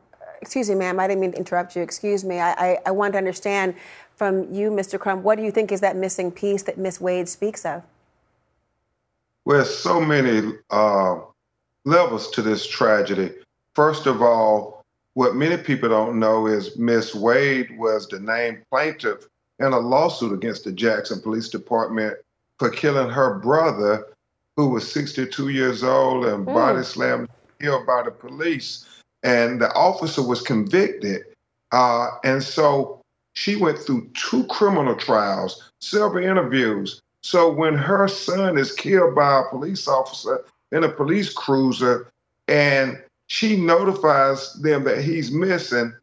Excuse 0.41 0.69
me, 0.69 0.77
ma'am. 0.77 0.99
I 0.99 1.09
didn't 1.09 1.21
mean 1.21 1.33
to 1.33 1.39
interrupt 1.39 1.77
you. 1.77 1.83
Excuse 1.83 2.25
me. 2.25 2.41
I, 2.41 2.53
I, 2.53 2.79
I 2.87 2.91
want 2.91 3.15
to 3.15 3.19
understand 3.19 3.75
from 4.17 4.53
you, 4.53 4.71
Mr. 4.71 4.99
Crump, 4.99 5.23
what 5.23 5.37
do 5.37 5.45
you 5.45 5.51
think 5.51 5.73
is 5.73 5.81
that 5.81 5.97
missing 5.97 6.31
piece 6.31 6.63
that 6.65 6.79
Miss 6.79 7.01
Wade 7.01 7.29
speaks 7.29 7.65
of? 7.65 7.83
Well, 9.45 9.65
so 9.65 10.01
many 10.01 10.53
uh, 10.71 11.19
levels 11.85 12.31
to 12.33 12.43
this 12.43 12.67
tragedy. 12.67 13.33
First 13.75 14.07
of 14.07 14.23
all, 14.23 14.85
what 15.15 15.35
many 15.35 15.57
people 15.57 15.89
don't 15.89 16.19
know 16.19 16.47
is 16.47 16.79
Miss 16.79 17.15
Wade 17.15 17.77
was 17.77 18.07
the 18.09 18.21
named 18.21 18.63
plaintiff 18.71 19.29
in 19.63 19.73
a 19.73 19.79
lawsuit 19.79 20.33
against 20.33 20.65
the 20.65 20.73
Jackson 20.73 21.21
Police 21.21 21.49
Department 21.49 22.17
for 22.59 22.71
killing 22.71 23.09
her 23.09 23.39
brother, 23.39 24.07
who 24.57 24.69
was 24.69 24.91
62 24.91 25.49
years 25.49 25.83
old 25.83 26.25
and 26.25 26.47
mm. 26.47 26.53
body 26.53 26.83
slammed 26.83 27.29
killed 27.61 27.87
by 27.87 28.03
the 28.03 28.11
police. 28.11 28.85
And 29.23 29.61
the 29.61 29.73
officer 29.75 30.23
was 30.23 30.43
convicted. 30.43 31.23
Uh, 31.71 32.09
and 32.25 32.43
so 32.43 33.01
she 33.35 33.57
went 33.57 33.79
through 33.79 34.11
two 34.15 34.45
criminal 34.49 34.97
trials, 34.97 35.71
several 35.81 36.25
interviews. 36.25 37.01
So 37.23 37.51
when 37.51 37.75
her 37.75 38.09
son 38.09 38.59
is 38.59 38.73
killed 38.73 39.15
by 39.15 39.41
a 39.41 39.49
police 39.49 39.87
officer 39.87 40.45
in 40.73 40.85
a 40.85 40.89
police 40.89 41.33
cruiser, 41.33 42.11
and 42.49 43.01
she 43.29 43.57
notifies 43.57 44.53
them 44.55 44.85
that 44.85 45.03
he's 45.03 45.31
missing, 45.31 45.95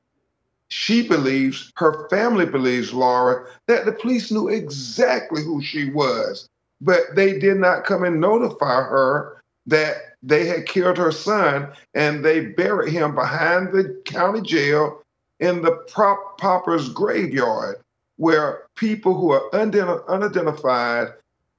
she 0.69 1.07
believes, 1.07 1.71
her 1.77 2.07
family 2.09 2.45
believes, 2.45 2.93
Laura, 2.93 3.45
that 3.67 3.85
the 3.85 3.91
police 3.91 4.31
knew 4.31 4.47
exactly 4.47 5.43
who 5.43 5.61
she 5.61 5.89
was, 5.89 6.47
but 6.81 7.01
they 7.15 7.39
did 7.39 7.57
not 7.57 7.85
come 7.85 8.03
and 8.03 8.21
notify 8.21 8.81
her 8.81 9.41
that 9.65 9.95
they 10.21 10.45
had 10.45 10.65
killed 10.65 10.97
her 10.97 11.11
son 11.11 11.71
and 11.93 12.23
they 12.23 12.47
buried 12.47 12.91
him 12.91 13.15
behind 13.15 13.71
the 13.71 14.01
county 14.05 14.41
jail 14.41 15.01
in 15.39 15.61
the 15.61 15.71
prop 15.87 16.37
pauper's 16.37 16.89
graveyard 16.89 17.77
where 18.17 18.63
people 18.75 19.13
who 19.13 19.31
are 19.31 19.53
unidentified 19.55 21.07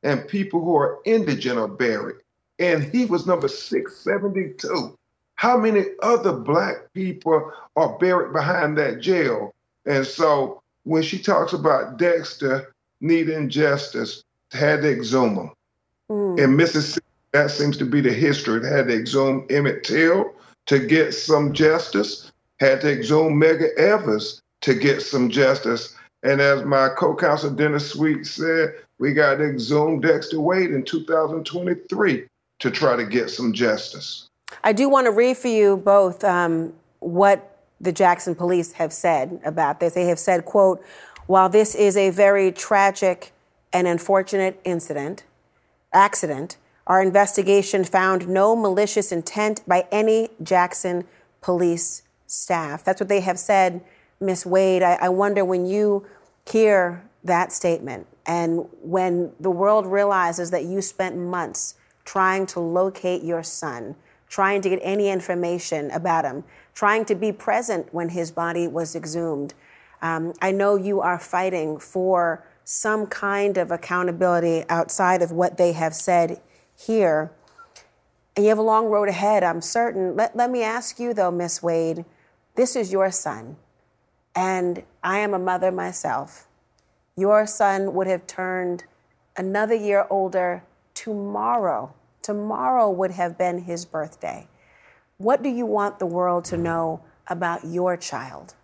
and 0.02 0.28
people 0.28 0.62
who 0.62 0.76
are 0.76 0.98
indigent 1.04 1.58
are 1.58 1.68
buried. 1.68 2.16
And 2.58 2.84
he 2.84 3.06
was 3.06 3.26
number 3.26 3.48
672. 3.48 4.94
How 5.40 5.56
many 5.56 5.86
other 6.02 6.34
black 6.34 6.92
people 6.92 7.50
are 7.74 7.98
buried 7.98 8.34
behind 8.34 8.76
that 8.76 9.00
jail? 9.00 9.54
And 9.86 10.06
so 10.06 10.60
when 10.82 11.02
she 11.02 11.18
talks 11.18 11.54
about 11.54 11.96
Dexter 11.96 12.74
needing 13.00 13.48
justice, 13.48 14.22
had 14.50 14.82
to 14.82 14.90
exhume 14.90 15.36
him. 15.36 15.50
Mm. 16.10 16.38
In 16.40 16.56
Mississippi, 16.56 17.06
that 17.32 17.50
seems 17.50 17.78
to 17.78 17.86
be 17.86 18.02
the 18.02 18.12
history. 18.12 18.58
It 18.58 18.70
had 18.70 18.88
to 18.88 18.94
exhume 18.94 19.46
Emmett 19.48 19.82
Till 19.82 20.30
to 20.66 20.78
get 20.78 21.12
some 21.12 21.54
justice, 21.54 22.30
had 22.58 22.82
to 22.82 22.92
exhume 22.92 23.40
Medgar 23.40 23.74
Evers 23.78 24.42
to 24.60 24.74
get 24.74 25.00
some 25.00 25.30
justice. 25.30 25.96
And 26.22 26.42
as 26.42 26.66
my 26.66 26.90
co-counsel 26.98 27.52
Dennis 27.52 27.92
Sweet 27.92 28.26
said, 28.26 28.74
we 28.98 29.14
got 29.14 29.36
to 29.36 29.44
exhume 29.44 30.02
Dexter 30.02 30.38
Wade 30.38 30.72
in 30.72 30.84
2023 30.84 32.26
to 32.58 32.70
try 32.70 32.94
to 32.94 33.06
get 33.06 33.30
some 33.30 33.54
justice. 33.54 34.26
I 34.62 34.72
do 34.72 34.88
want 34.88 35.06
to 35.06 35.10
read 35.10 35.36
for 35.36 35.48
you 35.48 35.76
both 35.76 36.22
um, 36.24 36.72
what 36.98 37.58
the 37.80 37.92
Jackson 37.92 38.34
police 38.34 38.72
have 38.72 38.92
said 38.92 39.40
about 39.44 39.80
this. 39.80 39.94
They 39.94 40.06
have 40.06 40.18
said, 40.18 40.44
quote, 40.44 40.84
while 41.26 41.48
this 41.48 41.74
is 41.74 41.96
a 41.96 42.10
very 42.10 42.52
tragic 42.52 43.32
and 43.72 43.86
unfortunate 43.86 44.60
incident, 44.64 45.24
accident, 45.92 46.56
our 46.86 47.00
investigation 47.00 47.84
found 47.84 48.28
no 48.28 48.56
malicious 48.56 49.12
intent 49.12 49.62
by 49.66 49.86
any 49.92 50.28
Jackson 50.42 51.04
police 51.40 52.02
staff. 52.26 52.84
That's 52.84 53.00
what 53.00 53.08
they 53.08 53.20
have 53.20 53.38
said, 53.38 53.80
Miss 54.20 54.44
Wade. 54.44 54.82
I, 54.82 54.94
I 54.94 55.08
wonder 55.08 55.44
when 55.44 55.66
you 55.66 56.06
hear 56.50 57.04
that 57.22 57.52
statement 57.52 58.06
and 58.26 58.66
when 58.82 59.32
the 59.38 59.50
world 59.50 59.86
realizes 59.86 60.50
that 60.50 60.64
you 60.64 60.82
spent 60.82 61.16
months 61.16 61.74
trying 62.04 62.46
to 62.46 62.60
locate 62.60 63.22
your 63.22 63.42
son, 63.42 63.94
trying 64.30 64.62
to 64.62 64.70
get 64.70 64.78
any 64.82 65.10
information 65.10 65.90
about 65.90 66.24
him, 66.24 66.44
trying 66.72 67.04
to 67.04 67.14
be 67.14 67.32
present 67.32 67.92
when 67.92 68.10
his 68.10 68.30
body 68.30 68.66
was 68.66 68.96
exhumed. 68.96 69.52
Um, 70.00 70.32
I 70.40 70.52
know 70.52 70.76
you 70.76 71.00
are 71.00 71.18
fighting 71.18 71.78
for 71.78 72.46
some 72.64 73.06
kind 73.06 73.58
of 73.58 73.72
accountability 73.72 74.64
outside 74.68 75.20
of 75.20 75.32
what 75.32 75.58
they 75.58 75.72
have 75.72 75.94
said 75.94 76.40
here. 76.78 77.32
And 78.36 78.44
you 78.44 78.50
have 78.50 78.58
a 78.58 78.62
long 78.62 78.86
road 78.86 79.08
ahead, 79.08 79.42
I'm 79.42 79.60
certain. 79.60 80.14
Let, 80.16 80.36
let 80.36 80.48
me 80.48 80.62
ask 80.62 81.00
you, 81.00 81.12
though, 81.12 81.32
Miss 81.32 81.62
Wade, 81.62 82.04
this 82.54 82.76
is 82.76 82.92
your 82.92 83.10
son, 83.10 83.56
and 84.34 84.84
I 85.02 85.18
am 85.18 85.34
a 85.34 85.38
mother 85.38 85.72
myself. 85.72 86.46
Your 87.16 87.46
son 87.46 87.92
would 87.94 88.06
have 88.06 88.26
turned 88.28 88.84
another 89.36 89.74
year 89.74 90.06
older 90.08 90.62
tomorrow. 90.94 91.92
Tomorrow 92.30 92.90
would 92.90 93.10
have 93.10 93.36
been 93.36 93.58
his 93.58 93.84
birthday. 93.84 94.46
What 95.18 95.42
do 95.42 95.48
you 95.48 95.66
want 95.66 95.98
the 95.98 96.06
world 96.06 96.44
to 96.44 96.56
know 96.56 97.02
about 97.26 97.64
your 97.64 97.96
child? 97.96 98.54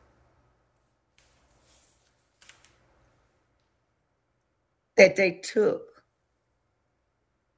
That 4.97 5.17
they 5.17 5.41
took. 5.43 5.83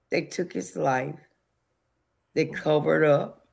They 0.09 0.23
took 0.23 0.55
his 0.55 0.77
life. 0.77 1.21
They 2.33 2.47
covered 2.47 3.05
up. 3.05 3.47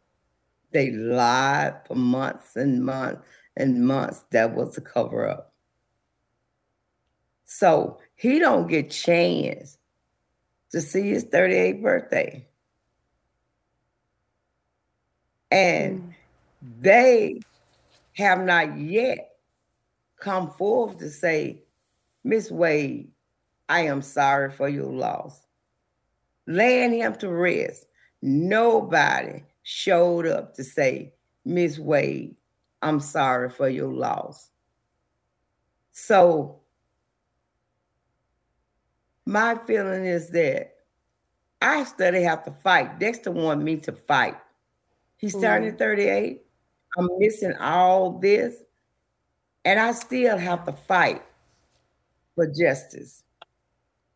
They 0.72 0.92
lied 0.92 1.82
for 1.86 1.96
months 1.96 2.56
and 2.56 2.86
months 2.86 3.22
and 3.58 3.86
months. 3.86 4.24
That 4.32 4.56
was 4.56 4.78
a 4.78 4.82
cover 4.82 5.28
up. 5.28 5.52
So 7.44 8.00
he 8.16 8.40
don't 8.40 8.70
get 8.70 8.92
chance 8.92 9.78
to 10.72 10.82
see 10.82 11.10
his 11.10 11.26
38th 11.26 11.82
birthday. 11.82 12.48
And 15.52 16.02
mm. 16.02 16.14
they 16.82 17.40
have 18.14 18.42
not 18.42 18.78
yet 18.78 19.36
come 20.20 20.50
forth 20.52 20.98
to 20.98 21.10
say, 21.10 21.64
Miss 22.24 22.50
Wade, 22.50 23.12
I 23.70 23.82
am 23.82 24.02
sorry 24.02 24.52
for 24.52 24.68
your 24.70 24.92
loss. 24.92 25.42
Laying 26.48 26.94
him 26.94 27.16
to 27.16 27.30
rest, 27.30 27.86
nobody 28.22 29.44
showed 29.64 30.28
up 30.28 30.54
to 30.56 30.64
say, 30.64 31.14
Miss 31.44 31.78
Wade, 31.78 32.36
I'm 32.82 33.00
sorry 33.00 33.50
for 33.50 33.70
your 33.70 33.92
loss. 33.92 34.50
So 35.92 36.60
my 39.26 39.56
feeling 39.66 40.06
is 40.06 40.30
that 40.30 40.76
I 41.62 41.84
study 41.84 42.22
have 42.22 42.44
to 42.46 42.52
fight. 42.52 43.00
Dexter 43.00 43.32
wanted 43.32 43.64
me 43.64 43.78
to 43.78 43.92
fight. 43.92 44.36
He's 45.18 45.36
turning 45.40 45.74
mm. 45.74 45.78
38. 45.78 46.42
I'm 46.98 47.10
missing 47.18 47.54
all 47.60 48.12
this. 48.20 48.56
And 49.64 49.80
I 49.80 49.94
still 49.94 50.38
have 50.38 50.66
to 50.66 50.74
fight 50.74 51.24
for 52.36 52.48
justice. 52.48 53.24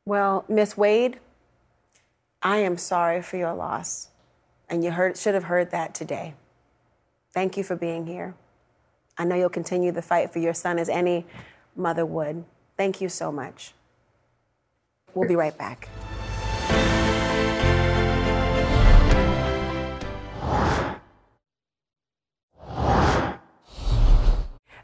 Well, 0.05 0.45
Miss 0.47 0.77
Wade, 0.77 1.19
I 2.43 2.57
am 2.57 2.77
sorry 2.77 3.21
for 3.21 3.37
your 3.37 3.53
loss. 3.53 4.09
And 4.69 4.83
you 4.83 4.91
heard, 4.91 5.17
should 5.17 5.33
have 5.33 5.45
heard 5.45 5.71
that 5.71 5.95
today. 5.95 6.35
Thank 7.33 7.57
you 7.57 7.63
for 7.63 7.75
being 7.75 8.05
here. 8.05 8.35
I 9.17 9.25
know 9.25 9.35
you'll 9.35 9.49
continue 9.49 9.91
the 9.91 10.01
fight 10.01 10.31
for 10.31 10.39
your 10.39 10.53
son 10.53 10.77
as 10.77 10.87
any 10.87 11.25
mother 11.75 12.05
would. 12.05 12.45
Thank 12.77 13.01
you 13.01 13.09
so 13.09 13.31
much. 13.31 13.73
We'll 15.13 15.27
be 15.27 15.35
right 15.35 15.57
back. 15.57 15.89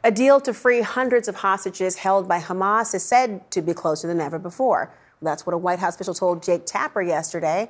A 0.06 0.12
deal 0.12 0.40
to 0.42 0.54
free 0.54 0.82
hundreds 0.82 1.26
of 1.26 1.34
hostages 1.36 1.96
held 1.96 2.28
by 2.28 2.38
Hamas 2.38 2.94
is 2.94 3.02
said 3.02 3.50
to 3.50 3.60
be 3.60 3.74
closer 3.74 4.06
than 4.06 4.20
ever 4.20 4.38
before. 4.38 4.94
That's 5.20 5.44
what 5.44 5.52
a 5.52 5.58
White 5.58 5.80
House 5.80 5.96
official 5.96 6.14
told 6.14 6.44
Jake 6.44 6.64
Tapper 6.64 7.02
yesterday. 7.02 7.68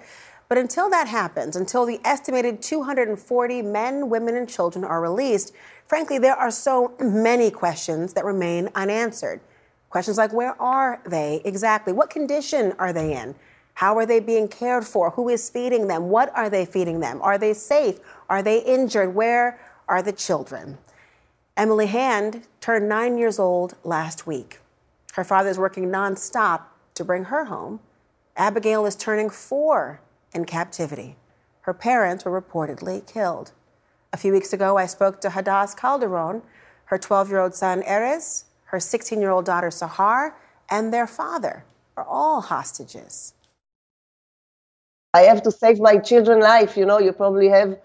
But 0.48 0.59
until 0.59 0.90
that 0.90 1.09
happens, 1.09 1.57
until 1.57 1.86
the 1.86 1.98
estimated 2.04 2.61
240 2.61 3.62
men, 3.62 4.11
women, 4.11 4.36
and 4.36 4.46
children 4.46 4.84
are 4.84 5.00
released, 5.00 5.52
frankly, 5.86 6.18
there 6.18 6.36
are 6.36 6.50
so 6.50 6.94
many 7.00 7.50
questions 7.50 8.12
that 8.12 8.24
remain 8.24 8.68
unanswered. 8.74 9.40
Questions 9.97 10.18
like 10.18 10.34
where 10.34 10.61
are 10.61 11.01
they 11.07 11.40
exactly? 11.42 11.90
What 11.90 12.11
condition 12.11 12.74
are 12.78 12.92
they 12.92 13.14
in? 13.14 13.34
How 13.72 13.97
are 13.97 14.05
they 14.05 14.20
being 14.20 14.47
cared 14.47 14.86
for? 14.86 15.12
Who 15.12 15.30
is 15.30 15.49
feeding 15.49 15.86
them? 15.88 16.11
What 16.11 16.30
are 16.36 16.51
they 16.51 16.66
feeding 16.66 17.01
them? 17.01 17.22
Are 17.22 17.38
they 17.38 17.55
safe? 17.55 17.99
Are 18.28 18.42
they 18.42 18.59
injured? 18.59 19.14
Where 19.14 19.59
are 19.88 20.03
the 20.03 20.12
children? 20.12 20.76
Emily 21.57 21.86
Hand 21.86 22.47
turned 22.61 22.90
nine 22.90 23.16
years 23.16 23.38
old 23.38 23.74
last 23.84 24.26
week. 24.26 24.61
Her 25.14 25.24
father 25.24 25.49
is 25.49 25.59
working 25.59 25.86
nonstop 25.86 26.64
to 26.92 27.03
bring 27.03 27.24
her 27.24 27.47
home. 27.47 27.80
Abigail 28.36 28.84
is 28.84 28.97
turning 28.97 29.30
four 29.30 30.03
in 30.34 30.44
captivity. 30.44 31.16
Her 31.62 31.72
parents 31.72 32.26
were 32.26 32.38
reportedly 32.38 33.11
killed. 33.11 33.53
A 34.12 34.18
few 34.18 34.34
weeks 34.34 34.53
ago, 34.53 34.76
I 34.76 34.84
spoke 34.84 35.22
to 35.22 35.30
Hadas 35.30 35.74
Calderon, 35.74 36.42
her 36.92 36.99
12 36.99 37.30
year 37.30 37.40
old 37.40 37.55
son 37.55 37.80
Erez, 37.80 38.44
her 38.66 38.80
16 38.80 39.20
year 39.20 39.30
old 39.30 39.44
daughter 39.44 39.68
Sahar, 39.68 40.32
and 40.70 40.92
their 40.92 41.06
father 41.06 41.64
are 41.96 42.04
all 42.04 42.40
hostages. 42.40 43.34
I 45.14 45.22
have 45.22 45.42
to 45.44 45.50
save 45.50 45.78
my 45.80 45.98
children's 45.98 46.42
life. 46.42 46.76
You 46.76 46.84
know, 46.84 46.98
you 46.98 47.12
probably 47.12 47.48
have 47.48 47.78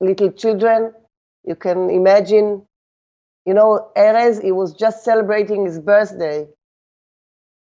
little 0.00 0.30
children. 0.30 0.92
You 1.44 1.56
can 1.56 1.90
imagine 1.90 2.66
you 3.44 3.54
know, 3.54 3.90
Erez, 3.96 4.42
he 4.42 4.52
was 4.52 4.72
just 4.72 5.04
celebrating 5.04 5.64
his 5.64 5.78
birthday, 5.80 6.46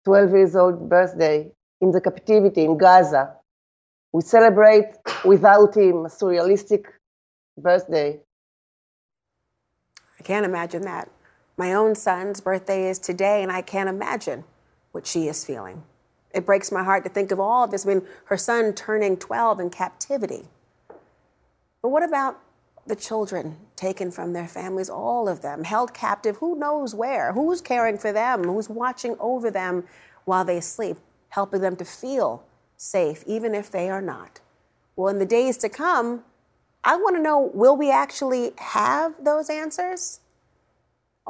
12 0.06 0.32
years 0.32 0.56
old 0.56 0.90
birthday, 0.90 1.52
in 1.80 1.92
the 1.92 2.00
captivity 2.00 2.64
in 2.64 2.78
Gaza. 2.78 3.36
We 4.14 4.22
celebrate 4.22 4.92
without 5.26 5.76
him 5.76 6.06
a 6.06 6.10
surrealistic 6.10 6.86
birthday. 7.58 8.20
I 10.20 10.24
can't 10.24 10.46
imagine 10.46 10.84
that. 10.84 11.10
My 11.62 11.74
own 11.76 11.94
son's 11.94 12.42
birthday 12.42 12.90
is 12.90 12.98
today, 12.98 13.44
and 13.44 13.52
I 13.52 13.62
can't 13.62 13.88
imagine 13.88 14.46
what 14.94 15.06
she 15.06 15.28
is 15.28 15.46
feeling. 15.46 15.84
It 16.34 16.44
breaks 16.44 16.72
my 16.72 16.84
heart 16.84 17.04
to 17.04 17.10
think 17.12 17.30
of 17.30 17.40
all 17.40 17.66
of 17.66 17.70
this. 17.70 17.86
I 17.86 17.90
mean, 17.90 18.02
her 18.26 18.36
son 18.36 18.74
turning 18.74 19.16
12 19.16 19.60
in 19.60 19.70
captivity. 19.70 20.48
But 21.84 21.90
what 21.90 22.02
about 22.02 22.40
the 22.88 22.96
children 22.96 23.58
taken 23.76 24.10
from 24.10 24.34
their 24.34 24.48
families, 24.48 24.90
all 24.90 25.30
of 25.30 25.44
them, 25.44 25.64
held 25.64 25.94
captive, 25.94 26.38
who 26.38 26.58
knows 26.58 26.96
where? 26.96 27.34
Who's 27.34 27.62
caring 27.62 28.00
for 28.00 28.12
them? 28.12 28.46
Who's 28.46 28.68
watching 28.68 29.16
over 29.20 29.52
them 29.52 29.84
while 30.26 30.44
they 30.44 30.62
sleep, 30.62 30.98
helping 31.30 31.62
them 31.62 31.76
to 31.76 31.86
feel 31.86 32.44
safe, 32.76 33.24
even 33.28 33.54
if 33.54 33.70
they 33.70 33.88
are 33.88 34.02
not? 34.02 34.40
Well, 34.96 35.10
in 35.10 35.20
the 35.20 35.28
days 35.28 35.58
to 35.58 35.70
come, 35.70 36.24
I 36.84 36.96
want 36.96 37.18
to 37.18 37.22
know 37.22 37.52
will 37.54 37.78
we 37.78 37.92
actually 37.92 38.54
have 38.58 39.14
those 39.24 39.48
answers? 39.48 40.22